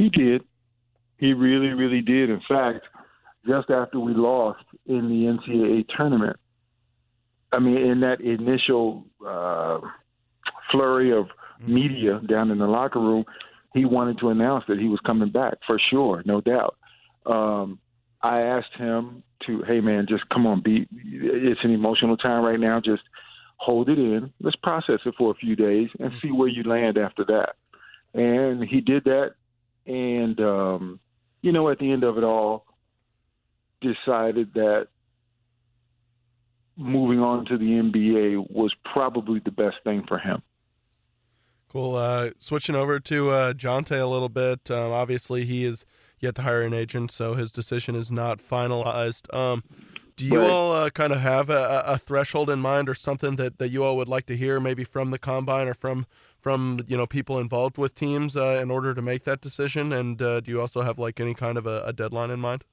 He 0.00 0.08
did. 0.08 0.42
He 1.18 1.34
really, 1.34 1.74
really 1.74 2.00
did. 2.00 2.30
In 2.30 2.40
fact, 2.48 2.86
just 3.46 3.68
after 3.68 4.00
we 4.00 4.14
lost 4.14 4.64
in 4.86 5.10
the 5.10 5.52
NCAA 5.52 5.84
tournament, 5.94 6.36
I 7.52 7.58
mean, 7.58 7.76
in 7.76 8.00
that 8.00 8.22
initial 8.22 9.04
uh, 9.26 9.80
flurry 10.70 11.12
of 11.12 11.26
media 11.60 12.18
down 12.30 12.50
in 12.50 12.58
the 12.58 12.66
locker 12.66 12.98
room, 12.98 13.26
he 13.74 13.84
wanted 13.84 14.18
to 14.20 14.30
announce 14.30 14.64
that 14.68 14.78
he 14.78 14.88
was 14.88 15.00
coming 15.04 15.30
back 15.30 15.58
for 15.66 15.78
sure, 15.90 16.22
no 16.24 16.40
doubt. 16.40 16.76
Um, 17.26 17.78
I 18.22 18.40
asked 18.40 18.74
him 18.78 19.22
to, 19.46 19.62
hey 19.66 19.80
man, 19.80 20.06
just 20.08 20.26
come 20.30 20.46
on, 20.46 20.62
be. 20.62 20.86
It's 20.94 21.60
an 21.62 21.72
emotional 21.72 22.16
time 22.16 22.42
right 22.42 22.58
now. 22.58 22.80
Just 22.80 23.02
hold 23.58 23.90
it 23.90 23.98
in. 23.98 24.32
Let's 24.40 24.56
process 24.56 25.00
it 25.04 25.14
for 25.18 25.30
a 25.30 25.34
few 25.34 25.56
days 25.56 25.90
and 25.98 26.10
see 26.22 26.30
where 26.32 26.48
you 26.48 26.62
land 26.62 26.96
after 26.96 27.22
that. 27.26 27.56
And 28.14 28.64
he 28.64 28.80
did 28.80 29.04
that 29.04 29.34
and 29.90 30.40
um, 30.40 31.00
you 31.42 31.52
know, 31.52 31.68
at 31.68 31.78
the 31.78 31.90
end 31.90 32.04
of 32.04 32.16
it 32.16 32.24
all, 32.24 32.64
decided 33.80 34.54
that 34.54 34.88
moving 36.76 37.20
on 37.20 37.44
to 37.46 37.58
the 37.58 37.64
NBA 37.64 38.50
was 38.50 38.72
probably 38.92 39.40
the 39.40 39.50
best 39.50 39.76
thing 39.84 40.04
for 40.06 40.18
him. 40.18 40.42
Cool. 41.68 41.94
Uh, 41.94 42.30
switching 42.38 42.74
over 42.74 42.98
to 43.00 43.30
uh, 43.30 43.52
Jontay 43.52 44.00
a 44.00 44.06
little 44.06 44.28
bit. 44.28 44.70
Um, 44.70 44.92
obviously, 44.92 45.44
he 45.44 45.64
is 45.64 45.84
yet 46.18 46.34
to 46.36 46.42
hire 46.42 46.62
an 46.62 46.74
agent, 46.74 47.10
so 47.10 47.34
his 47.34 47.52
decision 47.52 47.94
is 47.94 48.10
not 48.10 48.38
finalized. 48.38 49.32
Um, 49.34 49.62
do 50.16 50.26
you 50.26 50.40
right. 50.40 50.50
all 50.50 50.72
uh, 50.72 50.90
kind 50.90 51.12
of 51.12 51.20
have 51.20 51.48
a, 51.48 51.82
a, 51.86 51.96
threshold 51.96 52.50
in 52.50 52.60
mind, 52.60 52.88
or 52.88 52.94
something 52.94 53.36
that, 53.36 53.58
that 53.58 53.70
you 53.70 53.82
all 53.84 53.96
would 53.96 54.08
like 54.08 54.26
to 54.26 54.36
hear, 54.36 54.60
maybe 54.60 54.84
from 54.84 55.12
the 55.12 55.18
combine 55.18 55.66
or 55.66 55.74
from 55.74 56.06
from 56.40 56.80
you 56.88 56.96
know 56.96 57.06
people 57.06 57.38
involved 57.38 57.78
with 57.78 57.94
teams 57.94 58.36
uh, 58.36 58.58
in 58.60 58.70
order 58.70 58.94
to 58.94 59.02
make 59.02 59.24
that 59.24 59.40
decision? 59.40 59.92
And 59.92 60.20
uh, 60.20 60.40
do 60.40 60.50
you 60.50 60.60
also 60.60 60.82
have 60.82 60.98
like 60.98 61.20
any 61.20 61.34
kind 61.34 61.58
of 61.58 61.66
a, 61.66 61.82
a 61.84 61.92
deadline 61.92 62.30
in 62.30 62.40
mind? 62.40 62.64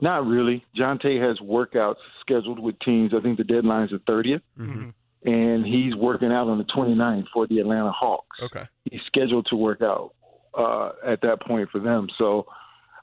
Not 0.00 0.26
really. 0.26 0.64
Jontay 0.78 1.20
has 1.26 1.38
workouts 1.38 1.96
scheduled 2.20 2.58
with 2.58 2.78
teams. 2.80 3.12
I 3.16 3.20
think 3.22 3.38
the 3.38 3.44
deadline 3.44 3.84
is 3.84 3.90
the 3.90 4.12
30th. 4.12 4.42
Mm-hmm. 4.58 4.90
And 5.24 5.66
he's 5.66 5.94
working 5.96 6.30
out 6.30 6.48
on 6.48 6.58
the 6.58 6.64
29th 6.64 7.24
for 7.32 7.46
the 7.46 7.58
Atlanta 7.58 7.90
Hawks. 7.90 8.38
Okay. 8.42 8.64
He's 8.84 9.00
scheduled 9.06 9.46
to 9.50 9.56
work 9.56 9.80
out 9.82 10.12
uh, 10.56 10.92
at 11.04 11.22
that 11.22 11.40
point 11.40 11.70
for 11.70 11.80
them. 11.80 12.08
So, 12.18 12.46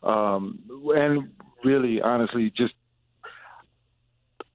um, 0.03 0.59
and 0.95 1.31
really, 1.63 1.99
honestly, 2.01 2.53
just 2.55 2.73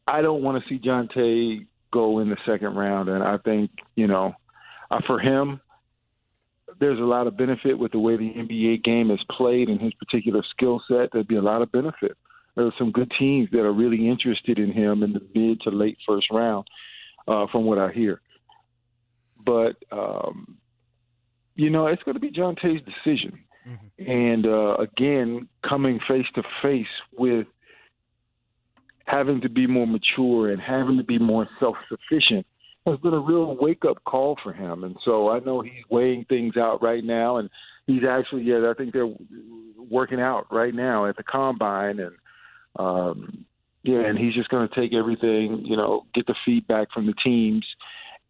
I 0.07 0.23
don't 0.23 0.43
want 0.43 0.63
to 0.63 0.69
see 0.69 0.79
Jontay 0.79 1.67
go 1.93 2.19
in 2.21 2.29
the 2.29 2.37
second 2.47 2.75
round. 2.77 3.09
And 3.09 3.23
I 3.23 3.39
think, 3.39 3.71
you 3.95 4.07
know, 4.07 4.35
uh, 4.91 5.01
for 5.07 5.19
him, 5.19 5.61
there's 6.81 6.99
a 6.99 7.03
lot 7.03 7.27
of 7.27 7.37
benefit 7.37 7.79
with 7.79 7.93
the 7.93 7.99
way 7.99 8.17
the 8.17 8.33
NBA 8.33 8.85
game 8.85 9.11
is 9.11 9.21
played 9.31 9.69
and 9.69 9.81
his 9.81 9.93
particular 9.95 10.43
skill 10.51 10.83
set. 10.89 11.11
There'd 11.13 11.29
be 11.29 11.37
a 11.37 11.43
lot 11.43 11.63
of 11.63 11.73
benefit. 11.73 12.17
There 12.57 12.67
are 12.67 12.75
some 12.79 12.93
good 12.93 13.13
teams 13.19 13.49
that 13.53 13.61
are 13.61 13.73
really 13.73 14.09
interested 14.09 14.59
in 14.59 14.73
him 14.73 15.03
in 15.03 15.13
the 15.13 15.23
mid 15.35 15.61
to 15.63 15.71
late 15.71 15.99
first 16.07 16.27
round, 16.31 16.67
uh, 17.27 17.47
from 17.51 17.65
what 17.65 17.79
I 17.79 17.93
hear. 17.93 18.21
But, 19.45 19.77
um, 19.93 20.59
you 21.55 21.71
know, 21.71 21.87
it's 21.87 22.03
going 22.03 22.15
to 22.15 22.21
be 22.21 22.31
Jontay's 22.31 22.83
decision. 22.85 23.39
Mm-hmm. 23.69 24.11
And 24.11 24.47
uh, 24.47 24.77
again, 24.77 25.49
coming 25.69 26.01
face 26.09 26.27
to 26.35 26.43
face 26.63 26.87
with 27.17 27.47
having 29.09 29.41
to 29.41 29.49
be 29.49 29.67
more 29.67 29.87
mature 29.87 30.51
and 30.51 30.61
having 30.61 30.99
to 30.99 31.05
be 31.05 31.19
more 31.19 31.49
self 31.59 31.77
sufficient 31.89 32.47
has 32.87 32.99
been 33.01 33.15
a 33.15 33.19
real 33.19 33.57
wake 33.57 33.85
up 33.85 34.03
call 34.05 34.39
for 34.43 34.53
him. 34.53 34.85
And 34.85 34.97
so 35.05 35.31
I 35.31 35.41
know 35.41 35.61
he's 35.61 35.85
weighing 35.91 36.25
things 36.29 36.57
out 36.57 36.83
right 36.83 37.05
now, 37.05 37.39
and 37.39 37.51
he's 37.87 38.03
actually, 38.09 38.43
yeah, 38.43 38.71
I 38.71 38.75
think 38.75 38.93
they're 38.93 39.13
working 39.91 40.21
out 40.21 40.47
right 40.53 40.75
now 40.75 41.07
at 41.07 41.17
the 41.17 41.23
combine, 41.23 41.99
and 42.01 42.15
um, 42.77 43.45
yeah, 43.83 44.01
and 44.01 44.19
he's 44.19 44.35
just 44.35 44.51
going 44.51 44.69
to 44.69 44.75
take 44.75 44.93
everything, 44.95 45.65
you 45.65 45.77
know, 45.77 46.05
get 46.15 46.27
the 46.27 46.35
feedback 46.45 46.89
from 46.93 47.07
the 47.07 47.15
teams, 47.25 47.67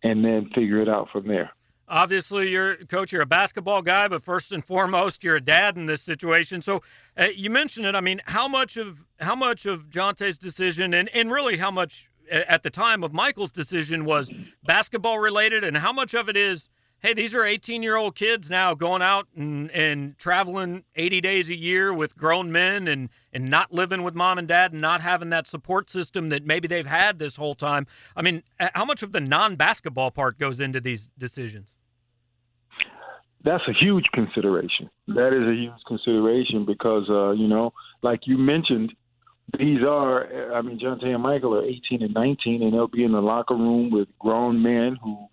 and 0.02 0.24
then 0.24 0.50
figure 0.54 0.80
it 0.80 0.88
out 0.88 1.08
from 1.12 1.26
there. 1.26 1.50
Obviously, 1.88 2.50
you're 2.50 2.76
coach. 2.76 3.12
You're 3.12 3.22
a 3.22 3.26
basketball 3.26 3.82
guy, 3.82 4.08
but 4.08 4.22
first 4.22 4.52
and 4.52 4.64
foremost, 4.64 5.24
you're 5.24 5.36
a 5.36 5.40
dad 5.40 5.76
in 5.76 5.86
this 5.86 6.02
situation. 6.02 6.60
So, 6.60 6.82
uh, 7.16 7.28
you 7.34 7.50
mentioned 7.50 7.86
it. 7.86 7.94
I 7.94 8.00
mean, 8.00 8.20
how 8.26 8.46
much 8.48 8.76
of 8.76 9.08
how 9.20 9.34
much 9.34 9.66
of 9.66 9.88
Jontay's 9.88 10.38
decision, 10.38 10.92
and 10.92 11.08
and 11.10 11.30
really 11.30 11.56
how 11.56 11.70
much 11.70 12.10
at 12.30 12.62
the 12.62 12.70
time 12.70 13.02
of 13.02 13.12
Michael's 13.12 13.52
decision 13.52 14.04
was 14.04 14.30
basketball 14.62 15.18
related, 15.18 15.64
and 15.64 15.78
how 15.78 15.92
much 15.92 16.14
of 16.14 16.28
it 16.28 16.36
is 16.36 16.68
hey, 17.00 17.14
these 17.14 17.34
are 17.34 17.44
18 17.44 17.82
year 17.82 17.96
old 17.96 18.14
kids 18.14 18.50
now 18.50 18.74
going 18.74 19.02
out 19.02 19.28
and, 19.36 19.70
and 19.70 20.18
traveling 20.18 20.84
80 20.96 21.20
days 21.20 21.50
a 21.50 21.54
year 21.54 21.92
with 21.92 22.16
grown 22.16 22.50
men 22.50 22.88
and, 22.88 23.08
and 23.32 23.48
not 23.48 23.72
living 23.72 24.02
with 24.02 24.14
mom 24.14 24.38
and 24.38 24.48
dad 24.48 24.72
and 24.72 24.80
not 24.80 25.00
having 25.00 25.30
that 25.30 25.46
support 25.46 25.90
system 25.90 26.28
that 26.30 26.44
maybe 26.44 26.66
they've 26.68 26.86
had 26.86 27.18
this 27.18 27.36
whole 27.36 27.54
time. 27.54 27.86
I 28.16 28.22
mean, 28.22 28.42
how 28.58 28.84
much 28.84 29.02
of 29.02 29.12
the 29.12 29.20
non 29.20 29.56
basketball 29.56 30.10
part 30.10 30.38
goes 30.38 30.60
into 30.60 30.80
these 30.80 31.08
decisions? 31.18 31.76
That's 33.44 33.62
a 33.68 33.72
huge 33.72 34.06
consideration. 34.12 34.90
That 35.06 35.28
is 35.28 35.46
a 35.46 35.54
huge 35.54 35.82
consideration 35.86 36.64
because, 36.66 37.08
uh, 37.08 37.30
you 37.32 37.46
know, 37.46 37.72
like 38.02 38.20
you 38.26 38.36
mentioned, 38.36 38.92
these 39.56 39.82
are, 39.82 40.52
I 40.52 40.60
mean, 40.60 40.78
Jontay 40.78 41.14
and 41.14 41.22
Michael 41.22 41.54
are 41.54 41.64
18 41.64 42.02
and 42.02 42.12
19, 42.12 42.62
and 42.62 42.72
they'll 42.72 42.88
be 42.88 43.04
in 43.04 43.12
the 43.12 43.22
locker 43.22 43.54
room 43.54 43.90
with 43.90 44.08
grown 44.18 44.62
men 44.62 44.98
who, 45.02 45.28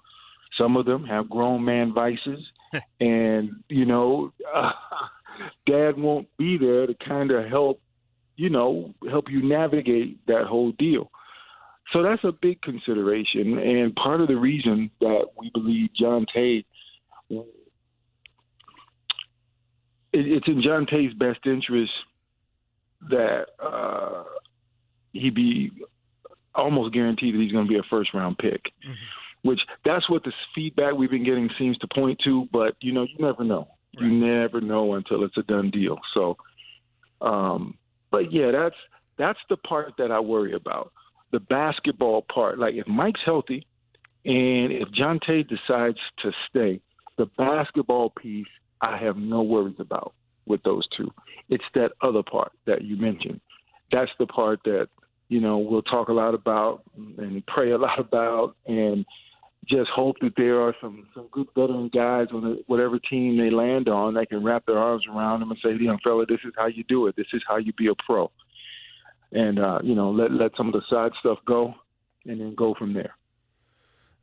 some 0.58 0.78
of 0.78 0.86
them 0.86 1.03
have 1.06 1.30
grown 1.30 1.66
man 1.66 1.93
vices, 1.93 2.39
and 2.99 3.51
you 3.68 3.86
know, 3.86 4.32
uh, 4.53 4.72
Dad 5.68 5.97
won't 5.97 6.28
be 6.38 6.58
there 6.58 6.88
to 6.88 6.95
kind 7.06 7.32
of 7.32 7.45
help, 7.49 7.82
you 8.38 8.49
know, 8.49 8.93
help 9.10 9.26
you 9.30 9.41
navigate 9.43 10.26
that 10.28 10.45
whole 10.47 10.72
deal. 10.74 11.12
So 11.91 12.01
that's 12.01 12.24
a 12.24 12.32
big 12.32 12.62
consideration, 12.62 13.58
and 13.58 13.95
part 13.95 14.22
of 14.22 14.28
the 14.28 14.38
reason 14.38 14.91
that 15.01 15.26
we 15.38 15.51
believe 15.53 15.89
Jontay 16.01 16.64
it's 20.16 20.47
in 20.47 20.61
Jontay's 20.61 21.13
best 21.13 21.39
interest 21.45 21.91
that 23.09 23.45
uh, 23.63 24.24
he 25.11 25.30
be 25.30 25.72
almost 26.53 26.93
guaranteed 26.93 27.36
that 27.36 27.39
he's 27.39 27.51
going 27.51 27.66
to 27.66 27.70
be 27.70 27.78
a 27.78 27.84
first 27.89 28.13
round 28.13 28.38
pick. 28.38 28.63
Mm-hmm. 28.63 29.49
Which 29.49 29.59
that's 29.84 30.09
what 30.09 30.24
the 30.24 30.34
feedback 30.55 30.95
we've 30.95 31.11
been 31.11 31.26
getting 31.26 31.49
seems 31.59 31.78
to 31.80 31.88
point 31.93 32.20
to, 32.24 32.47
but 32.51 32.76
you 32.82 32.91
know 32.91 33.03
you 33.03 33.18
never 33.20 33.43
know. 33.43 33.68
Right. 33.95 34.05
You 34.05 34.11
never 34.11 34.59
know 34.59 34.95
until 34.95 35.24
it's 35.24 35.38
a 35.38 35.43
done 35.43 35.70
deal. 35.70 35.99
So, 36.13 36.38
um, 37.22 37.78
but 38.09 38.34
yeah, 38.34 38.51
that's 38.51 38.76
that's 39.18 39.39
the 39.49 39.57
part 39.57 39.93
that 39.97 40.11
I 40.11 40.20
worry 40.20 40.53
about. 40.53 40.91
The 41.32 41.39
basketball 41.39 42.26
part. 42.34 42.57
Like 42.57 42.74
if 42.74 42.88
Mike's 42.88 43.22
healthy, 43.24 43.68
and 44.26 44.72
if 44.72 44.88
Jontay 44.89 45.47
decides 45.47 45.99
to 46.24 46.32
stay, 46.49 46.82
the 47.18 47.28
basketball 47.38 48.09
piece 48.09 48.47
I 48.82 48.97
have 48.97 49.17
no 49.17 49.41
worries 49.41 49.76
about 49.80 50.13
with 50.45 50.61
those 50.63 50.88
two. 50.95 51.11
It's 51.49 51.63
that 51.73 51.91
other 52.01 52.23
part 52.23 52.51
that 52.65 52.84
you 52.84 52.97
mentioned. 52.97 53.41
That's 53.91 54.11
the 54.19 54.28
part 54.28 54.59
that, 54.65 54.89
you 55.30 55.39
know, 55.39 55.57
we'll 55.57 55.82
talk 55.82 56.09
a 56.09 56.13
lot 56.13 56.34
about 56.34 56.84
and 56.95 57.45
pray 57.47 57.71
a 57.71 57.78
lot 57.88 57.99
about 57.99 58.55
and 58.65 59.05
just 59.67 59.89
hope 59.89 60.17
that 60.21 60.34
there 60.38 60.61
are 60.61 60.76
some, 60.80 61.07
some 61.15 61.28
good 61.32 61.47
veteran 61.55 61.89
guys 61.91 62.28
on 62.32 62.41
the, 62.41 62.63
whatever 62.67 62.99
team 62.99 63.38
they 63.38 63.49
land 63.49 63.89
on 63.89 64.13
that 64.13 64.30
can 64.30 64.43
wrap 64.43 64.65
their 64.67 64.78
arms 64.78 65.03
around 65.11 65.39
them 65.39 65.49
and 65.49 65.59
say, 65.63 65.71
young 65.84 65.97
fella, 66.03 66.26
this 66.28 66.41
is 66.45 66.53
how 66.55 66.67
you 66.67 66.84
do 66.84 67.07
it. 67.07 67.15
This 67.15 67.28
is 67.34 67.41
how 67.47 67.57
you 67.57 67.73
be 67.73 67.88
a 67.88 67.95
pro. 68.05 68.30
And, 69.32 69.57
uh, 69.57 69.80
you 69.84 69.95
know, 69.95 70.11
let, 70.11 70.32
let 70.32 70.51
some 70.55 70.67
of 70.67 70.73
the 70.73 70.84
side 70.88 71.11
stuff 71.19 71.39
go 71.47 71.73
and 72.26 72.39
then 72.39 72.53
go 72.55 72.76
from 72.76 72.93
there. 72.93 73.15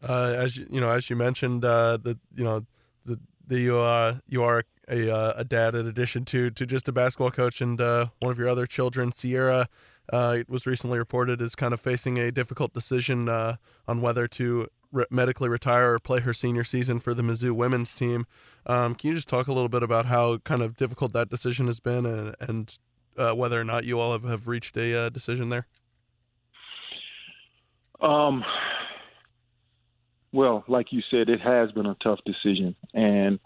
Uh, 0.07 0.34
as 0.36 0.57
you, 0.57 0.66
you 0.70 0.80
know, 0.80 0.88
as 0.88 1.09
you 1.09 1.16
mentioned, 1.16 1.64
uh, 1.64 1.96
the 1.96 2.18
you 2.34 2.42
know 2.42 2.64
the 3.05 3.20
the 3.53 3.61
you 3.61 3.78
uh, 3.78 4.16
you 4.26 4.42
are 4.42 4.64
a 4.88 5.14
uh, 5.14 5.32
a 5.36 5.44
dad 5.44 5.74
in 5.74 5.86
addition 5.86 6.24
to 6.26 6.50
to 6.50 6.66
just 6.66 6.88
a 6.88 6.92
basketball 6.92 7.30
coach 7.30 7.61
and 7.61 7.80
uh, 7.80 8.07
one 8.20 8.32
of 8.32 8.38
your 8.38 8.48
other 8.48 8.66
children, 8.66 9.12
Sierra. 9.12 9.68
Uh, 10.12 10.34
it 10.38 10.48
was 10.48 10.66
recently 10.66 10.98
reported 10.98 11.40
as 11.40 11.55
kind 11.55 11.72
of 11.72 11.80
facing 11.80 12.18
a 12.18 12.32
difficult 12.32 12.72
decision 12.72 13.28
uh, 13.28 13.57
on 13.86 14.00
whether 14.00 14.26
to 14.26 14.66
re- 14.90 15.05
medically 15.11 15.48
retire 15.48 15.94
or 15.94 15.98
play 16.00 16.20
her 16.20 16.34
senior 16.34 16.64
season 16.64 16.98
for 16.98 17.14
the 17.14 17.22
Mizzou 17.22 17.53
women's 17.53 17.94
team. 17.94 18.26
Um, 18.66 18.96
can 18.96 19.11
you 19.11 19.14
just 19.14 19.28
talk 19.28 19.46
a 19.46 19.53
little 19.53 19.68
bit 19.68 19.82
about 19.82 20.07
how 20.07 20.38
kind 20.38 20.61
of 20.61 20.76
difficult 20.76 21.12
that 21.12 21.28
decision 21.28 21.66
has 21.66 21.78
been 21.78 22.05
and, 22.05 22.34
and 22.40 22.76
uh, 23.16 23.32
whether 23.32 23.61
or 23.61 23.64
not 23.64 23.84
you 23.84 24.00
all 24.00 24.12
have, 24.12 24.24
have 24.24 24.48
reached 24.48 24.76
a 24.76 25.07
uh, 25.07 25.09
decision 25.09 25.50
there? 25.50 25.66
Um, 28.00 28.44
well, 30.33 30.64
like 30.66 30.87
you 30.91 31.03
said, 31.11 31.28
it 31.28 31.41
has 31.41 31.70
been 31.72 31.87
a 31.87 31.97
tough 32.03 32.18
decision, 32.24 32.74
and 32.95 33.39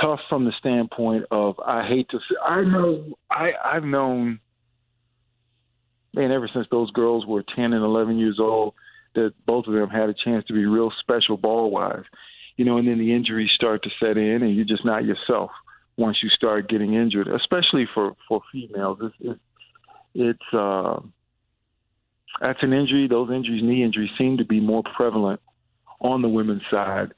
tough 0.00 0.20
from 0.28 0.44
the 0.44 0.52
standpoint 0.58 1.26
of 1.30 1.60
I 1.60 1.86
hate 1.86 2.08
to. 2.10 2.18
Say, 2.18 2.36
I 2.44 2.62
know 2.62 3.14
I 3.30 3.50
I've 3.62 3.84
known, 3.84 4.40
man, 6.14 6.32
ever 6.32 6.48
since 6.52 6.66
those 6.70 6.90
girls 6.92 7.26
were 7.26 7.44
ten 7.54 7.72
and 7.74 7.84
eleven 7.84 8.18
years 8.18 8.38
old, 8.40 8.74
that 9.14 9.34
both 9.46 9.66
of 9.66 9.74
them 9.74 9.90
had 9.90 10.08
a 10.08 10.14
chance 10.24 10.44
to 10.46 10.54
be 10.54 10.64
real 10.64 10.90
special 11.00 11.36
ball 11.36 11.70
wise, 11.70 12.04
you 12.56 12.64
know, 12.64 12.78
and 12.78 12.88
then 12.88 12.98
the 12.98 13.14
injuries 13.14 13.50
start 13.54 13.82
to 13.82 13.90
set 14.02 14.16
in, 14.16 14.42
and 14.42 14.56
you're 14.56 14.64
just 14.64 14.84
not 14.84 15.04
yourself 15.04 15.50
once 15.96 16.18
you 16.22 16.30
start 16.30 16.68
getting 16.70 16.94
injured, 16.94 17.28
especially 17.28 17.86
for 17.92 18.16
for 18.28 18.40
females. 18.50 18.98
It's 19.02 19.14
it's, 19.20 19.40
it's 20.14 20.54
uh, 20.54 21.00
that's 22.40 22.62
an 22.62 22.72
injury. 22.72 23.08
Those 23.08 23.30
injuries, 23.30 23.62
knee 23.62 23.84
injuries, 23.84 24.10
seem 24.16 24.38
to 24.38 24.44
be 24.46 24.58
more 24.58 24.82
prevalent 24.96 25.40
on 26.00 26.22
the 26.22 26.28
women's 26.28 26.62
side 26.70 27.12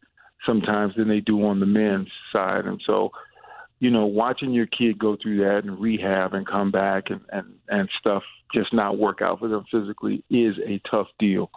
sometimes 0.44 0.94
than 0.96 1.08
they 1.08 1.20
do 1.20 1.44
on 1.44 1.60
the 1.60 1.66
men's 1.66 2.08
side. 2.32 2.66
And 2.66 2.80
so, 2.86 3.10
you 3.80 3.90
know, 3.90 4.06
watching 4.06 4.52
your 4.52 4.66
kid 4.66 4.98
go 4.98 5.16
through 5.20 5.44
that 5.44 5.64
and 5.64 5.78
rehab 5.78 6.34
and 6.34 6.46
come 6.46 6.70
back 6.70 7.10
and, 7.10 7.20
and, 7.30 7.54
and 7.68 7.88
stuff 7.98 8.22
just 8.54 8.72
not 8.72 8.98
work 8.98 9.20
out 9.20 9.40
for 9.40 9.48
them 9.48 9.64
physically 9.70 10.24
is 10.30 10.56
a 10.64 10.80
tough 10.88 11.08
deal. 11.18 11.50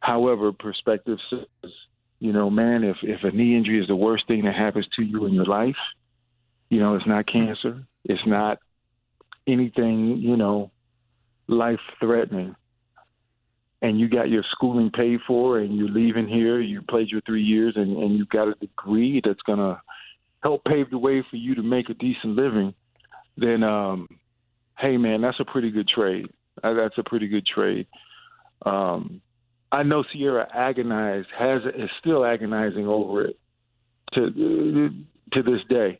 However, 0.00 0.52
perspective 0.52 1.18
says, 1.28 1.72
you 2.20 2.32
know, 2.32 2.48
man, 2.48 2.84
if, 2.84 2.96
if 3.02 3.24
a 3.24 3.30
knee 3.30 3.56
injury 3.56 3.80
is 3.80 3.88
the 3.88 3.96
worst 3.96 4.26
thing 4.28 4.44
that 4.44 4.54
happens 4.54 4.86
to 4.96 5.02
you 5.02 5.26
in 5.26 5.32
your 5.32 5.44
life, 5.44 5.76
you 6.70 6.78
know, 6.78 6.94
it's 6.94 7.06
not 7.06 7.26
cancer. 7.26 7.84
It's 8.04 8.26
not 8.26 8.58
anything, 9.46 10.18
you 10.18 10.36
know, 10.36 10.70
life 11.48 11.80
threatening 12.00 12.54
and 13.82 13.98
you 13.98 14.08
got 14.08 14.30
your 14.30 14.44
schooling 14.52 14.90
paid 14.90 15.18
for 15.26 15.58
and 15.58 15.76
you're 15.76 15.88
leaving 15.88 16.28
here, 16.28 16.60
you 16.60 16.80
played 16.82 17.08
your 17.08 17.20
three 17.22 17.42
years 17.42 17.74
and, 17.76 17.96
and 17.96 18.16
you've 18.16 18.28
got 18.28 18.48
a 18.48 18.54
degree 18.54 19.20
that's 19.24 19.42
to 19.58 19.80
help 20.42 20.64
pave 20.64 20.88
the 20.90 20.98
way 20.98 21.24
for 21.28 21.36
you 21.36 21.54
to 21.56 21.62
make 21.62 21.90
a 21.90 21.94
decent 21.94 22.36
living, 22.36 22.72
then, 23.36 23.62
um, 23.62 24.08
hey, 24.78 24.96
man, 24.96 25.20
that's 25.20 25.40
a 25.40 25.44
pretty 25.44 25.70
good 25.70 25.88
trade. 25.88 26.26
Uh, 26.62 26.74
that's 26.74 26.96
a 26.98 27.02
pretty 27.02 27.26
good 27.26 27.44
trade. 27.44 27.86
Um, 28.64 29.20
I 29.72 29.82
know 29.82 30.04
Sierra 30.12 30.46
agonized, 30.54 31.28
has 31.36 31.62
is 31.74 31.90
still 31.98 32.24
agonizing 32.24 32.86
over 32.86 33.24
it 33.24 33.38
to 34.14 34.90
to 35.32 35.42
this 35.42 35.60
day. 35.68 35.98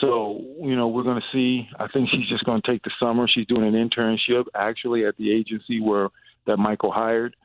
So 0.00 0.42
you 0.60 0.76
know 0.76 0.88
we're 0.88 1.04
going 1.04 1.20
to 1.20 1.26
see. 1.32 1.66
I 1.78 1.88
think 1.88 2.10
she's 2.10 2.28
just 2.28 2.44
going 2.44 2.60
to 2.60 2.70
take 2.70 2.82
the 2.82 2.90
summer. 3.00 3.26
She's 3.26 3.46
doing 3.46 3.64
an 3.64 3.88
internship 3.88 4.44
actually 4.54 5.06
at 5.06 5.16
the 5.16 5.32
agency 5.32 5.80
where 5.80 6.10
that 6.46 6.58
Michael 6.58 6.92
hired, 6.92 7.36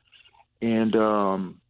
and 0.62 0.96
um, 0.96 1.62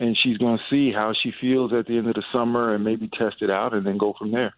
and 0.00 0.16
she's 0.22 0.38
going 0.38 0.58
to 0.58 0.64
see 0.70 0.92
how 0.92 1.12
she 1.22 1.32
feels 1.40 1.72
at 1.72 1.86
the 1.86 1.98
end 1.98 2.08
of 2.08 2.14
the 2.14 2.24
summer 2.32 2.74
and 2.74 2.84
maybe 2.84 3.08
test 3.08 3.36
it 3.40 3.50
out 3.50 3.74
and 3.74 3.86
then 3.86 3.98
go 3.98 4.14
from 4.18 4.30
there. 4.30 4.54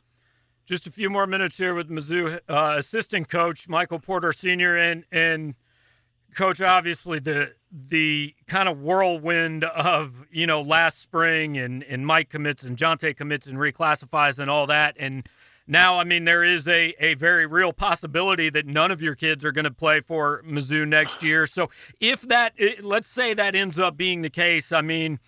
Just 0.66 0.86
a 0.86 0.90
few 0.90 1.10
more 1.10 1.26
minutes 1.26 1.56
here 1.56 1.74
with 1.74 1.88
Mizzou 1.88 2.40
uh, 2.48 2.74
assistant 2.78 3.28
coach 3.28 3.68
Michael 3.68 3.98
Porter 3.98 4.32
Sr. 4.32 4.76
and 4.76 5.04
and 5.10 5.54
coach 6.34 6.60
obviously 6.62 7.18
the 7.18 7.54
the 7.72 8.34
kind 8.46 8.68
of 8.68 8.80
whirlwind 8.80 9.64
of 9.64 10.24
you 10.30 10.46
know 10.46 10.60
last 10.60 11.00
spring 11.00 11.58
and 11.58 11.82
and 11.84 12.06
Mike 12.06 12.28
commits 12.28 12.62
and 12.62 12.76
Jontay 12.76 13.16
commits 13.16 13.46
and 13.46 13.58
reclassifies 13.58 14.38
and 14.38 14.48
all 14.48 14.66
that 14.68 14.94
and 14.98 15.28
now, 15.70 16.00
I 16.00 16.04
mean, 16.04 16.24
there 16.24 16.42
is 16.42 16.66
a, 16.66 16.94
a 16.98 17.14
very 17.14 17.46
real 17.46 17.72
possibility 17.72 18.50
that 18.50 18.66
none 18.66 18.90
of 18.90 19.00
your 19.00 19.14
kids 19.14 19.44
are 19.44 19.52
going 19.52 19.66
to 19.66 19.70
play 19.70 20.00
for 20.00 20.42
Mizzou 20.42 20.86
next 20.86 21.22
year. 21.22 21.46
So, 21.46 21.70
if 22.00 22.22
that, 22.22 22.54
eh, 22.58 22.74
let's 22.82 23.06
say 23.06 23.34
that 23.34 23.54
ends 23.54 23.78
up 23.78 23.96
being 23.96 24.22
the 24.22 24.30
case, 24.30 24.72
I 24.72 24.80
mean, 24.80 25.20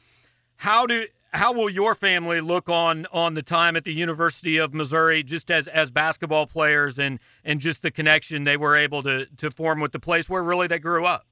how 0.57 0.85
do 0.85 1.07
how 1.33 1.53
will 1.53 1.71
your 1.71 1.95
family 1.95 2.41
look 2.41 2.69
on 2.69 3.07
on 3.13 3.35
the 3.35 3.43
time 3.43 3.77
at 3.77 3.85
the 3.85 3.93
University 3.93 4.59
of 4.59 4.75
Missouri, 4.75 5.23
just 5.23 5.49
as 5.49 5.69
as 5.69 5.93
basketball 5.93 6.47
players 6.47 6.99
and 6.99 7.21
and 7.45 7.61
just 7.61 7.83
the 7.83 7.93
connection 7.93 8.43
they 8.43 8.57
were 8.57 8.77
able 8.77 9.05
to 9.05 9.27
to 9.37 9.49
form 9.49 9.79
with 9.79 9.93
the 9.93 10.01
place 10.01 10.29
where 10.29 10.43
really 10.43 10.67
they 10.67 10.81
grew 10.81 11.07
up? 11.07 11.25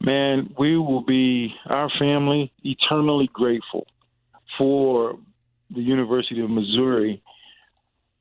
Man, 0.00 0.54
we 0.58 0.78
will 0.78 1.04
be 1.04 1.54
our 1.66 1.90
family 1.98 2.50
eternally 2.64 3.28
grateful 3.34 3.86
for 4.56 5.18
the 5.74 5.80
University 5.80 6.40
of 6.40 6.50
Missouri 6.50 7.22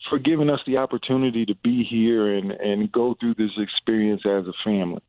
for 0.10 0.20
giving 0.20 0.50
us 0.50 0.60
the 0.66 0.78
opportunity 0.78 1.46
to 1.46 1.56
be 1.64 1.84
here 1.84 2.36
and, 2.36 2.52
and 2.52 2.92
go 2.92 3.16
through 3.20 3.36
this 3.36 3.52
experience 3.58 4.22
as 4.26 4.46
a 4.46 4.54
family. 4.64 5.02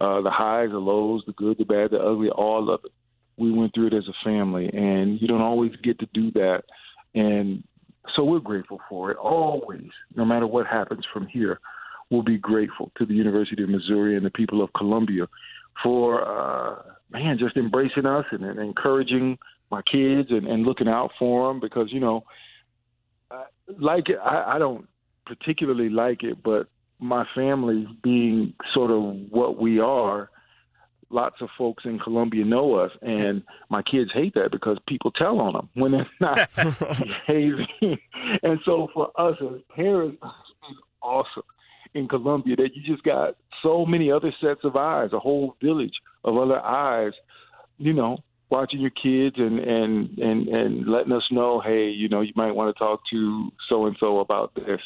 Uh, 0.00 0.20
the 0.20 0.30
highs, 0.30 0.70
the 0.70 0.78
lows, 0.78 1.22
the 1.26 1.32
good, 1.32 1.56
the 1.58 1.64
bad, 1.64 1.90
the 1.90 1.98
ugly, 1.98 2.28
all 2.28 2.70
of 2.70 2.80
it. 2.84 2.90
We 3.36 3.52
went 3.52 3.72
through 3.74 3.88
it 3.88 3.94
as 3.94 4.08
a 4.08 4.24
family, 4.24 4.68
and 4.72 5.20
you 5.20 5.28
don't 5.28 5.40
always 5.40 5.72
get 5.82 5.98
to 6.00 6.08
do 6.12 6.30
that. 6.32 6.62
And 7.14 7.62
so 8.14 8.24
we're 8.24 8.40
grateful 8.40 8.80
for 8.88 9.10
it. 9.10 9.16
Always, 9.16 9.88
no 10.16 10.24
matter 10.24 10.46
what 10.46 10.66
happens 10.66 11.04
from 11.12 11.26
here, 11.28 11.60
we'll 12.10 12.22
be 12.22 12.36
grateful 12.36 12.90
to 12.98 13.06
the 13.06 13.14
University 13.14 13.62
of 13.62 13.68
Missouri 13.68 14.16
and 14.16 14.26
the 14.26 14.30
people 14.30 14.62
of 14.62 14.72
Columbia 14.74 15.26
for, 15.82 16.26
uh, 16.26 16.82
man, 17.10 17.38
just 17.38 17.56
embracing 17.56 18.04
us 18.04 18.26
and, 18.32 18.44
and 18.44 18.58
encouraging 18.58 19.38
my 19.72 19.82
kids 19.90 20.28
and, 20.30 20.46
and 20.46 20.64
looking 20.64 20.86
out 20.86 21.10
for 21.18 21.48
them 21.48 21.58
because 21.58 21.88
you 21.90 21.98
know, 21.98 22.24
like 23.80 24.08
it, 24.08 24.18
I, 24.22 24.54
I 24.56 24.58
don't 24.58 24.86
particularly 25.26 25.88
like 25.88 26.22
it, 26.22 26.42
but 26.42 26.68
my 27.00 27.24
family 27.34 27.86
being 28.02 28.54
sort 28.72 28.90
of 28.90 29.02
what 29.30 29.58
we 29.58 29.80
are, 29.80 30.30
lots 31.10 31.36
of 31.40 31.48
folks 31.58 31.84
in 31.84 31.98
Columbia 31.98 32.44
know 32.44 32.74
us, 32.76 32.92
and 33.02 33.42
my 33.68 33.82
kids 33.82 34.10
hate 34.14 34.34
that 34.34 34.50
because 34.52 34.78
people 34.86 35.10
tell 35.10 35.40
on 35.40 35.54
them 35.54 35.68
when 35.74 35.92
they're 35.92 36.10
not 36.20 36.48
behaving. 36.56 37.66
And 38.44 38.60
so 38.64 38.88
for 38.94 39.10
us 39.20 39.36
as 39.40 39.60
parents, 39.74 40.18
it's 40.22 40.80
awesome. 41.02 41.42
in 41.92 42.06
Columbia 42.06 42.54
that 42.56 42.70
you 42.74 42.82
just 42.82 43.02
got 43.02 43.36
so 43.62 43.84
many 43.84 44.12
other 44.12 44.32
sets 44.40 44.60
of 44.62 44.76
eyes, 44.76 45.10
a 45.12 45.18
whole 45.18 45.56
village 45.60 45.94
of 46.24 46.36
other 46.36 46.60
eyes, 46.60 47.12
you 47.78 47.92
know, 47.92 48.18
watching 48.52 48.80
your 48.80 48.90
kids 48.90 49.36
and 49.38 49.58
and 49.58 50.18
and 50.18 50.48
and 50.48 50.86
letting 50.86 51.10
us 51.10 51.24
know, 51.32 51.60
hey, 51.60 51.88
you 51.88 52.08
know, 52.08 52.20
you 52.20 52.32
might 52.36 52.52
want 52.52 52.72
to 52.72 52.78
talk 52.78 53.00
to 53.10 53.50
so 53.68 53.86
and 53.86 53.96
so 53.98 54.20
about 54.20 54.54
this. 54.54 54.80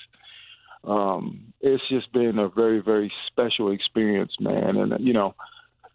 Um, 0.84 1.52
it's 1.60 1.82
just 1.90 2.10
been 2.12 2.38
a 2.38 2.48
very 2.48 2.80
very 2.80 3.12
special 3.26 3.72
experience, 3.72 4.32
man, 4.40 4.76
and 4.76 5.06
you 5.06 5.12
know. 5.12 5.34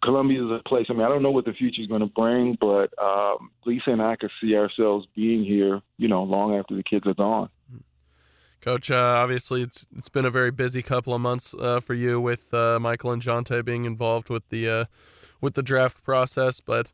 Columbia 0.04 0.44
is 0.44 0.50
a 0.50 0.68
place. 0.68 0.86
I 0.90 0.94
mean, 0.94 1.02
I 1.02 1.08
don't 1.08 1.22
know 1.22 1.30
what 1.30 1.44
the 1.44 1.52
future 1.52 1.80
is 1.80 1.86
going 1.86 2.00
to 2.00 2.08
bring, 2.08 2.58
but 2.60 2.92
um, 3.00 3.52
Lisa 3.64 3.90
and 3.90 4.02
I 4.02 4.16
could 4.16 4.32
see 4.40 4.56
ourselves 4.56 5.06
being 5.14 5.44
here, 5.44 5.80
you 5.96 6.08
know, 6.08 6.24
long 6.24 6.56
after 6.56 6.74
the 6.74 6.82
kids 6.82 7.06
are 7.06 7.14
gone. 7.14 7.48
Coach, 8.60 8.90
uh, 8.90 8.96
obviously 8.96 9.62
it's 9.62 9.86
it's 9.96 10.08
been 10.08 10.24
a 10.24 10.30
very 10.30 10.50
busy 10.50 10.82
couple 10.82 11.14
of 11.14 11.20
months 11.20 11.54
uh, 11.54 11.78
for 11.78 11.94
you 11.94 12.20
with 12.20 12.52
uh, 12.52 12.80
Michael 12.80 13.12
and 13.12 13.22
Jontay 13.22 13.64
being 13.64 13.84
involved 13.84 14.28
with 14.28 14.48
the 14.48 14.68
uh, 14.68 14.84
with 15.40 15.54
the 15.54 15.62
draft 15.62 16.02
process, 16.02 16.58
but 16.58 16.92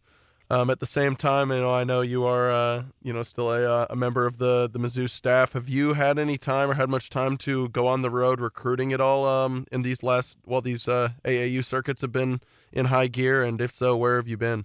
um, 0.50 0.70
at 0.70 0.80
the 0.80 0.86
same 0.86 1.14
time, 1.14 1.50
you 1.50 1.58
know, 1.58 1.74
I 1.74 1.84
know 1.84 2.00
you 2.00 2.24
are, 2.24 2.50
uh, 2.50 2.84
you 3.02 3.12
know, 3.12 3.22
still 3.22 3.52
a, 3.52 3.64
uh, 3.64 3.86
a 3.90 3.96
member 3.96 4.24
of 4.24 4.38
the 4.38 4.68
the 4.72 4.78
Mizzou 4.78 5.08
staff. 5.08 5.52
Have 5.52 5.68
you 5.68 5.94
had 5.94 6.18
any 6.18 6.38
time 6.38 6.70
or 6.70 6.74
had 6.74 6.88
much 6.88 7.10
time 7.10 7.36
to 7.38 7.68
go 7.68 7.86
on 7.86 8.02
the 8.02 8.10
road 8.10 8.40
recruiting 8.40 8.92
at 8.92 9.00
all 9.00 9.26
um, 9.26 9.66
in 9.70 9.82
these 9.82 10.02
last, 10.02 10.38
well, 10.46 10.60
these 10.60 10.88
uh, 10.88 11.10
AAU 11.24 11.64
circuits 11.64 12.00
have 12.00 12.12
been 12.12 12.40
in 12.72 12.86
high 12.86 13.08
gear, 13.08 13.42
and 13.42 13.60
if 13.60 13.70
so, 13.70 13.96
where 13.96 14.16
have 14.16 14.26
you 14.26 14.36
been? 14.36 14.64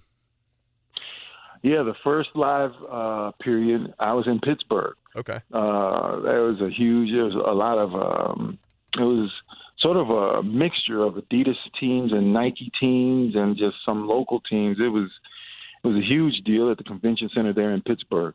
Yeah, 1.62 1.82
the 1.82 1.94
first 2.02 2.30
live 2.34 2.72
uh, 2.90 3.32
period, 3.42 3.94
I 3.98 4.12
was 4.12 4.26
in 4.26 4.38
Pittsburgh. 4.40 4.96
Okay. 5.16 5.40
Uh, 5.52 6.20
there 6.20 6.42
was 6.42 6.60
a 6.60 6.68
huge. 6.68 7.10
There 7.10 7.24
was 7.24 7.34
a 7.34 7.54
lot 7.54 7.78
of. 7.78 7.94
Um, 7.94 8.58
it 8.98 9.02
was 9.02 9.30
sort 9.78 9.96
of 9.96 10.08
a 10.08 10.42
mixture 10.42 11.02
of 11.02 11.14
Adidas 11.14 11.56
teams 11.78 12.12
and 12.12 12.32
Nike 12.32 12.70
teams 12.80 13.34
and 13.34 13.56
just 13.56 13.76
some 13.84 14.06
local 14.06 14.40
teams. 14.40 14.78
It 14.78 14.88
was 14.88 15.10
was 15.84 15.96
a 15.96 16.06
huge 16.06 16.42
deal 16.44 16.70
at 16.70 16.78
the 16.78 16.84
convention 16.84 17.30
center 17.34 17.52
there 17.52 17.72
in 17.72 17.82
Pittsburgh. 17.82 18.34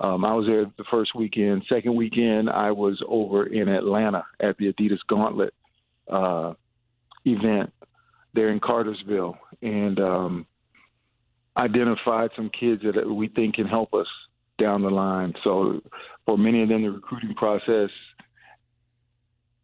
Um, 0.00 0.24
I 0.24 0.34
was 0.34 0.46
there 0.46 0.64
the 0.64 0.84
first 0.90 1.14
weekend. 1.14 1.64
Second 1.68 1.96
weekend, 1.96 2.48
I 2.48 2.70
was 2.70 3.02
over 3.08 3.46
in 3.46 3.68
Atlanta 3.68 4.24
at 4.40 4.56
the 4.58 4.72
Adidas 4.72 4.98
Gauntlet 5.08 5.52
uh, 6.08 6.54
event 7.24 7.72
there 8.34 8.50
in 8.50 8.60
Cartersville, 8.60 9.36
and 9.62 9.98
um, 9.98 10.46
identified 11.56 12.30
some 12.36 12.50
kids 12.50 12.82
that 12.82 13.08
we 13.08 13.28
think 13.28 13.56
can 13.56 13.66
help 13.66 13.92
us 13.94 14.06
down 14.58 14.82
the 14.82 14.90
line. 14.90 15.34
So, 15.42 15.80
for 16.26 16.38
many 16.38 16.62
of 16.62 16.68
them, 16.68 16.82
the 16.82 16.90
recruiting 16.90 17.34
process, 17.34 17.90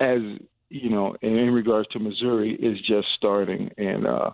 as 0.00 0.18
you 0.70 0.90
know, 0.90 1.14
in 1.22 1.50
regards 1.52 1.88
to 1.90 2.00
Missouri, 2.00 2.54
is 2.54 2.78
just 2.80 3.06
starting, 3.16 3.70
and 3.78 4.06
uh, 4.06 4.30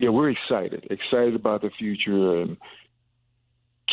yeah, 0.00 0.10
we're 0.10 0.30
excited, 0.30 0.86
excited 0.90 1.34
about 1.34 1.62
the 1.62 1.70
future 1.78 2.40
and 2.40 2.56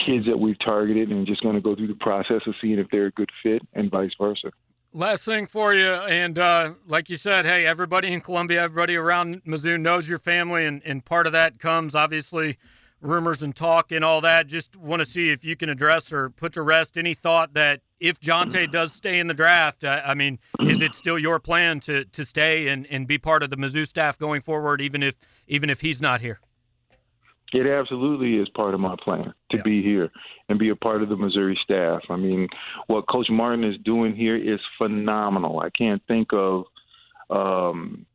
kids 0.05 0.25
that 0.25 0.39
we've 0.39 0.59
targeted, 0.59 1.09
and 1.09 1.27
just 1.27 1.43
going 1.43 1.55
to 1.55 1.61
go 1.61 1.75
through 1.75 1.87
the 1.87 1.95
process 1.95 2.41
of 2.47 2.55
seeing 2.61 2.79
if 2.79 2.87
they're 2.91 3.07
a 3.07 3.11
good 3.11 3.29
fit, 3.41 3.61
and 3.73 3.91
vice 3.91 4.11
versa. 4.19 4.51
Last 4.91 5.25
thing 5.25 5.47
for 5.47 5.73
you, 5.73 5.87
and 5.87 6.37
uh, 6.37 6.73
like 6.87 7.09
you 7.09 7.15
said, 7.15 7.45
hey, 7.45 7.65
everybody 7.65 8.13
in 8.13 8.21
Columbia, 8.21 8.61
everybody 8.61 8.95
around 8.95 9.43
Mizzou 9.43 9.79
knows 9.79 10.07
your 10.07 10.19
family, 10.19 10.65
and, 10.65 10.81
and 10.85 11.03
part 11.03 11.25
of 11.25 11.33
that 11.33 11.59
comes 11.59 11.95
obviously 11.95 12.57
rumors 13.01 13.43
and 13.43 13.55
talk 13.55 13.91
and 13.91 14.03
all 14.03 14.21
that. 14.21 14.47
Just 14.47 14.75
want 14.75 15.01
to 15.01 15.05
see 15.05 15.29
if 15.29 15.43
you 15.43 15.55
can 15.55 15.69
address 15.69 16.11
or 16.11 16.29
put 16.29 16.53
to 16.53 16.61
rest 16.61 16.97
any 16.97 17.13
thought 17.13 17.53
that 17.53 17.81
if 17.99 18.19
Jontay 18.19 18.71
does 18.71 18.93
stay 18.93 19.19
in 19.19 19.27
the 19.27 19.33
draft, 19.33 19.83
uh, 19.83 20.01
I 20.05 20.13
mean, 20.13 20.39
is 20.61 20.81
it 20.81 20.95
still 20.95 21.19
your 21.19 21.39
plan 21.39 21.79
to 21.81 22.05
to 22.05 22.25
stay 22.25 22.67
and, 22.67 22.87
and 22.87 23.07
be 23.07 23.17
part 23.17 23.43
of 23.43 23.49
the 23.49 23.57
Mizzou 23.57 23.87
staff 23.87 24.17
going 24.17 24.41
forward, 24.41 24.81
even 24.81 25.03
if 25.03 25.15
even 25.47 25.69
if 25.69 25.81
he's 25.81 26.01
not 26.01 26.21
here? 26.21 26.39
It 27.53 27.67
absolutely 27.67 28.37
is 28.37 28.49
part 28.49 28.73
of 28.73 28.79
my 28.79 28.95
plan 29.03 29.33
to 29.51 29.57
yeah. 29.57 29.61
be 29.63 29.83
here 29.83 30.09
and 30.49 30.57
be 30.57 30.69
a 30.69 30.75
part 30.75 31.03
of 31.03 31.09
the 31.09 31.15
Missouri 31.15 31.57
staff. 31.63 32.01
I 32.09 32.15
mean, 32.15 32.47
what 32.87 33.07
Coach 33.07 33.27
Martin 33.29 33.63
is 33.63 33.75
doing 33.85 34.15
here 34.15 34.35
is 34.35 34.59
phenomenal. 34.79 35.59
I 35.59 35.69
can't 35.69 36.01
think 36.07 36.29
of 36.33 36.65
um, 37.29 38.07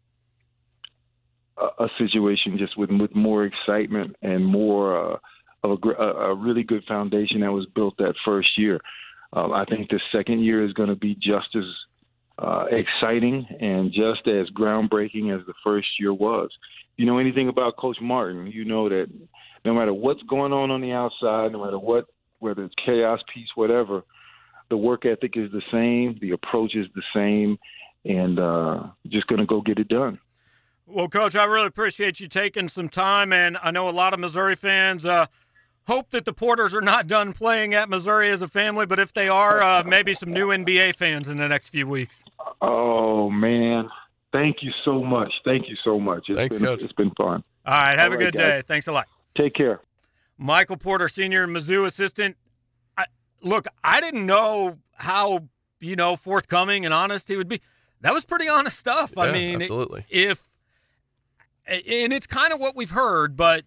a, 1.57 1.85
a, 1.85 1.89
situation 1.99 2.59
just 2.59 2.77
with 2.77 2.91
with 2.91 3.15
more 3.15 3.45
excitement 3.45 4.17
and 4.23 4.45
more 4.45 5.15
uh, 5.15 5.19
of 5.63 5.79
a, 5.83 6.03
a, 6.03 6.35
really 6.35 6.63
good 6.63 6.85
foundation 6.87 7.41
that 7.41 7.53
was 7.53 7.67
built 7.75 7.97
that 7.99 8.15
first 8.25 8.59
year. 8.59 8.81
Um, 9.33 9.53
I 9.53 9.65
think 9.65 9.89
the 9.89 10.01
second 10.13 10.41
year 10.41 10.65
is 10.65 10.73
going 10.73 10.89
to 10.89 10.97
be 10.97 11.15
just 11.15 11.55
as 11.57 11.65
uh, 12.39 12.67
exciting 12.71 13.47
and 13.61 13.93
just 13.93 14.27
as 14.29 14.49
groundbreaking 14.51 15.37
as 15.37 15.45
the 15.47 15.55
first 15.65 15.89
year 15.99 16.13
was. 16.13 16.51
You 16.97 17.07
know 17.07 17.19
anything 17.19 17.49
about 17.49 17.77
Coach 17.77 17.99
Martin, 18.01 18.47
you 18.49 18.65
know 18.65 18.89
that 18.89 19.07
no 19.65 19.75
matter 19.75 19.93
what's 19.93 20.23
going 20.23 20.53
on 20.53 20.71
on 20.71 20.81
the 20.81 20.93
outside, 20.93 21.53
no 21.53 21.65
matter 21.65 21.79
what, 21.79 22.07
whether 22.39 22.65
it's 22.65 22.75
chaos, 22.85 23.21
peace, 23.33 23.49
whatever, 23.55 24.03
the 24.71 24.77
work 24.77 25.05
ethic 25.07 25.37
is 25.37 25.51
the 25.51 25.63
same, 25.73 26.19
the 26.21 26.33
approach 26.33 26.75
is 26.75 26.87
the 26.95 27.03
same, 27.15 27.59
and 28.05 28.39
uh, 28.39 28.85
just 29.09 29.27
going 29.27 29.41
to 29.41 29.47
go 29.47 29.61
get 29.61 29.79
it 29.79 29.89
done. 29.89 30.19
Well, 30.87 31.09
Coach, 31.09 31.37
I 31.37 31.45
really 31.45 31.67
appreciate 31.67 32.19
you 32.21 32.29
taking 32.29 32.69
some 32.69 32.89
time, 32.89 33.33
and 33.33 33.59
I 33.63 33.71
know 33.71 33.89
a 33.89 33.91
lot 33.91 34.15
of 34.15 34.21
Missouri 34.21 34.55
fans. 34.55 35.05
Uh, 35.05 35.27
hope 35.89 36.11
that 36.11 36.27
the 36.27 36.33
Porters 36.33 36.75
are 36.75 36.83
not 36.83 37.07
done 37.07 37.33
playing 37.33 37.75
at 37.75 37.89
Missouri 37.89 38.29
as 38.29 38.43
a 38.43 38.47
family, 38.47 38.87
but 38.87 39.01
if 39.01 39.13
they 39.15 39.29
are, 39.29 39.63
uh, 39.63 39.83
maybe 39.83 40.13
some 40.15 40.31
new 40.31 40.49
NBA 40.49 40.95
fans 40.95 41.29
in 41.29 41.39
the 41.39 41.49
next 41.49 41.71
few 41.71 41.89
weeks. 41.89 42.23
Oh 42.61 43.31
man, 43.31 43.89
thank 44.33 44.59
you 44.63 44.71
so 44.85 45.03
much. 45.03 45.33
Thank 45.45 45.69
you 45.69 45.77
so 45.83 45.99
much. 45.99 46.27
It's 46.29 46.39
Thanks, 46.39 46.57
been, 46.57 46.65
Coach. 46.65 46.83
It's 46.83 46.93
been 46.93 47.11
fun. 47.13 47.43
All 47.67 47.75
right, 47.75 47.99
have 47.99 48.13
All 48.13 48.19
a 48.19 48.23
good 48.23 48.35
day. 48.35 48.63
Thanks 48.67 48.87
a 48.87 48.93
lot. 48.93 49.09
Take 49.37 49.55
care. 49.55 49.81
Michael 50.37 50.77
Porter, 50.77 51.09
senior 51.09 51.49
Mizzou 51.49 51.85
assistant. 51.87 52.37
I, 52.97 53.07
look, 53.43 53.67
I 53.83 54.01
didn't 54.01 54.27
know 54.27 54.79
how 54.95 55.49
you 55.81 55.97
know 55.97 56.17
forthcoming 56.17 56.85
and 56.85 56.93
honest 56.93 57.29
he 57.29 57.37
would 57.37 57.49
be. 57.49 57.61
That 58.03 58.13
was 58.13 58.25
pretty 58.25 58.49
honest 58.49 58.79
stuff. 58.79 59.15
Yeah, 59.17 59.25
I 59.25 59.33
mean, 59.33 59.63
absolutely. 59.63 60.05
If 60.11 60.49
and 61.67 62.13
it's 62.13 62.27
kind 62.27 62.53
of 62.53 62.61
what 62.61 62.77
we've 62.77 62.91
heard, 62.91 63.37
but 63.37 63.65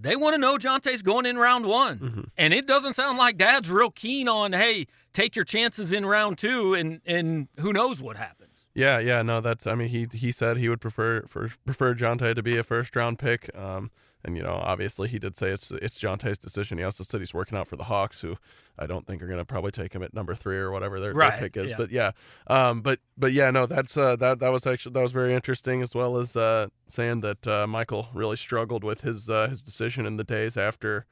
they 0.00 0.16
want 0.16 0.34
to 0.34 0.40
know 0.40 0.56
Jontay's 0.56 1.02
going 1.02 1.26
in 1.26 1.38
round 1.38 1.66
one. 1.66 1.98
Mm-hmm. 1.98 2.20
And 2.36 2.54
it 2.54 2.66
doesn't 2.66 2.94
sound 2.94 3.18
like 3.18 3.36
dad's 3.36 3.70
real 3.70 3.90
keen 3.90 4.28
on, 4.28 4.52
hey, 4.52 4.86
take 5.12 5.36
your 5.36 5.44
chances 5.44 5.92
in 5.92 6.06
round 6.06 6.38
two 6.38 6.74
and, 6.74 7.00
and 7.06 7.48
who 7.58 7.72
knows 7.72 8.00
what 8.00 8.16
happens. 8.16 8.50
Yeah, 8.74 9.00
yeah, 9.00 9.22
no, 9.22 9.40
that's 9.40 9.66
I 9.66 9.74
mean 9.74 9.88
he 9.88 10.06
he 10.12 10.30
said 10.30 10.56
he 10.56 10.68
would 10.68 10.80
prefer 10.80 11.22
for 11.22 11.50
prefer 11.64 11.94
Jontay 11.94 12.36
to 12.36 12.42
be 12.44 12.56
a 12.56 12.62
first 12.62 12.94
round 12.94 13.18
pick. 13.18 13.50
Um 13.56 13.90
and 14.28 14.36
you 14.36 14.42
know, 14.42 14.60
obviously, 14.62 15.08
he 15.08 15.18
did 15.18 15.34
say 15.34 15.48
it's 15.48 15.70
it's 15.70 15.98
Jontay's 15.98 16.36
decision. 16.36 16.76
He 16.76 16.84
also 16.84 17.02
said 17.02 17.20
he's 17.20 17.32
working 17.32 17.56
out 17.56 17.66
for 17.66 17.76
the 17.76 17.84
Hawks, 17.84 18.20
who 18.20 18.36
I 18.78 18.86
don't 18.86 19.06
think 19.06 19.22
are 19.22 19.26
going 19.26 19.38
to 19.38 19.44
probably 19.46 19.70
take 19.70 19.94
him 19.94 20.02
at 20.02 20.12
number 20.12 20.34
three 20.34 20.58
or 20.58 20.70
whatever 20.70 21.00
their, 21.00 21.14
right, 21.14 21.30
their 21.30 21.48
pick 21.48 21.56
is. 21.56 21.70
Yeah. 21.70 21.76
But 21.78 21.90
yeah, 21.90 22.10
um, 22.46 22.82
but 22.82 23.00
but 23.16 23.32
yeah, 23.32 23.50
no, 23.50 23.64
that's 23.64 23.96
uh, 23.96 24.16
that 24.16 24.38
that 24.40 24.50
was 24.50 24.66
actually 24.66 24.92
that 24.92 25.00
was 25.00 25.12
very 25.12 25.32
interesting, 25.32 25.80
as 25.80 25.94
well 25.94 26.18
as 26.18 26.36
uh, 26.36 26.68
saying 26.86 27.22
that 27.22 27.46
uh, 27.46 27.66
Michael 27.66 28.08
really 28.12 28.36
struggled 28.36 28.84
with 28.84 29.00
his 29.00 29.30
uh, 29.30 29.48
his 29.48 29.62
decision 29.62 30.04
in 30.04 30.18
the 30.18 30.24
days 30.24 30.58
after 30.58 31.06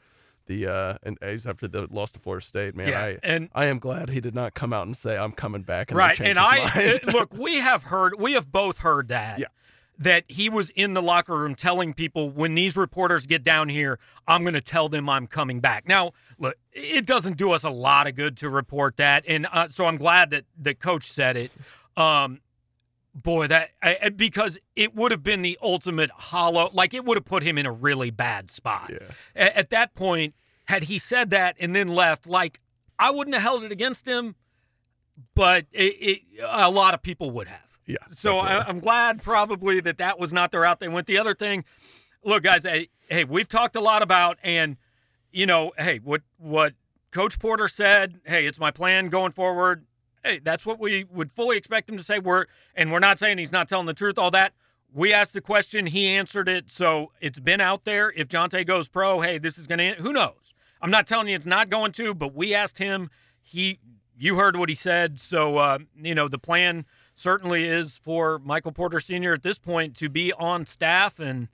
the 0.45 0.65
uh 0.65 0.95
and 1.03 1.19
after 1.23 1.67
the 1.67 1.89
loss 1.91 2.13
to 2.13 2.21
Florida 2.21 2.45
State, 2.45 2.77
man. 2.77 2.89
Yeah, 2.89 3.01
I 3.01 3.19
and 3.23 3.49
I 3.55 3.65
am 3.65 3.79
glad 3.79 4.11
he 4.11 4.21
did 4.21 4.35
not 4.35 4.55
come 4.55 4.73
out 4.73 4.87
and 4.87 4.97
say 4.97 5.17
I'm 5.17 5.33
coming 5.33 5.63
back. 5.63 5.91
And 5.91 5.99
right, 5.99 6.21
and 6.21 6.39
I 6.39 7.01
look, 7.13 7.35
we 7.35 7.57
have 7.57 7.85
heard, 7.85 8.21
we 8.21 8.35
have 8.35 8.53
both 8.53 8.79
heard 8.79 9.09
that. 9.09 9.39
Yeah 9.39 9.47
that 9.99 10.25
he 10.29 10.49
was 10.49 10.71
in 10.71 10.95
the 10.95 11.03
locker 11.03 11.37
room 11.37 11.55
telling 11.55 11.95
people 11.95 12.31
when 12.31 12.55
these 12.55 12.77
reporters 12.77 13.27
get 13.27 13.43
down 13.43 13.69
here, 13.69 13.99
I'm 14.29 14.43
going 14.43 14.55
to 14.55 14.61
tell 14.61 14.89
them 14.89 15.09
I'm 15.09 15.27
coming 15.27 15.61
back. 15.61 15.89
Now, 15.89 16.13
look, 16.39 16.57
it 16.73 17.07
doesn't 17.07 17.37
do 17.37 17.53
us 17.53 17.65
a 17.65 17.71
lot 17.71 18.07
of 18.07 18.15
good 18.15 18.37
to 18.39 18.51
report 18.51 18.97
that, 18.97 19.25
and 19.27 19.47
uh, 19.53 19.69
so 19.69 19.87
I'm 19.87 19.97
glad 19.97 20.31
that 20.31 20.45
the 20.59 20.75
coach 20.75 21.05
said 21.05 21.37
it. 21.37 21.51
Um, 21.97 22.41
boy, 23.15 23.47
that 23.47 23.71
I, 23.83 24.11
because 24.11 24.59
it 24.75 24.95
would 24.95 25.11
have 25.13 25.23
been 25.23 25.43
the 25.43 25.59
ultimate 25.63 26.11
hollow, 26.11 26.71
like 26.73 26.93
it 26.93 27.05
would 27.05 27.17
have 27.17 27.25
put 27.25 27.43
him 27.43 27.57
in 27.57 27.67
a 27.67 27.73
really 27.73 28.11
bad 28.11 28.51
spot. 28.51 28.91
Yeah. 28.91 28.99
At, 29.35 29.57
at 29.57 29.71
that 29.71 29.95
point, 29.95 30.35
had 30.67 30.85
he 30.85 30.99
said 30.99 31.31
that 31.31 31.57
and 31.59 31.75
then 31.75 31.89
left, 31.89 32.27
like 32.27 32.61
I 32.99 33.11
wouldn't 33.11 33.35
have 33.35 33.43
held 33.43 33.63
it 33.63 33.73
against 33.73 34.07
him, 34.07 34.35
but 35.35 35.67
it, 35.73 35.95
it, 36.01 36.23
a 36.47 36.71
lot 36.71 36.95
of 36.95 37.03
people 37.03 37.31
would 37.31 37.49
have. 37.49 37.66
Yeah. 37.87 37.97
So 38.09 38.39
I, 38.39 38.69
am 38.69 38.81
glad 38.81 39.23
probably 39.23 39.81
that 39.81 39.99
that 39.99 40.19
was 40.19 40.33
not 40.33 40.51
the 40.51 40.59
route 40.61 40.81
they 40.81 40.89
went. 40.89 41.07
The 41.07 41.19
other 41.19 41.35
thing, 41.35 41.65
look, 42.25 42.43
guys, 42.43 42.65
hey, 42.65 42.89
hey, 43.09 43.25
we've 43.25 43.49
talked 43.49 43.77
a 43.77 43.81
lot 43.81 44.03
about, 44.03 44.39
and 44.43 44.77
you 45.31 45.47
know, 45.47 45.73
hey, 45.79 46.01
what 46.03 46.23
what 46.39 46.75
Coach 47.13 47.39
Porter 47.39 47.69
said, 47.69 48.21
hey, 48.25 48.47
it's 48.47 48.59
my 48.59 48.71
plan 48.71 49.09
going 49.09 49.33
forward. 49.33 49.87
Hey, 50.25 50.41
that's 50.43 50.67
what 50.67 50.81
we 50.81 51.05
would 51.05 51.31
fully 51.31 51.57
expect 51.57 51.89
him 51.89 51.97
to 51.97 52.03
say. 52.03 52.19
We're 52.19 52.47
and 52.75 52.91
we're 52.91 52.99
not 52.99 53.19
saying 53.19 53.39
he's 53.39 53.53
not 53.53 53.69
telling 53.69 53.87
the 53.87 53.95
truth. 53.95 54.19
All 54.19 54.31
that. 54.33 54.53
We 54.93 55.13
asked 55.13 55.35
the 55.35 55.41
question, 55.43 55.87
he 55.87 56.07
answered 56.07 56.49
it, 56.49 56.71
so 56.71 57.13
it's 57.21 57.39
been 57.39 57.61
out 57.61 57.85
there. 57.85 58.11
If 58.17 58.29
Jontay 58.29 58.65
goes 58.65 58.89
pro, 58.89 59.21
hey, 59.21 59.37
this 59.37 59.59
is 59.59 59.67
going 59.67 59.79
to. 59.79 60.01
Who 60.01 60.13
knows? 60.13 60.55
I'm 60.81 60.91
not 60.91 61.07
telling 61.07 61.29
you 61.29 61.35
it's 61.35 61.45
not 61.45 61.69
going 61.69 61.93
to, 61.93 62.15
but 62.15 62.35
we 62.35 62.55
asked 62.55 62.79
him. 62.79 63.11
He, 63.41 63.79
you 64.17 64.37
heard 64.37 64.57
what 64.57 64.71
he 64.71 64.75
said, 64.75 65.21
so 65.21 65.59
uh, 65.59 65.79
you 66.01 66.15
know 66.15 66.29
the 66.29 66.39
plan 66.39 66.87
certainly 67.17 67.65
is 67.65 67.99
for 67.99 68.39
Michael 68.39 68.71
Porter 68.71 69.01
Sr. 69.01 69.33
at 69.33 69.43
this 69.43 69.59
point 69.59 69.97
to 69.97 70.09
be 70.09 70.33
on 70.35 70.65
staff. 70.67 71.19
And, 71.19 71.49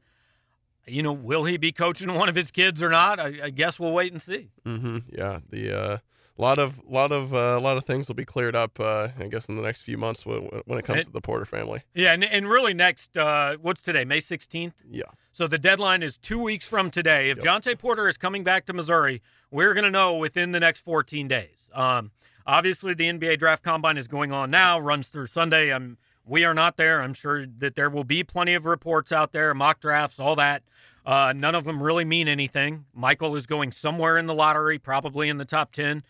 you 0.86 1.02
know, 1.02 1.12
will 1.14 1.44
he 1.44 1.56
be 1.56 1.72
coaching 1.72 2.12
one 2.12 2.28
of 2.28 2.34
his 2.34 2.50
kids 2.50 2.82
or 2.82 2.90
not? 2.90 3.18
I, 3.18 3.44
I 3.44 3.50
guess 3.50 3.80
we'll 3.80 3.92
wait 3.92 4.12
and 4.12 4.20
see. 4.20 4.50
Mm-hmm. 4.66 4.98
Yeah. 5.10 5.38
The, 5.48 5.80
uh, 5.80 5.98
lot 6.38 6.58
of 6.58 6.80
lot 6.88 7.12
of 7.12 7.32
a 7.34 7.56
uh, 7.56 7.60
lot 7.60 7.76
of 7.76 7.84
things 7.84 8.08
will 8.08 8.16
be 8.16 8.24
cleared 8.24 8.56
up. 8.56 8.80
Uh, 8.80 9.08
I 9.18 9.28
guess 9.28 9.48
in 9.48 9.56
the 9.56 9.62
next 9.62 9.82
few 9.82 9.98
months 9.98 10.26
when, 10.26 10.40
when 10.64 10.78
it 10.78 10.84
comes 10.84 11.00
and, 11.00 11.06
to 11.06 11.12
the 11.12 11.20
Porter 11.20 11.44
family. 11.44 11.82
Yeah, 11.94 12.12
and, 12.14 12.24
and 12.24 12.48
really 12.48 12.74
next, 12.74 13.16
uh, 13.16 13.56
what's 13.60 13.82
today? 13.82 14.04
May 14.04 14.18
sixteenth. 14.18 14.74
Yeah. 14.90 15.04
So 15.30 15.46
the 15.46 15.58
deadline 15.58 16.02
is 16.02 16.16
two 16.16 16.42
weeks 16.42 16.68
from 16.68 16.90
today. 16.90 17.30
If 17.30 17.44
yep. 17.44 17.62
Jontay 17.62 17.78
Porter 17.78 18.08
is 18.08 18.16
coming 18.16 18.44
back 18.44 18.66
to 18.66 18.72
Missouri, 18.72 19.22
we're 19.50 19.74
going 19.74 19.84
to 19.84 19.90
know 19.90 20.16
within 20.16 20.50
the 20.50 20.60
next 20.60 20.80
fourteen 20.80 21.28
days. 21.28 21.70
Um, 21.74 22.10
obviously, 22.46 22.94
the 22.94 23.04
NBA 23.04 23.38
Draft 23.38 23.62
Combine 23.62 23.96
is 23.96 24.08
going 24.08 24.32
on 24.32 24.50
now, 24.50 24.78
runs 24.78 25.08
through 25.08 25.26
Sunday. 25.26 25.72
I'm 25.72 25.98
we 26.24 26.44
are 26.44 26.54
not 26.54 26.76
there. 26.76 27.02
I'm 27.02 27.14
sure 27.14 27.44
that 27.46 27.74
there 27.74 27.90
will 27.90 28.04
be 28.04 28.22
plenty 28.22 28.54
of 28.54 28.64
reports 28.64 29.12
out 29.12 29.32
there, 29.32 29.54
mock 29.54 29.80
drafts, 29.80 30.20
all 30.20 30.36
that. 30.36 30.62
Uh, 31.04 31.32
none 31.34 31.54
of 31.54 31.64
them 31.64 31.82
really 31.82 32.04
mean 32.04 32.28
anything. 32.28 32.84
Michael 32.94 33.34
is 33.34 33.46
going 33.46 33.72
somewhere 33.72 34.16
in 34.16 34.26
the 34.26 34.34
lottery, 34.34 34.78
probably 34.78 35.28
in 35.28 35.36
the 35.38 35.44
top 35.44 35.72
10. 35.72 36.04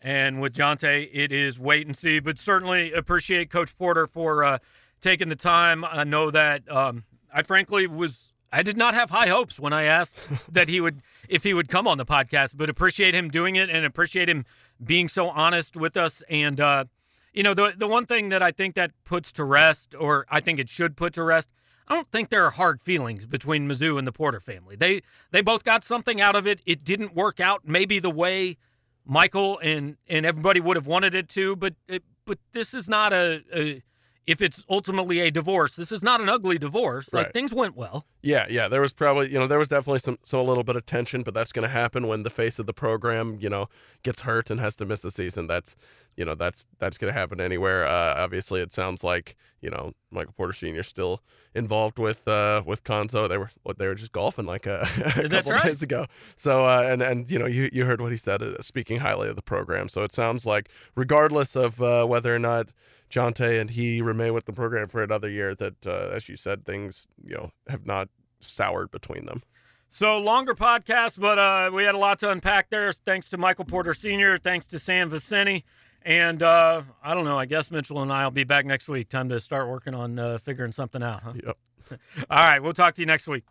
And 0.00 0.40
with 0.40 0.54
Jontay, 0.54 1.10
it 1.12 1.32
is 1.32 1.58
wait 1.58 1.86
and 1.86 1.96
see, 1.96 2.20
but 2.20 2.38
certainly 2.38 2.92
appreciate 2.92 3.50
Coach 3.50 3.76
Porter 3.76 4.06
for 4.06 4.44
uh, 4.44 4.58
taking 5.00 5.28
the 5.28 5.36
time. 5.36 5.84
I 5.84 6.04
know 6.04 6.30
that 6.30 6.70
um, 6.70 7.02
I 7.34 7.42
frankly 7.42 7.88
was 7.88 8.27
I 8.52 8.62
did 8.62 8.76
not 8.76 8.94
have 8.94 9.10
high 9.10 9.28
hopes 9.28 9.60
when 9.60 9.72
I 9.72 9.84
asked 9.84 10.18
that 10.50 10.68
he 10.68 10.80
would 10.80 11.02
if 11.28 11.44
he 11.44 11.52
would 11.54 11.68
come 11.68 11.86
on 11.86 11.98
the 11.98 12.06
podcast, 12.06 12.56
but 12.56 12.70
appreciate 12.70 13.14
him 13.14 13.28
doing 13.28 13.56
it 13.56 13.68
and 13.70 13.84
appreciate 13.84 14.28
him 14.28 14.44
being 14.82 15.08
so 15.08 15.28
honest 15.28 15.76
with 15.76 15.96
us. 15.96 16.22
And 16.28 16.60
uh, 16.60 16.84
you 17.32 17.42
know, 17.42 17.54
the 17.54 17.74
the 17.76 17.88
one 17.88 18.06
thing 18.06 18.30
that 18.30 18.42
I 18.42 18.50
think 18.50 18.74
that 18.74 18.92
puts 19.04 19.32
to 19.32 19.44
rest, 19.44 19.94
or 19.98 20.26
I 20.30 20.40
think 20.40 20.58
it 20.58 20.68
should 20.68 20.96
put 20.96 21.12
to 21.14 21.22
rest, 21.22 21.50
I 21.88 21.94
don't 21.94 22.10
think 22.10 22.30
there 22.30 22.44
are 22.44 22.50
hard 22.50 22.80
feelings 22.80 23.26
between 23.26 23.68
Mizzou 23.68 23.98
and 23.98 24.06
the 24.06 24.12
Porter 24.12 24.40
family. 24.40 24.76
They 24.76 25.02
they 25.30 25.40
both 25.40 25.64
got 25.64 25.84
something 25.84 26.20
out 26.20 26.36
of 26.36 26.46
it. 26.46 26.60
It 26.66 26.84
didn't 26.84 27.14
work 27.14 27.40
out 27.40 27.62
maybe 27.66 27.98
the 27.98 28.10
way 28.10 28.56
Michael 29.04 29.58
and 29.62 29.96
and 30.08 30.24
everybody 30.24 30.60
would 30.60 30.76
have 30.76 30.86
wanted 30.86 31.14
it 31.14 31.28
to, 31.30 31.56
but 31.56 31.74
it, 31.86 32.02
but 32.24 32.38
this 32.52 32.74
is 32.74 32.88
not 32.88 33.12
a, 33.12 33.42
a, 33.54 33.82
if 34.28 34.42
it's 34.42 34.62
ultimately 34.68 35.20
a 35.20 35.30
divorce, 35.30 35.74
this 35.74 35.90
is 35.90 36.02
not 36.02 36.20
an 36.20 36.28
ugly 36.28 36.58
divorce. 36.58 37.14
Like 37.14 37.32
things 37.32 37.54
went 37.54 37.74
well. 37.74 38.04
Yeah, 38.22 38.44
yeah. 38.50 38.68
There 38.68 38.82
was 38.82 38.92
probably 38.92 39.30
you 39.30 39.38
know 39.38 39.46
there 39.46 39.58
was 39.58 39.68
definitely 39.68 40.00
some 40.00 40.18
some 40.22 40.40
a 40.40 40.42
little 40.42 40.64
bit 40.64 40.76
of 40.76 40.84
tension, 40.84 41.22
but 41.22 41.32
that's 41.32 41.50
going 41.50 41.62
to 41.62 41.72
happen 41.72 42.06
when 42.06 42.24
the 42.24 42.30
face 42.30 42.58
of 42.58 42.66
the 42.66 42.74
program 42.74 43.38
you 43.40 43.48
know 43.48 43.70
gets 44.02 44.20
hurt 44.20 44.50
and 44.50 44.60
has 44.60 44.76
to 44.76 44.84
miss 44.84 45.02
a 45.02 45.10
season. 45.10 45.46
That's 45.46 45.74
you 46.14 46.26
know 46.26 46.34
that's 46.34 46.66
that's 46.78 46.98
going 46.98 47.12
to 47.12 47.18
happen 47.18 47.40
anywhere. 47.40 47.86
Uh, 47.86 48.22
obviously, 48.22 48.60
it 48.60 48.70
sounds 48.70 49.02
like 49.02 49.34
you 49.62 49.70
know 49.70 49.92
Michael 50.10 50.34
Porter 50.36 50.52
Sr. 50.52 50.82
still 50.82 51.22
involved 51.54 51.98
with 51.98 52.28
uh, 52.28 52.62
with 52.66 52.84
Cuonzo. 52.84 53.30
They 53.30 53.38
were 53.38 53.50
what 53.62 53.78
they 53.78 53.86
were 53.86 53.94
just 53.94 54.12
golfing 54.12 54.44
like 54.44 54.66
a, 54.66 54.82
a 55.16 55.26
couple 55.26 55.52
right. 55.52 55.64
days 55.64 55.80
ago. 55.80 56.04
So 56.36 56.66
uh, 56.66 56.86
and 56.86 57.00
and 57.00 57.30
you 57.30 57.38
know 57.38 57.46
you 57.46 57.70
you 57.72 57.86
heard 57.86 58.02
what 58.02 58.12
he 58.12 58.18
said, 58.18 58.42
uh, 58.42 58.60
speaking 58.60 58.98
highly 58.98 59.30
of 59.30 59.36
the 59.36 59.42
program. 59.42 59.88
So 59.88 60.02
it 60.02 60.12
sounds 60.12 60.44
like 60.44 60.68
regardless 60.94 61.56
of 61.56 61.80
uh, 61.80 62.04
whether 62.04 62.34
or 62.34 62.38
not 62.38 62.72
Jontay 63.10 63.60
and 63.60 63.70
he 63.70 64.02
remain 64.02 64.34
with 64.34 64.44
the 64.44 64.52
program 64.52 64.88
for 64.88 65.02
another 65.02 65.28
year, 65.28 65.54
that 65.54 65.86
uh, 65.86 66.10
as 66.12 66.28
you 66.28 66.36
said, 66.36 66.64
things 66.64 67.08
you 67.24 67.34
know 67.34 67.50
have 67.68 67.86
not 67.86 68.08
soured 68.40 68.90
between 68.90 69.26
them. 69.26 69.42
So 69.88 70.18
longer 70.18 70.54
podcast, 70.54 71.18
but 71.18 71.38
uh, 71.38 71.70
we 71.72 71.84
had 71.84 71.94
a 71.94 71.98
lot 71.98 72.18
to 72.18 72.30
unpack 72.30 72.68
there. 72.68 72.92
Thanks 72.92 73.30
to 73.30 73.38
Michael 73.38 73.64
Porter 73.64 73.94
Sr. 73.94 74.36
Thanks 74.36 74.66
to 74.68 74.78
Sam 74.78 75.10
Vecenie. 75.10 75.62
And 76.02 76.42
uh, 76.42 76.82
I 77.02 77.14
don't 77.14 77.24
know. 77.24 77.38
I 77.38 77.46
guess 77.46 77.70
Mitchell 77.70 78.02
and 78.02 78.12
I 78.12 78.24
will 78.24 78.30
be 78.30 78.44
back 78.44 78.66
next 78.66 78.88
week. 78.88 79.08
Time 79.08 79.28
to 79.30 79.40
start 79.40 79.68
working 79.68 79.94
on 79.94 80.18
uh, 80.18 80.38
figuring 80.38 80.72
something 80.72 81.02
out, 81.02 81.22
huh? 81.22 81.32
Yep. 81.34 81.56
All 82.30 82.38
right. 82.38 82.62
We'll 82.62 82.74
talk 82.74 82.94
to 82.94 83.02
you 83.02 83.06
next 83.06 83.26
week. 83.26 83.44